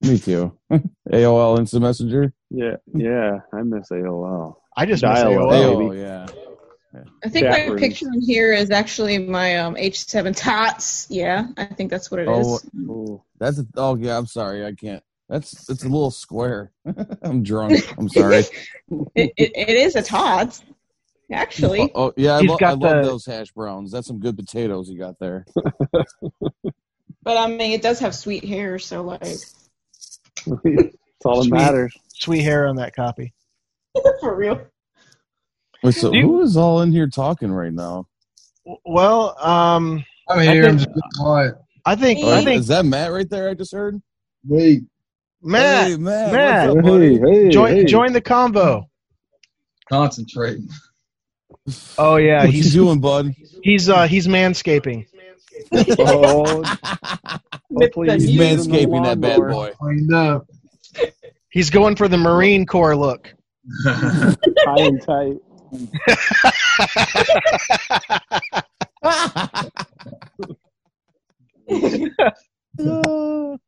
Me 0.02 0.18
too. 0.18 0.56
AOL 1.12 1.58
Instant 1.58 1.82
Messenger. 1.82 2.32
Yeah, 2.50 2.76
yeah. 2.94 3.38
I 3.52 3.62
miss 3.62 3.88
AOL. 3.90 4.54
I 4.76 4.86
just 4.86 5.02
miss 5.02 5.18
Dial-up. 5.20 5.50
AOL. 5.50 5.92
AOL, 5.92 5.96
yeah. 5.98 6.26
I 7.24 7.28
think 7.28 7.48
my 7.48 7.66
room. 7.66 7.78
picture 7.78 8.06
in 8.12 8.20
here 8.20 8.52
is 8.52 8.70
actually 8.70 9.18
my 9.18 9.58
um, 9.58 9.74
H7 9.74 10.36
Tots. 10.36 11.06
Yeah, 11.10 11.48
I 11.56 11.64
think 11.66 11.90
that's 11.90 12.10
what 12.10 12.20
it 12.20 12.28
is. 12.28 12.46
Oh, 12.46 12.60
Oh, 12.90 13.24
That's 13.38 13.58
a, 13.58 13.66
oh 13.76 13.96
yeah. 13.96 14.16
I'm 14.16 14.26
sorry. 14.26 14.64
I 14.64 14.72
can't. 14.72 15.02
That's 15.28 15.68
it's 15.68 15.82
a 15.84 15.88
little 15.88 16.10
square. 16.10 16.72
I'm 17.22 17.42
drunk. 17.42 17.84
I'm 17.98 18.08
sorry. 18.08 18.44
It, 19.14 19.32
it, 19.36 19.52
it 19.54 19.68
is 19.68 19.96
a 19.96 20.02
Tots, 20.02 20.62
actually. 21.30 21.80
Oh, 21.94 22.06
oh, 22.06 22.12
yeah. 22.16 22.36
I, 22.36 22.40
lo- 22.40 22.56
got 22.56 22.70
I 22.82 22.88
love 22.94 23.04
those 23.04 23.26
hash 23.26 23.50
browns. 23.52 23.92
That's 23.92 24.06
some 24.06 24.18
good 24.18 24.36
potatoes 24.36 24.88
you 24.88 24.98
got 24.98 25.18
there. 25.18 25.44
But 27.22 27.36
I 27.36 27.46
mean, 27.48 27.72
it 27.72 27.82
does 27.82 27.98
have 27.98 28.14
sweet 28.14 28.42
hair, 28.44 28.78
so 28.78 29.02
like, 29.02 29.20
it's 29.22 29.44
all 30.46 31.36
that 31.36 31.42
Sweet. 31.42 31.52
matters. 31.52 31.94
Sweet 32.14 32.40
hair 32.42 32.66
on 32.66 32.76
that 32.76 32.94
copy. 32.96 33.34
for 34.20 34.34
real. 34.34 34.62
Wait, 35.82 35.94
so 35.94 36.12
You- 36.12 36.22
who 36.22 36.40
is 36.42 36.56
all 36.56 36.82
in 36.82 36.92
here 36.92 37.06
talking 37.06 37.50
right 37.52 37.72
now? 37.72 38.06
Well, 38.84 39.36
um, 39.44 40.04
I'm 40.28 40.40
here. 40.40 40.64
I 40.64 40.68
I'm 40.68 40.78
think- 40.78 40.88
just 40.90 41.04
quiet. 41.20 41.54
I 41.86 41.94
think 41.96 42.18
Oh, 42.22 42.30
I 42.34 42.44
think 42.44 42.60
is 42.60 42.66
that 42.66 42.84
Matt 42.84 43.12
right 43.12 43.28
there? 43.30 43.48
I 43.48 43.54
just 43.54 43.72
heard. 43.72 44.00
Wait. 44.46 44.82
Matt 45.40 45.86
Hey, 45.88 45.96
Matt. 45.96 46.32
Matt. 46.32 46.68
What's 46.68 46.78
up, 46.80 46.84
buddy? 46.84 47.18
Hey, 47.18 47.44
hey, 47.44 47.48
join 47.48 47.76
hey. 47.76 47.84
join 47.84 48.12
the 48.12 48.20
combo. 48.20 48.84
Concentrate. 49.88 50.58
Oh 51.96 52.16
yeah, 52.16 52.40
what 52.40 52.46
you 52.48 52.52
he's 52.52 52.72
doing, 52.72 53.00
bud? 53.00 53.32
he's 53.62 53.88
uh 53.88 54.06
he's 54.06 54.26
manscaping. 54.26 55.06
Oh, 55.98 56.62
hopefully 57.74 58.10
He's 58.12 58.22
he's 58.24 58.30
He's 58.32 58.38
using 58.38 58.72
the 58.72 58.78
manscaping 58.78 59.04
that 59.04 59.20
bad 59.20 59.38
boy. 59.40 59.72
Cleaned 59.78 60.12
up. 60.12 60.46
He's 61.50 61.70
going 61.70 61.96
for 61.96 62.08
the 62.08 62.18
Marine 62.18 62.66
Corps 62.66 62.96
look. 62.96 63.32
High 63.84 64.34
and 64.76 65.00
tight. 65.02 65.36
oh, 72.78 73.58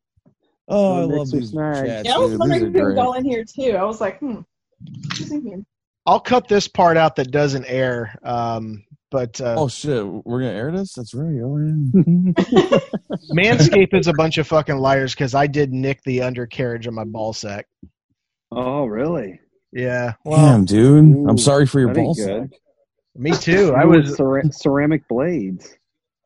I 0.68 1.04
love 1.04 1.10
or 1.10 1.26
these 1.26 1.50
snag. 1.50 1.86
chats, 1.86 2.08
Yeah, 2.08 2.14
I 2.14 2.18
was 2.18 2.30
dude. 2.30 2.40
Wondering 2.40 2.62
are 2.62 2.66
if 2.68 2.74
he 2.74 2.80
was 2.80 2.94
great. 2.94 2.98
all 2.98 3.14
in 3.14 3.24
here 3.24 3.44
too. 3.44 3.76
I 3.76 3.84
was 3.84 4.00
like, 4.00 4.18
hmm. 4.20 4.40
who's 5.16 5.30
in 5.30 5.42
here? 5.42 5.64
I'll 6.06 6.20
cut 6.20 6.48
this 6.48 6.66
part 6.66 6.96
out 6.96 7.16
that 7.16 7.30
doesn't 7.30 7.66
air. 7.66 8.14
Um, 8.22 8.84
but 9.10 9.40
uh, 9.40 9.56
Oh 9.58 9.68
shit, 9.68 10.06
we're 10.06 10.40
gonna 10.40 10.52
air 10.52 10.72
this? 10.72 10.94
That's 10.94 11.14
right. 11.14 11.40
Oh, 11.42 11.58
yeah. 11.58 12.78
Manscaped 13.34 13.94
is 13.98 14.06
a 14.06 14.12
bunch 14.14 14.38
of 14.38 14.46
fucking 14.46 14.78
liars 14.78 15.14
because 15.14 15.34
I 15.34 15.46
did 15.46 15.72
nick 15.72 16.02
the 16.04 16.22
undercarriage 16.22 16.86
of 16.86 16.94
my 16.94 17.04
ball 17.04 17.32
sack. 17.32 17.66
Oh, 18.52 18.86
really? 18.86 19.40
Yeah, 19.72 20.14
well, 20.24 20.36
Damn, 20.38 20.64
dude. 20.64 21.28
I'm 21.28 21.38
sorry 21.38 21.66
for 21.66 21.78
your 21.80 21.92
that 21.94 22.00
ain't 22.00 22.06
ball 22.06 22.14
sack. 22.14 22.50
me 23.14 23.30
too. 23.32 23.74
I 23.74 23.84
was 23.84 24.16
cera- 24.16 24.52
ceramic 24.52 25.06
blades. 25.08 25.76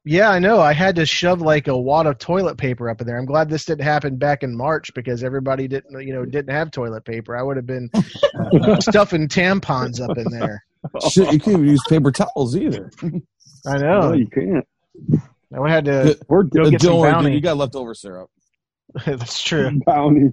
Yeah, 0.07 0.29
I 0.31 0.39
know. 0.39 0.61
I 0.61 0.73
had 0.75 0.97
to 0.97 1.07
shove 1.07 1.41
like 1.41 1.67
a 1.69 1.77
wad 1.77 2.07
of 2.07 2.19
toilet 2.19 2.57
paper 2.59 2.91
up 2.91 3.01
in 3.01 3.07
there. 3.07 3.19
I'm 3.19 3.25
glad 3.25 3.49
this 3.49 3.65
didn't 3.65 3.85
happen 3.85 4.17
back 4.17 4.43
in 4.43 4.55
March 4.57 4.93
because 4.95 5.25
everybody 5.25 5.67
didn't, 5.67 5.99
you 6.07 6.13
know, 6.13 6.25
didn't 6.27 6.55
have 6.55 6.71
toilet 6.71 7.05
paper. 7.07 7.37
I 7.37 7.43
would 7.43 7.57
have 7.57 7.67
been 7.67 7.91
stuffing 8.81 9.29
tampons 9.29 10.01
up 10.07 10.17
in 10.19 10.31
there. 10.31 10.63
Shit, 11.11 11.33
you 11.33 11.39
can't 11.39 11.57
even 11.57 11.69
use 11.69 11.83
paper 11.89 12.13
towels 12.13 12.55
either. 12.57 12.91
I 13.67 13.79
No, 13.79 14.01
know. 14.01 14.13
you 14.13 14.27
can't. 14.27 14.67
I 15.59 15.71
had 15.71 15.87
to. 15.87 16.19
We're 16.29 16.43
Go 16.43 16.63
Uh, 16.65 16.71
get 16.71 16.83
some 16.83 16.91
Don't 16.93 17.01
worry, 17.01 17.13
bounty. 17.13 17.29
dude. 17.31 17.35
You 17.37 17.41
got 17.41 17.57
leftover 17.57 17.95
syrup. 17.95 18.29
That's 19.07 19.43
true. 19.43 19.81
bounty. 19.87 20.33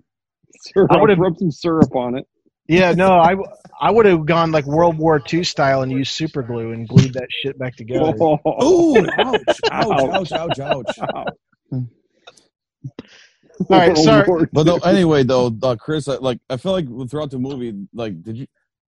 Syrup. 0.73 0.91
I 0.91 0.97
would've- 0.99 1.17
rubbed 1.19 1.39
some 1.39 1.51
syrup 1.51 1.95
on 1.95 2.17
it. 2.17 2.27
Yeah, 2.71 2.93
no, 2.93 3.09
I 3.09 3.35
I 3.81 3.91
would 3.91 4.05
have 4.05 4.25
gone 4.25 4.51
like 4.51 4.65
World 4.65 4.97
War 4.97 5.21
II 5.31 5.43
style 5.43 5.81
and 5.81 5.91
used 5.91 6.13
super 6.13 6.41
glue 6.41 6.71
and 6.71 6.87
glued 6.87 7.13
that 7.15 7.27
shit 7.29 7.59
back 7.59 7.75
together. 7.75 8.13
Oh, 8.21 8.39
Ooh, 8.63 9.05
ouch, 9.17 9.59
ouch, 9.69 10.31
ouch, 10.31 10.59
ouch, 10.59 10.59
ouch. 10.61 10.99
All 13.69 13.77
right, 13.77 13.97
sorry. 13.97 14.47
But 14.53 14.65
no, 14.65 14.77
anyway, 14.77 15.23
though, 15.23 15.53
uh, 15.61 15.75
Chris, 15.75 16.07
I, 16.07 16.15
like 16.15 16.39
I 16.49 16.55
feel 16.55 16.71
like 16.71 17.09
throughout 17.09 17.31
the 17.31 17.39
movie, 17.39 17.75
like, 17.93 18.23
did 18.23 18.37
you? 18.37 18.47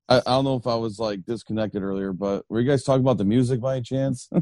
I, 0.09 0.19
I 0.19 0.31
don't 0.31 0.45
know 0.45 0.57
if 0.57 0.67
I 0.67 0.75
was 0.75 0.99
like 0.99 1.25
disconnected 1.25 1.81
earlier, 1.81 2.13
but 2.13 2.45
were 2.49 2.61
you 2.61 2.69
guys 2.69 2.83
talking 2.83 3.03
about 3.03 3.19
the 3.19 3.25
music 3.25 3.61
by 3.61 3.77
any 3.77 3.83
chance? 3.83 4.29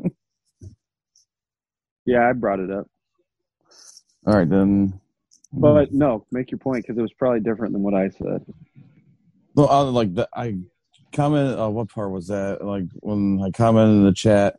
Yeah, 2.07 2.29
I 2.29 2.33
brought 2.35 2.61
it 2.61 2.71
up. 2.71 2.87
All 4.27 4.35
right, 4.35 4.49
then. 4.49 5.01
But 5.53 5.93
no, 5.93 6.25
make 6.31 6.53
your 6.53 6.59
point 6.59 6.85
because 6.85 6.97
it 6.97 7.03
was 7.03 7.13
probably 7.13 7.41
different 7.41 7.73
than 7.73 7.83
what 7.83 7.95
I 7.95 8.11
said. 8.11 8.47
No, 9.57 9.65
I, 9.65 9.81
like 9.81 10.15
the, 10.15 10.29
I 10.35 10.57
commented. 11.15 11.59
Uh, 11.59 11.69
what 11.69 11.89
part 11.89 12.11
was 12.11 12.29
that? 12.29 12.65
Like 12.65 12.85
when 13.01 13.41
I 13.43 13.51
commented 13.51 13.97
in 13.97 14.05
the 14.05 14.13
chat, 14.13 14.57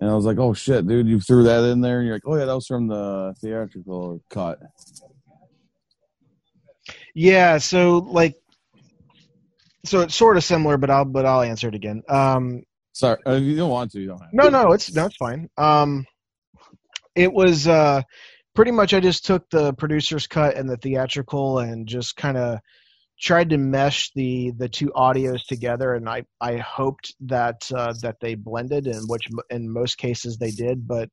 and 0.00 0.10
I 0.10 0.14
was 0.14 0.24
like, 0.24 0.38
"Oh 0.38 0.52
shit, 0.52 0.86
dude, 0.86 1.06
you 1.06 1.20
threw 1.20 1.44
that 1.44 1.64
in 1.70 1.80
there." 1.80 1.98
And 1.98 2.06
you're 2.06 2.16
like, 2.16 2.26
"Oh 2.26 2.36
yeah, 2.36 2.46
that 2.46 2.54
was 2.54 2.66
from 2.66 2.88
the 2.88 3.34
theatrical 3.40 4.20
cut." 4.28 4.58
Yeah, 7.14 7.58
so 7.58 7.98
like, 7.98 8.34
so 9.84 10.00
it's 10.00 10.14
sort 10.14 10.36
of 10.36 10.44
similar, 10.44 10.76
but 10.76 10.90
I'll 10.90 11.04
but 11.04 11.24
I'll 11.24 11.42
answer 11.42 11.68
it 11.68 11.74
again. 11.74 12.02
Um, 12.08 12.64
Sorry, 12.94 13.18
uh, 13.26 13.32
if 13.32 13.42
you 13.42 13.56
don't 13.56 13.70
want 13.70 13.90
to, 13.92 14.00
you 14.00 14.08
don't 14.08 14.20
have. 14.20 14.30
to. 14.30 14.36
No, 14.36 14.48
no, 14.48 14.72
it's 14.72 14.92
no, 14.94 15.06
it's 15.06 15.16
fine. 15.16 15.48
Um, 15.56 16.04
it 17.14 17.32
was 17.32 17.68
uh, 17.68 18.02
pretty 18.54 18.70
much 18.70 18.94
I 18.94 19.00
just 19.00 19.24
took 19.24 19.48
the 19.50 19.72
producer's 19.74 20.26
cut 20.26 20.56
and 20.56 20.68
the 20.68 20.76
theatrical 20.76 21.60
and 21.60 21.86
just 21.86 22.16
kind 22.16 22.36
of 22.36 22.58
tried 23.22 23.50
to 23.50 23.56
mesh 23.58 24.10
the 24.14 24.52
the 24.58 24.68
two 24.68 24.92
audios 24.96 25.44
together, 25.44 25.94
and 25.94 26.08
I 26.08 26.24
I 26.40 26.56
hoped 26.56 27.14
that 27.20 27.62
uh, 27.74 27.94
that 28.02 28.16
they 28.20 28.34
blended, 28.34 28.86
and 28.86 29.08
which 29.08 29.28
in 29.48 29.72
most 29.72 29.96
cases 29.96 30.36
they 30.36 30.50
did. 30.50 30.86
But 30.86 31.08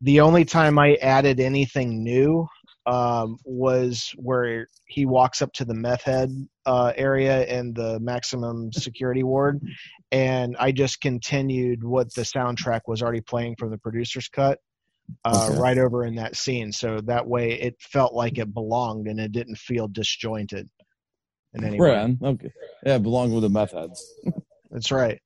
the 0.00 0.20
only 0.20 0.44
time 0.44 0.78
I 0.78 0.94
added 0.94 1.38
anything 1.38 2.02
new 2.02 2.48
um, 2.86 3.36
was 3.44 4.12
where 4.16 4.66
he 4.86 5.06
walks 5.06 5.42
up 5.42 5.52
to 5.54 5.64
the 5.64 5.74
meth 5.74 6.02
head 6.02 6.30
uh, 6.66 6.92
area 6.96 7.44
in 7.46 7.74
the 7.74 8.00
maximum 8.00 8.72
security 8.72 9.22
ward, 9.22 9.60
and 10.10 10.56
I 10.58 10.72
just 10.72 11.00
continued 11.00 11.84
what 11.84 12.12
the 12.14 12.22
soundtrack 12.22 12.80
was 12.86 13.02
already 13.02 13.20
playing 13.20 13.56
from 13.58 13.70
the 13.70 13.78
producer's 13.78 14.28
cut. 14.28 14.58
Uh, 15.24 15.48
Okay. 15.50 15.58
Right 15.58 15.78
over 15.78 16.06
in 16.06 16.14
that 16.14 16.36
scene, 16.36 16.72
so 16.72 17.00
that 17.02 17.26
way 17.26 17.60
it 17.60 17.74
felt 17.80 18.14
like 18.14 18.38
it 18.38 18.54
belonged 18.54 19.08
and 19.08 19.18
it 19.20 19.32
didn't 19.32 19.58
feel 19.58 19.88
disjointed. 19.88 20.68
In 21.54 21.64
any 21.64 21.78
way. 21.78 21.90
Right 21.90 21.98
on. 21.98 22.18
Okay. 22.22 22.50
Yeah, 22.84 22.98
belong 22.98 23.32
with 23.32 23.42
the 23.42 23.50
meth 23.50 23.72
heads. 23.72 24.14
That's 24.70 24.90
right. 24.90 25.20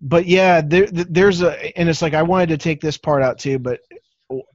but 0.00 0.26
yeah, 0.26 0.60
there, 0.60 0.86
there's 0.90 1.42
a, 1.42 1.76
and 1.78 1.88
it's 1.88 2.02
like 2.02 2.14
I 2.14 2.22
wanted 2.22 2.48
to 2.50 2.58
take 2.58 2.80
this 2.80 2.96
part 2.96 3.22
out 3.22 3.38
too, 3.38 3.58
but 3.58 3.80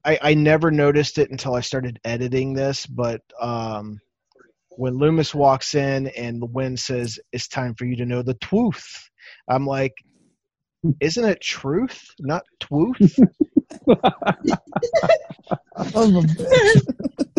I, 0.05 0.19
I 0.21 0.33
never 0.33 0.71
noticed 0.71 1.17
it 1.17 1.31
until 1.31 1.55
I 1.55 1.61
started 1.61 1.99
editing 2.05 2.53
this, 2.53 2.85
but 2.85 3.21
um, 3.41 3.99
when 4.69 4.97
Loomis 4.97 5.35
walks 5.35 5.75
in 5.75 6.07
and 6.09 6.41
the 6.41 6.45
Wynn 6.45 6.77
says, 6.77 7.19
It's 7.31 7.47
time 7.47 7.75
for 7.75 7.85
you 7.85 7.95
to 7.97 8.05
know 8.05 8.21
the 8.21 8.35
truth, 8.35 9.09
I'm 9.49 9.65
like, 9.65 9.93
Isn't 10.99 11.25
it 11.25 11.41
truth, 11.41 12.01
not 12.19 12.43
twooth? 12.59 13.17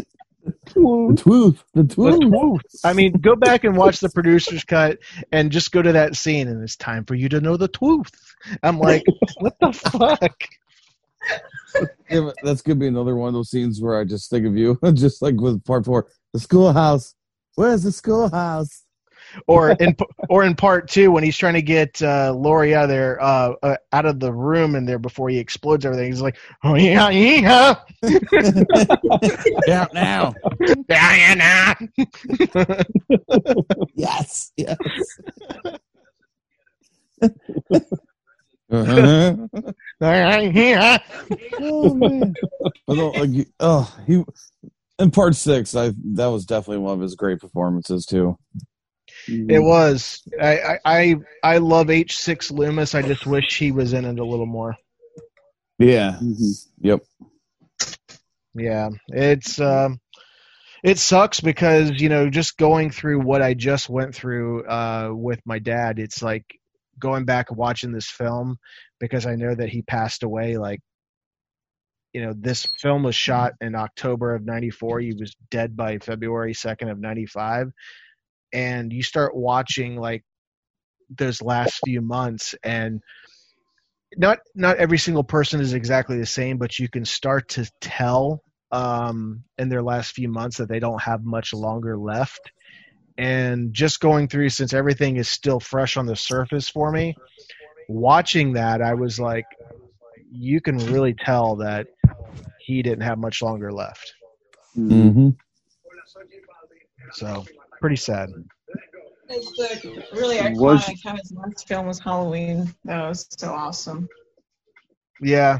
The 0.75 1.23
truth. 1.23 1.65
The 1.75 1.85
twooth. 1.85 2.63
I 2.85 2.93
mean, 2.93 3.13
go 3.13 3.37
back 3.37 3.65
and 3.65 3.77
watch 3.77 4.01
the 4.01 4.09
producer's 4.09 4.65
cut 4.65 4.99
and 5.33 5.53
just 5.53 5.73
go 5.73 5.83
to 5.83 5.93
that 5.93 6.17
scene, 6.17 6.49
and 6.49 6.63
it's 6.63 6.77
time 6.77 7.05
for 7.05 7.15
you 7.15 7.29
to 7.31 7.41
know 7.41 7.57
the 7.57 7.69
truth. 7.69 8.11
I'm 8.63 8.79
like, 8.79 9.05
What 9.39 9.57
the 9.61 9.73
fuck? 9.73 10.45
Yeah, 12.11 12.31
that's 12.43 12.63
gonna 12.63 12.77
be 12.77 12.87
another 12.87 13.17
one 13.17 13.29
of 13.29 13.35
those 13.35 13.51
scenes 13.51 13.81
where 13.81 13.99
I 13.99 14.05
just 14.05 14.31
think 14.31 14.47
of 14.47 14.57
you, 14.57 14.79
just 14.95 15.23
like 15.23 15.41
with 15.41 15.65
part 15.65 15.85
four, 15.85 16.07
the 16.33 16.41
schoolhouse. 16.41 17.15
Where's 17.57 17.83
the 17.83 17.93
schoolhouse? 17.93 18.84
Or 19.47 19.71
in 19.73 19.97
or 20.29 20.45
in 20.45 20.55
part 20.55 20.89
two 20.89 21.11
when 21.11 21.25
he's 21.25 21.37
trying 21.37 21.55
to 21.55 21.63
get 21.63 22.01
uh, 22.03 22.33
Laurie 22.35 22.75
out 22.75 22.85
of 22.85 22.89
there, 22.91 23.21
uh, 23.23 23.55
uh, 23.63 23.77
out 23.93 24.07
of 24.07 24.21
the 24.21 24.33
room 24.33 24.75
in 24.75 24.85
there 24.87 24.99
before 24.99 25.29
he 25.29 25.39
explodes 25.39 25.85
everything. 25.85 26.11
He's 26.11 26.21
like, 26.23 26.37
"Oh 26.63 26.75
yeah, 26.75 27.09
yeah, 27.11 27.75
Yeah, 29.67 29.87
now. 29.93 30.35
Diana." 30.89 31.77
Yes, 33.95 34.53
yes. 34.57 34.77
uh-huh. 38.71 39.37
yeah. 40.01 40.99
Oh 41.61 41.95
man. 41.95 42.35
But 42.87 42.97
no, 42.97 43.11
like, 43.11 43.31
you- 43.31 43.47
oh, 43.61 43.95
he 44.07 44.23
in 44.99 45.11
part 45.11 45.35
six. 45.37 45.75
I 45.75 45.93
that 46.15 46.27
was 46.27 46.45
definitely 46.45 46.79
one 46.83 46.95
of 46.95 47.01
his 47.01 47.15
great 47.15 47.41
performances 47.41 48.07
too. 48.07 48.39
It 49.29 49.61
was. 49.61 50.23
I, 50.41 50.59
I 50.59 50.79
I 50.85 51.17
I 51.43 51.59
love 51.59 51.91
H 51.91 52.17
six 52.17 52.51
Loomis. 52.51 52.95
I 52.95 53.03
just 53.03 53.27
wish 53.27 53.59
he 53.59 53.73
was 53.73 53.93
in 53.93 54.05
it 54.05 54.19
a 54.19 54.25
little 54.25 54.47
more. 54.47 54.77
Yeah. 55.79 56.19
Mhm. 56.23 56.67
Yep. 56.81 57.01
Yeah, 58.55 58.91
it's 59.09 59.61
um, 59.61 60.01
it 60.85 60.99
sucks 60.99 61.41
because 61.41 62.01
you 62.01 62.09
know 62.09 62.31
just 62.31 62.57
going 62.57 62.91
through 62.91 63.21
what 63.21 63.43
I 63.43 63.55
just 63.55 63.89
went 63.89 64.15
through 64.15 64.65
uh, 64.67 65.11
with 65.13 65.41
my 65.45 65.59
dad. 65.59 65.99
It's 65.99 66.23
like 66.23 66.45
going 66.99 67.25
back 67.25 67.51
and 67.51 67.59
watching 67.59 67.93
this 67.93 68.09
film 68.09 68.59
because 69.01 69.27
I 69.27 69.35
know 69.37 69.55
that 69.55 69.71
he 69.71 69.83
passed 69.83 70.23
away. 70.23 70.57
Like, 70.57 70.81
you 72.13 72.23
know, 72.25 72.33
this 72.37 72.67
film 72.81 73.03
was 73.03 73.17
shot 73.17 73.55
in 73.61 73.75
October 73.75 74.35
of 74.35 74.45
'94. 74.45 75.01
He 75.01 75.15
was 75.15 75.35
dead 75.51 75.77
by 75.77 75.99
February 75.99 76.55
second 76.55 76.91
of 76.91 77.01
'95, 77.01 77.73
and 78.55 78.93
you 78.93 79.03
start 79.03 79.35
watching 79.37 79.97
like 79.97 80.25
those 81.11 81.43
last 81.43 81.81
few 81.85 82.01
months 82.01 82.55
and 82.63 83.03
not 84.17 84.39
not 84.55 84.77
every 84.77 84.99
single 84.99 85.25
person 85.25 85.61
is 85.61 85.75
exactly 85.75 86.19
the 86.19 86.27
same, 86.27 86.57
but 86.57 86.79
you 86.79 86.89
can 86.89 87.05
start 87.05 87.49
to 87.51 87.69
tell 87.81 88.41
um, 88.71 89.43
in 89.59 89.69
their 89.69 89.83
last 89.83 90.13
few 90.13 90.29
months 90.29 90.59
that 90.59 90.69
they 90.69 90.79
don't 90.79 91.03
have 91.03 91.25
much 91.25 91.53
longer 91.53 91.99
left. 91.99 92.53
And 93.19 93.73
just 93.75 94.01
going 94.01 94.29
through, 94.29 94.51
since 94.51 94.73
everything 94.73 95.17
is 95.17 95.29
still 95.29 95.61
fresh 95.61 95.97
on 95.97 96.07
the 96.07 96.17
surface 96.17 96.69
for 96.69 96.91
me, 96.91 97.15
watching 97.89 98.53
that, 98.55 98.83
I 98.83 98.95
was 98.95 99.21
like, 99.21 99.47
you 100.33 100.61
can 100.61 100.79
really 100.93 101.15
tell 101.15 101.57
that 101.57 101.87
he 102.61 102.83
didn't 102.83 103.03
have 103.03 103.19
much 103.19 103.43
longer 103.43 103.73
left. 103.73 104.15
Mhm. 104.77 104.91
Mm-hmm. 104.91 105.29
So 107.13 107.45
pretty 107.85 107.97
sad. 107.97 108.31
It's 109.29 109.53
the 109.59 110.03
really 110.15 110.39
iconic 110.39 110.57
Was- 110.57 111.03
how 111.05 111.17
his 111.17 111.31
last 111.37 111.69
film 111.69 111.87
was 111.87 111.99
Halloween. 111.99 112.75
That 112.87 113.07
was 113.07 113.27
so 113.39 113.53
awesome. 113.53 114.09
Yeah. 115.21 115.59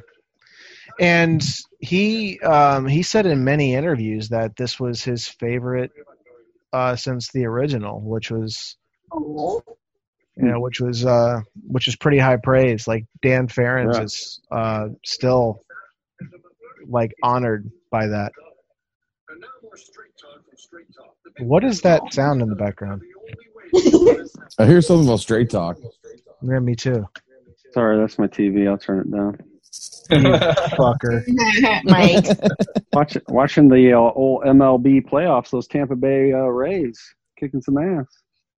And 0.99 1.43
he 1.81 2.41
um, 2.41 2.87
he 2.87 3.03
said 3.03 3.27
in 3.27 3.45
many 3.45 3.75
interviews 3.75 4.31
that 4.31 4.57
this 4.57 4.81
was 4.81 5.05
his 5.05 5.29
favorite 5.29 5.91
uh, 6.73 6.97
since 6.97 7.29
the 7.31 7.45
original, 7.45 8.01
which 8.01 8.31
was 8.31 8.79
Oh. 9.13 9.63
you 10.39 10.45
know, 10.47 10.61
which 10.61 10.81
was 10.81 11.05
uh, 11.05 11.41
which 11.67 11.89
is 11.89 11.97
pretty 11.97 12.19
high 12.19 12.37
praise. 12.37 12.89
Like 12.89 13.05
Dan 13.21 13.49
Farrands 13.49 13.99
Yeah. 13.99 14.05
is 14.05 14.41
uh, 14.51 14.89
still 15.05 15.61
like 16.89 17.13
honored 17.23 17.71
by 17.91 18.07
that. 18.07 18.33
What 21.41 21.65
is 21.65 21.81
that 21.83 22.13
sound 22.13 22.43
in 22.43 22.49
the 22.49 22.55
background? 22.55 23.03
I 24.59 24.67
hear 24.67 24.81
something 24.81 25.07
about 25.09 25.21
straight 25.21 25.51
talk. 25.51 25.79
Yeah, 26.43 26.59
me 26.61 26.75
too. 26.77 27.07
Sorry, 27.73 27.99
that's 27.99 28.19
my 28.19 28.27
TV. 28.29 28.69
I'll 28.69 28.79
turn 28.79 29.01
it 29.01 29.11
down. 29.11 29.39
Fucker. 30.77 31.25
Mike. 31.85 32.27
Watch, 32.93 33.17
watching 33.29 33.69
the 33.69 33.93
uh, 33.93 33.99
old 33.99 34.43
MLB 34.45 35.05
playoffs, 35.09 35.51
those 35.51 35.67
Tampa 35.67 35.97
Bay 35.97 36.33
uh, 36.33 36.39
Rays 36.43 37.01
kicking 37.39 37.61
some 37.63 37.79
ass. 37.79 38.07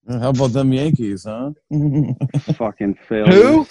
How 0.08 0.28
about 0.30 0.48
them 0.52 0.72
Yankees, 0.72 1.24
huh? 1.24 1.50
Fucking 2.54 2.98
failure. 3.08 3.32
Who? 3.32 3.66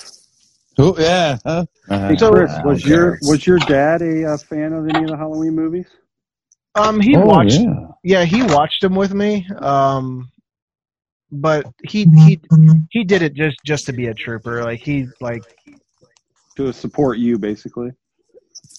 Who? 0.77 0.95
Yeah. 0.99 1.37
Huh? 1.45 1.65
Hey, 1.87 2.15
So- 2.17 2.31
Chris, 2.31 2.51
was 2.65 2.83
Ah, 2.85 2.87
your 2.89 3.19
was 3.21 3.45
your 3.45 3.59
dad 3.59 4.01
a 4.01 4.33
uh, 4.33 4.37
fan 4.37 4.73
of 4.73 4.87
any 4.89 5.03
of 5.03 5.09
the 5.11 5.17
Halloween 5.17 5.53
movies? 5.55 5.87
Um, 6.75 6.99
he 6.99 7.15
Oh, 7.15 7.25
watched. 7.25 7.59
yeah. 7.61 7.87
Yeah, 8.03 8.25
he 8.25 8.43
watched 8.43 8.81
them 8.81 8.95
with 8.95 9.13
me. 9.13 9.47
Um, 9.59 10.29
but 11.31 11.65
he 11.83 12.05
he 12.25 12.39
he 12.91 13.03
did 13.03 13.21
it 13.21 13.33
just 13.33 13.57
just 13.65 13.85
to 13.87 13.93
be 13.93 14.07
a 14.07 14.13
trooper. 14.13 14.63
Like 14.63 14.79
he 14.79 15.07
like 15.21 15.43
To 16.57 16.71
support 16.71 17.17
you, 17.17 17.37
basically. 17.39 17.91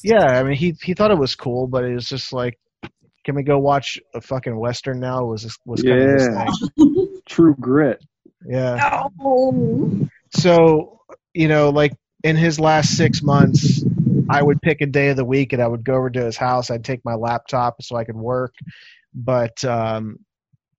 yeah. 0.02 0.24
I 0.38 0.42
mean 0.44 0.56
he 0.56 0.74
he 0.82 0.94
thought 0.94 1.10
it 1.10 1.18
was 1.18 1.34
cool, 1.34 1.66
but 1.66 1.84
it 1.84 1.94
was 1.94 2.06
just 2.08 2.32
like, 2.32 2.58
can 3.24 3.34
we 3.34 3.42
go 3.42 3.58
watch 3.58 3.98
a 4.14 4.20
fucking 4.20 4.56
western 4.56 5.00
now? 5.00 5.24
Was 5.24 5.42
this 5.42 5.58
was 5.64 5.82
kind 5.82 6.00
of 6.00 6.08
his 6.12 6.28
Yeah. 6.28 6.44
thing. 6.76 7.18
True 7.28 7.56
grit. 7.58 8.02
Yeah. 8.46 9.02
Oh. 9.20 9.90
So 10.34 11.00
you 11.34 11.48
know, 11.48 11.70
like 11.70 11.92
in 12.22 12.36
his 12.36 12.60
last 12.60 12.96
six 12.96 13.22
months, 13.22 13.82
I 14.30 14.42
would 14.42 14.60
pick 14.62 14.80
a 14.80 14.86
day 14.86 15.08
of 15.08 15.16
the 15.16 15.24
week 15.24 15.52
and 15.52 15.62
I 15.62 15.66
would 15.66 15.84
go 15.84 15.94
over 15.94 16.10
to 16.10 16.24
his 16.24 16.36
house. 16.36 16.70
I'd 16.70 16.84
take 16.84 17.04
my 17.04 17.14
laptop 17.14 17.82
so 17.82 17.96
I 17.96 18.04
could 18.04 18.16
work, 18.16 18.54
but 19.14 19.64
um, 19.64 20.18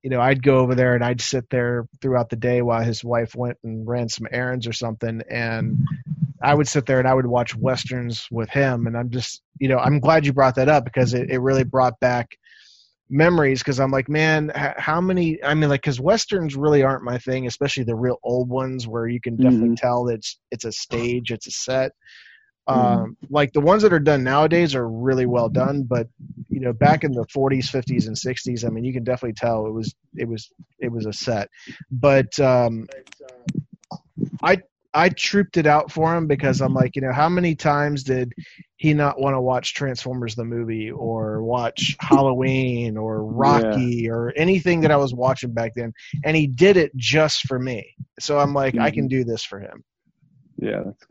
you 0.03 0.09
know, 0.09 0.21
I'd 0.21 0.43
go 0.43 0.59
over 0.59 0.75
there 0.75 0.95
and 0.95 1.03
I'd 1.03 1.21
sit 1.21 1.49
there 1.49 1.87
throughout 2.01 2.29
the 2.29 2.35
day 2.35 2.61
while 2.61 2.83
his 2.83 3.03
wife 3.03 3.35
went 3.35 3.57
and 3.63 3.87
ran 3.87 4.09
some 4.09 4.27
errands 4.31 4.67
or 4.67 4.73
something, 4.73 5.21
and 5.29 5.79
I 6.41 6.53
would 6.53 6.67
sit 6.67 6.85
there 6.85 6.99
and 6.99 7.07
I 7.07 7.13
would 7.13 7.25
watch 7.25 7.55
westerns 7.55 8.27
with 8.31 8.49
him. 8.49 8.87
And 8.87 8.95
I'm 8.95 9.09
just, 9.09 9.41
you 9.59 9.67
know, 9.67 9.79
I'm 9.79 9.99
glad 9.99 10.25
you 10.25 10.33
brought 10.33 10.55
that 10.55 10.69
up 10.69 10.85
because 10.85 11.13
it, 11.13 11.29
it 11.29 11.39
really 11.39 11.63
brought 11.63 11.99
back 11.99 12.37
memories 13.09 13.59
because 13.59 13.79
I'm 13.79 13.91
like, 13.91 14.07
man, 14.07 14.51
how 14.55 15.01
many? 15.01 15.43
I 15.43 15.53
mean, 15.53 15.69
like, 15.69 15.81
because 15.81 15.99
westerns 15.99 16.55
really 16.55 16.83
aren't 16.83 17.03
my 17.03 17.17
thing, 17.17 17.47
especially 17.47 17.83
the 17.83 17.95
real 17.95 18.17
old 18.23 18.49
ones 18.49 18.87
where 18.87 19.07
you 19.07 19.19
can 19.19 19.35
definitely 19.35 19.75
tell 19.75 20.05
that 20.05 20.15
it's 20.15 20.39
it's 20.51 20.65
a 20.65 20.71
stage, 20.71 21.31
it's 21.31 21.47
a 21.47 21.51
set. 21.51 21.91
Um, 22.67 23.17
like 23.29 23.53
the 23.53 23.61
ones 23.61 23.81
that 23.83 23.93
are 23.93 23.99
done 23.99 24.23
nowadays 24.23 24.75
are 24.75 24.89
really 24.89 25.25
well 25.25 25.49
done, 25.49 25.83
but 25.83 26.07
you 26.49 26.59
know, 26.59 26.73
back 26.73 27.03
in 27.03 27.11
the 27.11 27.25
40s, 27.25 27.69
50s, 27.69 28.07
and 28.07 28.15
60s, 28.15 28.65
I 28.65 28.69
mean, 28.69 28.83
you 28.83 28.93
can 28.93 29.03
definitely 29.03 29.33
tell 29.33 29.67
it 29.67 29.71
was 29.71 29.93
it 30.15 30.27
was 30.27 30.49
it 30.79 30.91
was 30.91 31.05
a 31.05 31.13
set. 31.13 31.49
But 31.91 32.37
um, 32.39 32.87
I 34.43 34.57
I 34.93 35.09
trooped 35.09 35.57
it 35.57 35.67
out 35.67 35.91
for 35.91 36.15
him 36.15 36.27
because 36.27 36.61
I'm 36.61 36.73
like, 36.73 36.95
you 36.95 37.01
know, 37.01 37.13
how 37.13 37.29
many 37.29 37.55
times 37.55 38.03
did 38.03 38.33
he 38.77 38.93
not 38.93 39.19
want 39.19 39.35
to 39.35 39.41
watch 39.41 39.73
Transformers 39.73 40.35
the 40.35 40.45
movie 40.45 40.89
or 40.89 41.43
watch 41.43 41.95
Halloween 41.99 42.97
or 42.97 43.23
Rocky 43.23 44.09
or 44.09 44.33
anything 44.35 44.81
that 44.81 44.91
I 44.91 44.97
was 44.97 45.13
watching 45.13 45.53
back 45.53 45.73
then? 45.75 45.93
And 46.23 46.35
he 46.35 46.47
did 46.47 46.77
it 46.77 46.95
just 46.95 47.47
for 47.47 47.59
me. 47.59 47.95
So 48.19 48.39
I'm 48.39 48.53
like, 48.53 48.77
I 48.79 48.89
can 48.89 49.07
do 49.07 49.23
this 49.23 49.43
for 49.43 49.59
him. 49.59 49.83
Yeah, 50.57 50.81
that's 50.85 51.05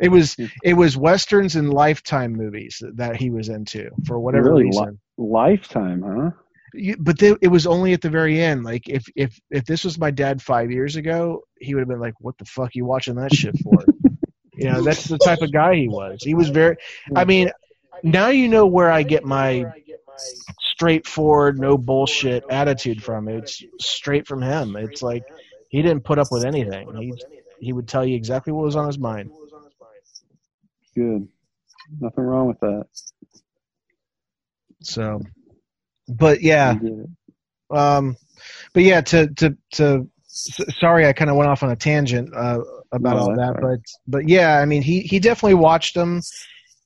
It 0.00 0.08
was 0.08 0.36
it 0.62 0.74
was 0.74 0.96
westerns 0.96 1.56
and 1.56 1.72
lifetime 1.72 2.32
movies 2.32 2.82
that 2.94 3.16
he 3.16 3.30
was 3.30 3.48
into 3.48 3.90
for 4.06 4.18
whatever 4.20 4.50
Really? 4.50 4.64
reason. 4.64 4.98
lifetime, 5.16 6.02
huh? 6.02 6.30
You- 6.74 6.96
but 6.98 7.18
they, 7.18 7.34
it 7.40 7.48
was 7.48 7.66
only 7.66 7.92
at 7.92 8.00
the 8.02 8.10
very 8.10 8.40
end. 8.40 8.64
Like 8.64 8.88
if 8.88 9.04
if 9.16 9.38
if 9.50 9.64
this 9.64 9.84
was 9.84 9.98
my 9.98 10.10
dad 10.10 10.42
five 10.42 10.70
years 10.70 10.96
ago, 10.96 11.42
he 11.58 11.74
would 11.74 11.80
have 11.80 11.88
been 11.88 12.00
like, 12.00 12.14
"What 12.20 12.36
the 12.38 12.44
fuck 12.44 12.74
you 12.74 12.84
watching 12.84 13.14
that 13.16 13.34
shit 13.34 13.58
for?" 13.58 13.84
you 14.54 14.70
know, 14.70 14.82
that's 14.82 15.04
the 15.04 15.18
type 15.18 15.40
of 15.40 15.52
guy 15.52 15.76
he 15.76 15.88
was. 15.88 16.22
He 16.22 16.34
was 16.34 16.50
very. 16.50 16.76
I 17.16 17.24
mean, 17.24 17.50
now 18.02 18.28
you 18.28 18.48
know 18.48 18.66
where 18.66 18.90
I 18.90 19.02
get 19.02 19.24
my 19.24 19.64
straightforward, 20.60 21.58
no 21.58 21.76
bullshit 21.78 22.44
attitude 22.50 23.02
from. 23.02 23.28
It's 23.28 23.62
straight 23.80 24.26
from 24.26 24.42
him. 24.42 24.76
It's 24.76 25.02
like 25.02 25.24
he 25.68 25.82
didn't 25.82 26.04
put 26.04 26.18
up 26.18 26.28
with 26.30 26.44
anything. 26.44 26.94
He 26.96 27.12
he 27.60 27.72
would 27.72 27.88
tell 27.88 28.04
you 28.04 28.14
exactly 28.14 28.52
what 28.52 28.64
was 28.64 28.76
on 28.76 28.86
his 28.86 28.98
mind. 28.98 29.30
Good. 30.98 31.28
Nothing 32.00 32.24
wrong 32.24 32.48
with 32.48 32.58
that. 32.60 32.86
So, 34.82 35.20
but 36.08 36.42
yeah, 36.42 36.70
I 36.70 36.74
get 36.74 36.92
it. 36.92 37.76
um, 37.76 38.16
but 38.72 38.82
yeah, 38.82 39.00
to 39.02 39.28
to 39.34 39.56
to. 39.72 40.08
Sorry, 40.30 41.06
I 41.06 41.12
kind 41.12 41.30
of 41.30 41.36
went 41.36 41.48
off 41.50 41.62
on 41.62 41.70
a 41.70 41.76
tangent 41.76 42.34
uh, 42.34 42.60
about 42.92 43.16
No, 43.16 43.22
all 43.22 43.36
that, 43.36 43.54
right. 43.54 43.60
but 43.60 43.80
but 44.06 44.28
yeah, 44.28 44.58
I 44.58 44.64
mean, 44.66 44.82
he 44.82 45.00
he 45.00 45.18
definitely 45.20 45.54
watched 45.54 45.94
them. 45.94 46.20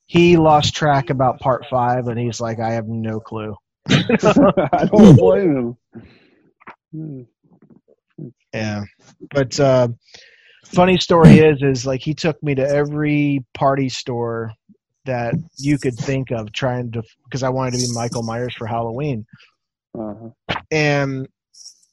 He 0.07 0.37
lost 0.37 0.75
track 0.75 1.09
about 1.11 1.41
part 1.41 1.65
five, 1.71 2.09
and 2.09 2.19
he's 2.19 2.41
like, 2.41 2.61
I 2.61 2.73
have 2.73 2.87
no 2.87 3.19
clue. 3.19 3.55
I 3.89 4.89
don't 4.93 5.17
blame 5.17 5.77
him. 6.93 7.27
Yeah, 8.53 8.85
but 9.33 9.59
uh, 9.59 9.89
funny 10.65 10.97
story 10.99 11.39
is, 11.39 11.63
is 11.63 11.87
like 11.87 12.01
he 12.01 12.15
took 12.15 12.43
me 12.43 12.55
to 12.55 12.67
every 12.67 13.45
party 13.55 13.89
store 13.89 14.53
that 15.05 15.35
you 15.59 15.79
could 15.79 15.97
think 15.97 16.31
of, 16.31 16.53
trying 16.53 16.93
to 16.93 17.03
because 17.25 17.43
I 17.43 17.49
wanted 17.49 17.73
to 17.73 17.79
be 17.79 17.93
Michael 17.93 18.23
Myers 18.23 18.55
for 18.55 18.67
Halloween, 18.67 19.27
Uh-huh. 19.99 20.31
and 20.71 21.27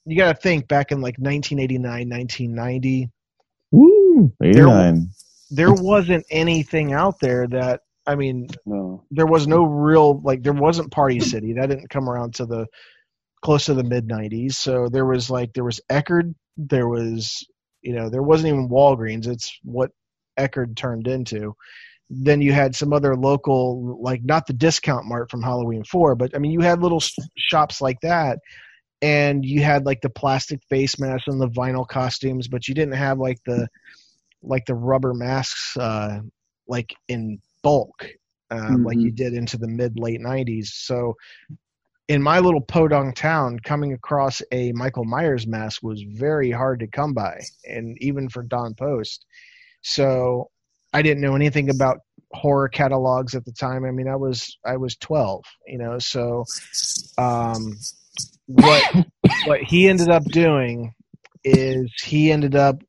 you 0.06 0.16
got 0.16 0.34
to 0.34 0.40
think 0.40 0.68
back 0.68 0.92
in 0.92 1.00
like 1.00 1.16
1989, 1.18 2.08
1990, 2.08 3.10
Woo! 3.72 4.32
89. 4.42 5.08
there 5.50 5.72
wasn't 5.72 6.24
anything 6.30 6.92
out 6.92 7.18
there 7.20 7.46
that 7.48 7.80
I 8.06 8.14
mean, 8.14 8.48
No. 8.66 9.04
there 9.10 9.26
was 9.26 9.46
no 9.46 9.64
real 9.64 10.20
like 10.22 10.42
there 10.42 10.52
wasn't 10.52 10.90
Party 10.90 11.20
City 11.20 11.52
that 11.54 11.68
didn't 11.68 11.90
come 11.90 12.08
around 12.08 12.34
to 12.36 12.46
the 12.46 12.66
close 13.42 13.66
to 13.66 13.74
the 13.74 13.84
mid 13.84 14.08
90s. 14.08 14.54
So 14.54 14.88
there 14.88 15.06
was 15.06 15.30
like 15.30 15.52
there 15.52 15.64
was 15.64 15.80
Eckerd, 15.90 16.34
there 16.56 16.88
was 16.88 17.44
you 17.82 17.94
know 17.94 18.08
there 18.08 18.22
wasn't 18.22 18.48
even 18.48 18.68
Walgreens. 18.68 19.26
It's 19.26 19.58
what 19.62 19.90
Eckerd 20.38 20.76
turned 20.76 21.06
into. 21.06 21.54
Then 22.08 22.40
you 22.40 22.52
had 22.52 22.74
some 22.74 22.92
other 22.92 23.16
local 23.16 24.00
like 24.02 24.22
not 24.24 24.46
the 24.46 24.52
discount 24.52 25.06
mart 25.06 25.30
from 25.30 25.42
Halloween 25.42 25.84
4, 25.84 26.16
but 26.16 26.34
I 26.34 26.38
mean 26.38 26.52
you 26.52 26.60
had 26.60 26.82
little 26.82 27.02
shops 27.36 27.80
like 27.80 28.00
that 28.02 28.38
and 29.02 29.44
you 29.44 29.62
had 29.62 29.86
like 29.86 30.00
the 30.00 30.10
plastic 30.10 30.60
face 30.68 30.98
masks 30.98 31.28
and 31.28 31.40
the 31.40 31.48
vinyl 31.48 31.86
costumes, 31.86 32.48
but 32.48 32.68
you 32.68 32.74
didn't 32.74 32.94
have 32.94 33.18
like 33.18 33.38
the 33.46 33.68
like 34.42 34.64
the 34.66 34.74
rubber 34.74 35.14
masks 35.14 35.76
uh 35.76 36.20
like 36.66 36.94
in 37.08 37.38
bulk 37.62 38.08
um, 38.50 38.84
like 38.84 38.98
you 38.98 39.10
did 39.10 39.34
into 39.34 39.56
the 39.56 39.68
mid 39.68 39.98
late 39.98 40.20
90s. 40.20 40.66
So 40.66 41.14
in 42.10 42.20
my 42.20 42.40
little 42.40 42.60
podunk 42.60 43.14
town, 43.14 43.60
coming 43.60 43.92
across 43.92 44.42
a 44.50 44.72
Michael 44.72 45.04
Myers 45.04 45.46
mask 45.46 45.80
was 45.80 46.02
very 46.02 46.50
hard 46.50 46.80
to 46.80 46.88
come 46.88 47.14
by, 47.14 47.40
and 47.64 47.96
even 48.02 48.28
for 48.28 48.42
Don 48.42 48.74
Post. 48.74 49.24
So 49.82 50.50
I 50.92 51.02
didn't 51.02 51.22
know 51.22 51.36
anything 51.36 51.70
about 51.70 51.98
horror 52.32 52.68
catalogs 52.68 53.36
at 53.36 53.44
the 53.44 53.52
time. 53.52 53.84
I 53.84 53.92
mean, 53.92 54.08
I 54.08 54.16
was 54.16 54.58
I 54.66 54.76
was 54.76 54.96
12, 54.96 55.44
you 55.68 55.78
know. 55.78 56.00
So 56.00 56.46
um, 57.16 57.78
what 58.46 59.06
what 59.46 59.60
he 59.60 59.88
ended 59.88 60.08
up 60.08 60.24
doing 60.24 60.92
is 61.44 61.92
he 62.02 62.32
ended 62.32 62.56
up 62.56 62.82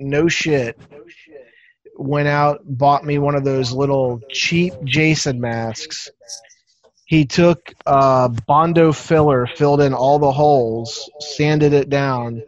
no 0.00 0.26
shit 0.26 0.80
went 1.96 2.28
out 2.28 2.60
bought 2.64 3.04
me 3.04 3.18
one 3.18 3.36
of 3.36 3.44
those 3.44 3.72
little 3.72 4.20
cheap 4.30 4.72
Jason 4.84 5.38
masks. 5.38 6.08
He 7.14 7.24
took 7.24 7.72
uh, 7.86 8.26
Bondo 8.26 8.90
filler, 8.90 9.46
filled 9.46 9.80
in 9.80 9.94
all 9.94 10.18
the 10.18 10.32
holes, 10.32 11.08
sanded 11.20 11.72
it 11.72 11.88
down, 11.88 12.42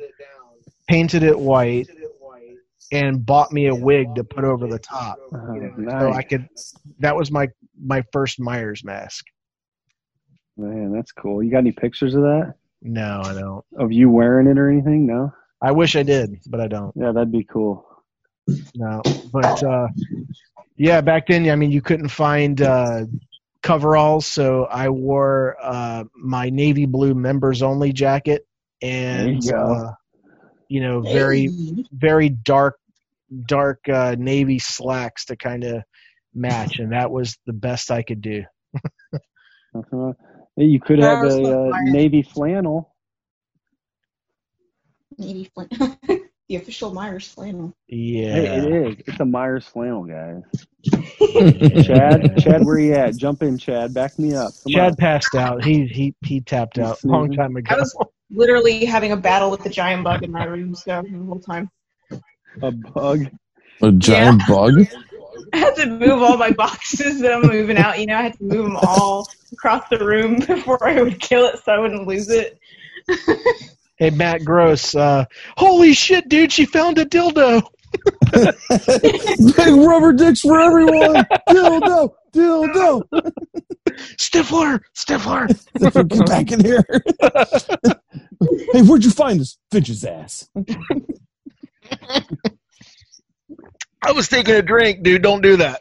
painted 0.89 1.23
it 1.23 1.39
white, 1.39 1.89
and 2.91 3.25
bought 3.25 3.53
me 3.53 3.69
a 3.69 3.75
wig 3.77 4.17
to 4.17 4.25
put 4.25 4.43
over 4.43 4.67
the 4.67 4.81
top. 4.81 5.19
Uh, 5.33 6.01
So 6.01 6.13
I 6.13 6.23
could. 6.23 6.49
That 6.99 7.15
was 7.15 7.31
my 7.31 7.47
my 7.81 8.03
first 8.11 8.41
Myers 8.41 8.83
mask. 8.83 9.27
Man, 10.57 10.93
that's 10.93 11.13
cool. 11.13 11.45
You 11.45 11.53
got 11.53 11.59
any 11.59 11.71
pictures 11.71 12.17
of 12.17 12.23
that? 12.23 12.55
No, 12.83 13.23
I 13.25 13.35
don't. 13.35 13.65
Of 13.79 13.93
you 13.93 14.11
wearing 14.11 14.49
it 14.49 14.59
or 14.59 14.69
anything? 14.69 15.07
No? 15.07 15.33
I 15.63 15.71
wish 15.71 15.95
I 15.95 16.03
did, 16.03 16.41
but 16.49 16.61
I 16.61 16.67
don't. 16.67 16.93
Yeah, 16.97 17.13
that'd 17.13 17.31
be 17.31 17.45
cool. 17.45 17.87
No, 18.75 19.01
but 19.33 19.63
uh, 19.63 19.87
yeah, 20.77 21.03
back 21.03 21.29
then, 21.29 21.49
I 21.51 21.55
mean, 21.55 21.71
you 21.71 21.83
couldn't 21.83 22.09
find 22.09 22.61
uh, 22.61 23.05
coveralls, 23.63 24.27
so 24.27 24.65
I 24.65 24.89
wore 24.91 25.57
uh, 25.63 26.05
my 26.15 26.51
navy 26.51 26.87
blue 26.87 27.15
members 27.15 27.63
only 27.63 27.93
jacket 27.93 28.47
and 28.83 29.43
you 29.43 29.53
uh, 29.53 29.93
you 30.69 30.81
know 30.81 31.01
very 31.01 31.51
very 31.93 32.29
dark 32.29 32.79
dark 33.47 33.81
uh, 33.89 34.17
navy 34.19 34.59
slacks 34.59 35.27
to 35.27 35.37
kind 35.37 35.65
of 35.65 35.83
match, 36.35 36.79
and 36.79 36.93
that 36.93 37.11
was 37.11 37.37
the 37.47 37.53
best 37.53 37.91
I 37.91 38.03
could 38.03 38.21
do. 38.21 38.45
Nothing 39.75 39.99
wrong. 39.99 40.15
Hey, 40.57 40.65
you 40.65 40.81
could 40.81 40.99
have 40.99 41.23
a 41.23 41.55
uh, 41.55 41.71
navy 41.85 42.23
flannel. 42.23 42.95
Navy 45.19 45.51
flan- 45.55 45.99
the 46.49 46.57
official 46.57 46.93
Myers 46.93 47.29
flannel. 47.29 47.73
Yeah, 47.89 48.35
Hey, 48.35 48.45
it 48.47 48.99
is. 48.99 49.05
It's 49.07 49.21
a 49.21 49.25
Myers 49.25 49.67
flannel, 49.67 50.05
guys. 50.05 50.43
Chad, 51.85 52.39
Chad, 52.39 52.65
where 52.65 52.79
you 52.79 52.95
at? 52.95 53.17
Jump 53.17 53.43
in, 53.43 53.59
Chad. 53.59 53.93
Back 53.93 54.19
me 54.19 54.35
up. 54.35 54.55
Come 54.63 54.75
Chad 54.75 54.93
on. 54.93 54.97
passed 54.97 55.35
out. 55.35 55.65
He 55.65 55.87
he 55.87 56.15
he 56.25 56.41
tapped 56.41 56.79
out 56.79 57.03
a 57.03 57.09
long 57.09 57.33
time 57.33 57.57
ago. 57.57 57.75
I 57.75 57.79
was 57.79 57.97
literally 58.31 58.85
having 58.85 59.13
a 59.13 59.17
battle 59.17 59.51
with 59.51 59.63
the 59.63 59.71
giant 59.71 60.05
bug 60.05 60.23
in 60.23 60.31
my 60.31 60.45
room 60.45 60.75
so 60.75 61.03
the 61.03 61.25
whole 61.25 61.41
time. 61.41 61.71
A 62.63 62.71
bug. 62.71 63.27
A 63.83 63.93
giant 63.93 64.43
bug? 64.49 64.87
I 65.53 65.59
had 65.59 65.75
to 65.77 65.87
move 65.87 66.23
all 66.23 66.37
my 66.37 66.51
boxes 66.51 67.21
that 67.21 67.33
I'm 67.33 67.43
moving 67.43 67.77
out. 67.77 67.99
You 67.99 68.07
know, 68.07 68.17
I 68.17 68.23
had 68.23 68.37
to 68.39 68.45
move 68.45 68.65
them 68.65 68.77
all 68.77 69.29
across 69.53 69.89
the 69.89 69.99
room 70.05 70.39
before 70.47 70.87
I 70.87 71.03
would 71.03 71.21
kill 71.21 71.47
it 71.47 71.59
so 71.65 71.73
I 71.73 71.79
wouldn't 71.79 72.07
lose 72.07 72.29
it. 72.31 72.59
Hey, 73.99 74.11
Matt 74.11 74.45
Gross. 74.45 74.95
Uh, 74.95 75.25
Holy 75.57 75.93
shit, 75.95 76.29
dude! 76.29 76.53
She 76.53 76.67
found 76.67 76.99
a 76.99 77.07
dildo. 77.07 77.63
Big 79.57 79.75
rubber 79.77 80.13
dicks 80.13 80.43
for 80.43 80.61
everyone! 80.61 81.25
Dildo! 81.49 82.11
Dildo! 82.35 83.03
Stifler, 84.19 84.81
Stifler. 84.95 86.09
Get 86.09 86.27
back 86.27 86.53
in 86.53 86.63
here. 86.65 86.85
hey, 88.73 88.83
where'd 88.83 89.05
you 89.05 89.11
find 89.11 89.41
this 89.41 89.57
bitch's 89.73 90.05
ass? 90.05 90.49
I 94.03 94.13
was 94.13 94.29
taking 94.29 94.55
a 94.55 94.63
drink, 94.63 95.03
dude. 95.03 95.23
Don't 95.23 95.41
do 95.41 95.57
that. 95.57 95.81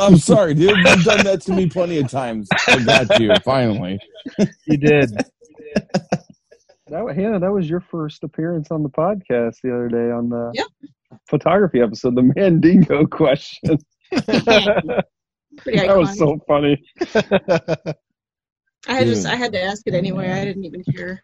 I'm 0.00 0.16
sorry, 0.16 0.54
dude. 0.54 0.76
You've 0.76 1.04
done 1.04 1.24
that 1.24 1.42
to 1.42 1.52
me 1.52 1.68
plenty 1.68 1.98
of 1.98 2.08
times. 2.10 2.48
I 2.68 2.82
got 2.84 3.20
you, 3.20 3.32
finally. 3.44 3.98
You 4.66 4.76
did. 4.76 5.10
That, 6.92 7.16
Hannah, 7.16 7.40
that 7.40 7.50
was 7.50 7.70
your 7.70 7.80
first 7.80 8.22
appearance 8.22 8.70
on 8.70 8.82
the 8.82 8.90
podcast 8.90 9.56
the 9.62 9.74
other 9.74 9.88
day 9.88 10.10
on 10.10 10.28
the 10.28 10.50
Yep. 10.54 10.66
photography 11.26 11.80
episode, 11.80 12.14
the 12.14 12.30
Mandingo 12.36 13.06
question. 13.10 13.78
That 15.66 15.96
was 15.98 16.16
so 16.18 16.38
funny. 16.48 16.82
I 18.88 18.94
had 18.94 19.06
just 19.06 19.26
I 19.26 19.36
had 19.36 19.52
to 19.52 19.62
ask 19.62 19.82
it 19.86 19.92
anyway. 19.94 20.30
I 20.30 20.44
didn't 20.46 20.64
even 20.64 20.82
care. 20.84 21.22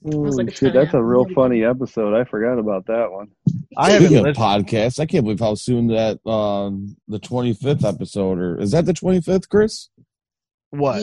was 0.00 0.36
like 0.36 0.48
a 0.48 0.54
shit, 0.54 0.72
that's 0.72 0.94
a 0.94 1.02
real 1.02 1.26
funny 1.34 1.64
episode. 1.64 2.14
I 2.18 2.24
forgot 2.24 2.58
about 2.58 2.86
that 2.86 3.12
one. 3.12 3.28
I 3.76 3.90
haven't 3.90 4.08
Speaking 4.08 4.26
of 4.26 4.36
listened. 4.36 4.66
podcasts, 4.66 4.98
I 5.00 5.04
can't 5.06 5.24
believe 5.24 5.40
how 5.40 5.54
soon 5.54 5.88
that 5.88 6.18
um, 6.26 6.96
the 7.08 7.20
25th 7.20 7.84
episode, 7.84 8.38
or 8.38 8.58
is 8.58 8.70
that 8.70 8.86
the 8.86 8.94
25th, 8.94 9.48
Chris? 9.50 9.90
What? 10.70 10.96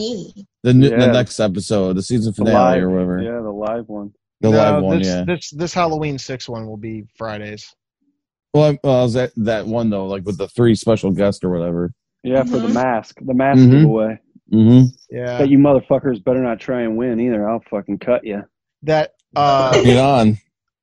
The, 0.62 0.70
n- 0.70 0.80
the 0.80 1.12
next 1.12 1.40
episode, 1.40 1.94
the 1.96 2.02
season 2.02 2.32
The 2.36 2.44
finale 2.44 2.76
live- 2.80 2.84
or 2.84 2.90
whatever. 2.90 3.22
Yeah, 3.22 3.40
the 3.42 3.50
live 3.50 3.88
one. 3.88 4.12
The 4.40 4.50
No, 4.50 4.56
live 4.58 4.82
one, 4.82 4.98
this, 4.98 5.08
yeah. 5.08 5.24
This 5.26 5.50
this 5.50 5.74
Halloween 5.74 6.18
six 6.18 6.48
one 6.48 6.66
will 6.66 6.76
be 6.76 7.04
Fridays. 7.16 7.74
Well, 8.54 8.72
I- 8.72 8.78
well, 8.84 9.08
that 9.08 9.32
that 9.36 9.66
one 9.66 9.90
though, 9.90 10.06
like 10.06 10.24
with 10.24 10.38
the 10.38 10.48
three 10.48 10.74
special 10.74 11.10
guests 11.10 11.42
or 11.42 11.50
whatever. 11.50 11.92
Yeah, 12.22 12.42
for 12.44 12.58
the 12.58 12.68
Mhm. 12.68 12.74
mask. 12.74 13.16
The 13.24 13.34
mask 13.34 13.60
Mhm. 13.60 13.70
giveaway. 13.70 14.18
Mm-hmm. 14.52 14.86
Yeah. 15.10 15.38
But 15.38 15.48
you 15.48 15.58
motherfuckers 15.58 16.22
better 16.22 16.40
not 16.42 16.60
try 16.60 16.82
and 16.82 16.96
win 16.96 17.18
either. 17.20 17.48
I'll 17.48 17.62
fucking 17.70 17.98
cut 17.98 18.24
you. 18.24 18.42
that 18.82 19.12
uh, 19.34 19.72
Get 19.82 19.98
on. 19.98 20.38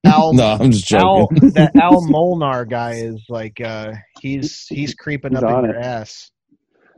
Al 0.05 0.33
No, 0.33 0.57
I'm 0.59 0.71
just 0.71 0.91
Al 0.93 1.27
joking. 1.29 1.49
that 1.51 1.75
Al 1.75 2.01
Molnar 2.09 2.65
guy 2.65 2.95
is 2.95 3.23
like 3.29 3.61
uh, 3.61 3.93
he's 4.19 4.65
he's 4.67 4.93
creeping 4.95 5.31
He's 5.31 5.43
up 5.43 5.49
in 5.49 5.55
on 5.55 5.63
your 5.65 5.79
ass. 5.79 6.29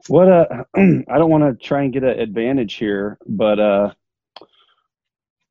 What 0.07 0.29
uh 0.29 0.45
I 0.75 1.17
don't 1.17 1.29
want 1.29 1.43
to 1.59 1.65
try 1.67 1.83
and 1.83 1.93
get 1.93 2.03
an 2.03 2.19
advantage 2.19 2.75
here, 2.75 3.17
but 3.27 3.59
uh 3.59 3.91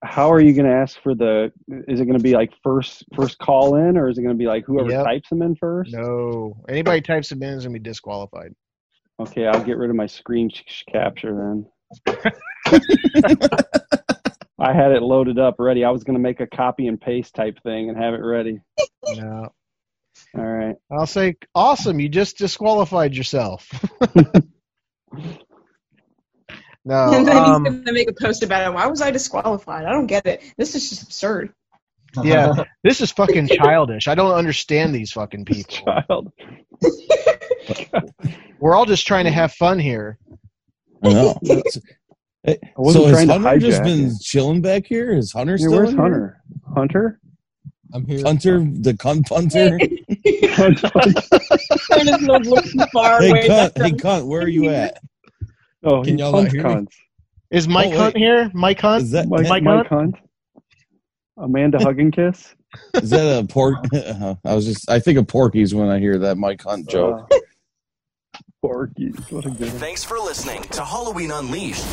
how 0.02 0.30
are 0.30 0.40
you 0.40 0.52
going 0.52 0.66
to 0.66 0.72
ask 0.74 1.00
for 1.02 1.14
the 1.14 1.50
is 1.88 1.98
it 1.98 2.04
going 2.04 2.18
to 2.18 2.22
be 2.22 2.34
like 2.34 2.52
first 2.62 3.04
first 3.16 3.38
call 3.38 3.76
in 3.76 3.96
or 3.96 4.10
is 4.10 4.18
it 4.18 4.22
going 4.22 4.34
to 4.34 4.38
be 4.38 4.46
like 4.46 4.64
whoever 4.66 4.90
Yep. 4.90 5.02
types 5.04 5.28
them 5.30 5.40
in 5.40 5.56
first? 5.56 5.94
No, 5.94 6.62
anybody 6.68 7.00
types 7.00 7.30
them 7.30 7.42
in 7.42 7.54
is 7.54 7.64
gonna 7.64 7.72
be 7.72 7.78
disqualified. 7.78 8.54
Okay, 9.18 9.46
I'll 9.46 9.64
get 9.64 9.78
rid 9.78 9.88
of 9.90 9.96
my 9.96 10.06
screen 10.06 10.50
sh- 10.50 10.82
capture 10.90 11.34
then. 11.34 11.66
I 14.58 14.72
had 14.72 14.92
it 14.92 15.02
loaded 15.02 15.38
up 15.38 15.56
ready. 15.58 15.84
I 15.84 15.90
was 15.90 16.04
going 16.04 16.14
to 16.16 16.20
make 16.22 16.40
a 16.40 16.46
copy 16.46 16.86
and 16.88 17.00
paste 17.00 17.34
type 17.34 17.58
thing 17.62 17.88
and 17.88 17.98
have 17.98 18.14
it 18.14 18.18
ready. 18.22 18.60
No. 19.16 19.52
All 20.36 20.44
right. 20.44 20.74
I'll 20.90 21.06
say, 21.06 21.36
awesome, 21.54 22.00
you 22.00 22.08
just 22.08 22.38
disqualified 22.38 23.14
yourself. 23.14 23.68
no, 26.84 27.12
and 27.14 27.26
then 27.28 27.36
um, 27.36 27.64
he's 27.64 27.72
going 27.72 27.84
to 27.84 27.92
make 27.92 28.10
a 28.10 28.14
post 28.20 28.42
about 28.42 28.68
it. 28.68 28.74
Why 28.74 28.86
was 28.86 29.00
I 29.00 29.10
disqualified? 29.10 29.84
I 29.84 29.92
don't 29.92 30.06
get 30.06 30.26
it. 30.26 30.42
This 30.56 30.74
is 30.74 30.88
just 30.90 31.02
absurd. 31.04 31.52
yeah, 32.22 32.52
this 32.82 33.00
is 33.00 33.10
fucking 33.12 33.48
childish. 33.48 34.08
I 34.08 34.14
don't 34.14 34.32
understand 34.34 34.94
these 34.94 35.12
fucking 35.12 35.44
people. 35.44 35.92
child. 35.96 36.32
We're 38.60 38.74
all 38.74 38.86
just 38.86 39.06
trying 39.06 39.24
to 39.24 39.30
have 39.32 39.52
fun 39.52 39.78
here. 39.78 40.18
I 41.02 41.12
know. 41.12 41.38
Hey, 42.44 42.58
I 42.62 42.68
wasn't 42.76 43.04
so 43.04 43.08
has 43.08 43.16
trying 43.16 43.28
to 43.28 43.32
Hunter 43.48 43.58
just 43.58 43.80
hijack 43.80 43.84
been 43.84 44.06
it. 44.06 44.20
chilling 44.20 44.60
back 44.60 44.86
here? 44.86 45.12
Is 45.12 45.32
Hunter 45.32 45.52
Yeah, 45.52 45.58
still 45.58 45.72
where's 45.72 45.90
in 45.90 45.96
here? 45.96 46.42
Hunter? 46.74 47.20
Hunter? 47.94 48.02
I'm 48.02 48.06
here. 48.06 48.22
Hunter, 48.26 48.58
the 48.60 48.92
cunt 48.94 49.28
punter. 49.28 49.78
Turn 50.58 52.06
his 52.06 52.22
little 52.22 52.40
look 52.54 52.64
too 52.64 52.86
far 52.92 53.20
hey 53.20 53.48
cunt, 53.48 53.72
hey 53.76 53.90
cunt, 53.92 54.26
where 54.26 54.42
are 54.42 54.48
you 54.48 54.68
at? 54.70 54.98
oh, 55.84 56.02
Can 56.02 56.18
y'all 56.18 56.32
not 56.32 56.42
punts 56.42 56.54
hear 56.54 56.76
me? 56.80 56.86
Is 57.50 57.68
Mike 57.68 57.92
Oh, 57.92 57.98
Hunt 57.98 58.16
here? 58.16 58.50
Mike 58.54 58.80
Hunt? 58.80 59.02
Is 59.04 59.10
that 59.12 59.28
Mike, 59.28 59.48
Mike 59.48 59.62
Mike, 59.62 59.86
Hunt? 59.86 60.16
Hunt? 60.16 60.16
Amanda 61.36 61.78
Hug 61.78 61.98
and 62.00 62.12
Kiss? 62.12 62.54
is 62.94 63.10
that 63.10 63.42
a 63.42 63.46
pork? 63.46 63.84
I 64.44 64.54
was 64.54 64.64
just 64.66 64.90
I 64.90 64.98
think 64.98 65.18
of 65.18 65.28
Porky's 65.28 65.74
when 65.74 65.88
I 65.88 65.98
hear 66.00 66.18
that 66.18 66.36
Mike 66.36 66.62
Hunt 66.62 66.88
joke. 66.88 67.28
Uh, 67.32 67.38
Porky. 68.62 69.08
What 69.30 69.44
a 69.46 69.50
good 69.50 69.68
one. 69.70 69.78
Thanks 69.78 70.02
for 70.04 70.18
listening 70.18 70.62
to 70.62 70.84
Halloween 70.84 71.30
Unleashed. 71.30 71.84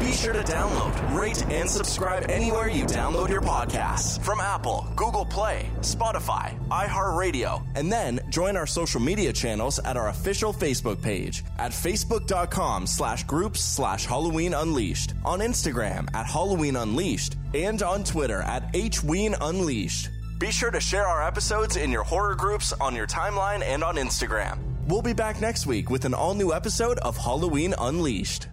Be 0.00 0.12
sure 0.12 0.32
to 0.32 0.40
download, 0.40 1.14
rate, 1.14 1.44
and 1.50 1.68
subscribe 1.68 2.30
anywhere 2.30 2.70
you 2.70 2.84
download 2.84 3.28
your 3.28 3.42
podcasts 3.42 4.18
from 4.24 4.40
Apple, 4.40 4.88
Google 4.96 5.26
Play, 5.26 5.70
Spotify, 5.80 6.58
iHeartRadio, 6.70 7.62
and 7.74 7.92
then 7.92 8.18
join 8.30 8.56
our 8.56 8.66
social 8.66 8.98
media 8.98 9.30
channels 9.30 9.78
at 9.80 9.98
our 9.98 10.08
official 10.08 10.54
Facebook 10.54 11.02
page 11.02 11.44
at 11.58 11.72
facebook.com 11.72 12.86
slash 12.86 13.24
groups 13.24 13.60
slash 13.60 14.06
Halloween 14.06 14.54
Unleashed, 14.54 15.12
on 15.22 15.40
Instagram 15.40 16.08
at 16.14 16.26
Halloween 16.26 16.76
Unleashed, 16.76 17.36
and 17.52 17.82
on 17.82 18.02
Twitter 18.02 18.40
at 18.40 18.72
HWeen 18.72 19.36
Unleashed. 19.38 20.08
Be 20.38 20.50
sure 20.50 20.70
to 20.70 20.80
share 20.80 21.06
our 21.06 21.22
episodes 21.22 21.76
in 21.76 21.90
your 21.92 22.04
horror 22.04 22.34
groups 22.34 22.72
on 22.72 22.96
your 22.96 23.06
timeline 23.06 23.62
and 23.62 23.84
on 23.84 23.96
Instagram. 23.96 24.58
We'll 24.88 25.02
be 25.02 25.12
back 25.12 25.42
next 25.42 25.66
week 25.66 25.90
with 25.90 26.06
an 26.06 26.14
all 26.14 26.32
new 26.32 26.54
episode 26.54 26.98
of 27.00 27.18
Halloween 27.18 27.74
Unleashed. 27.78 28.48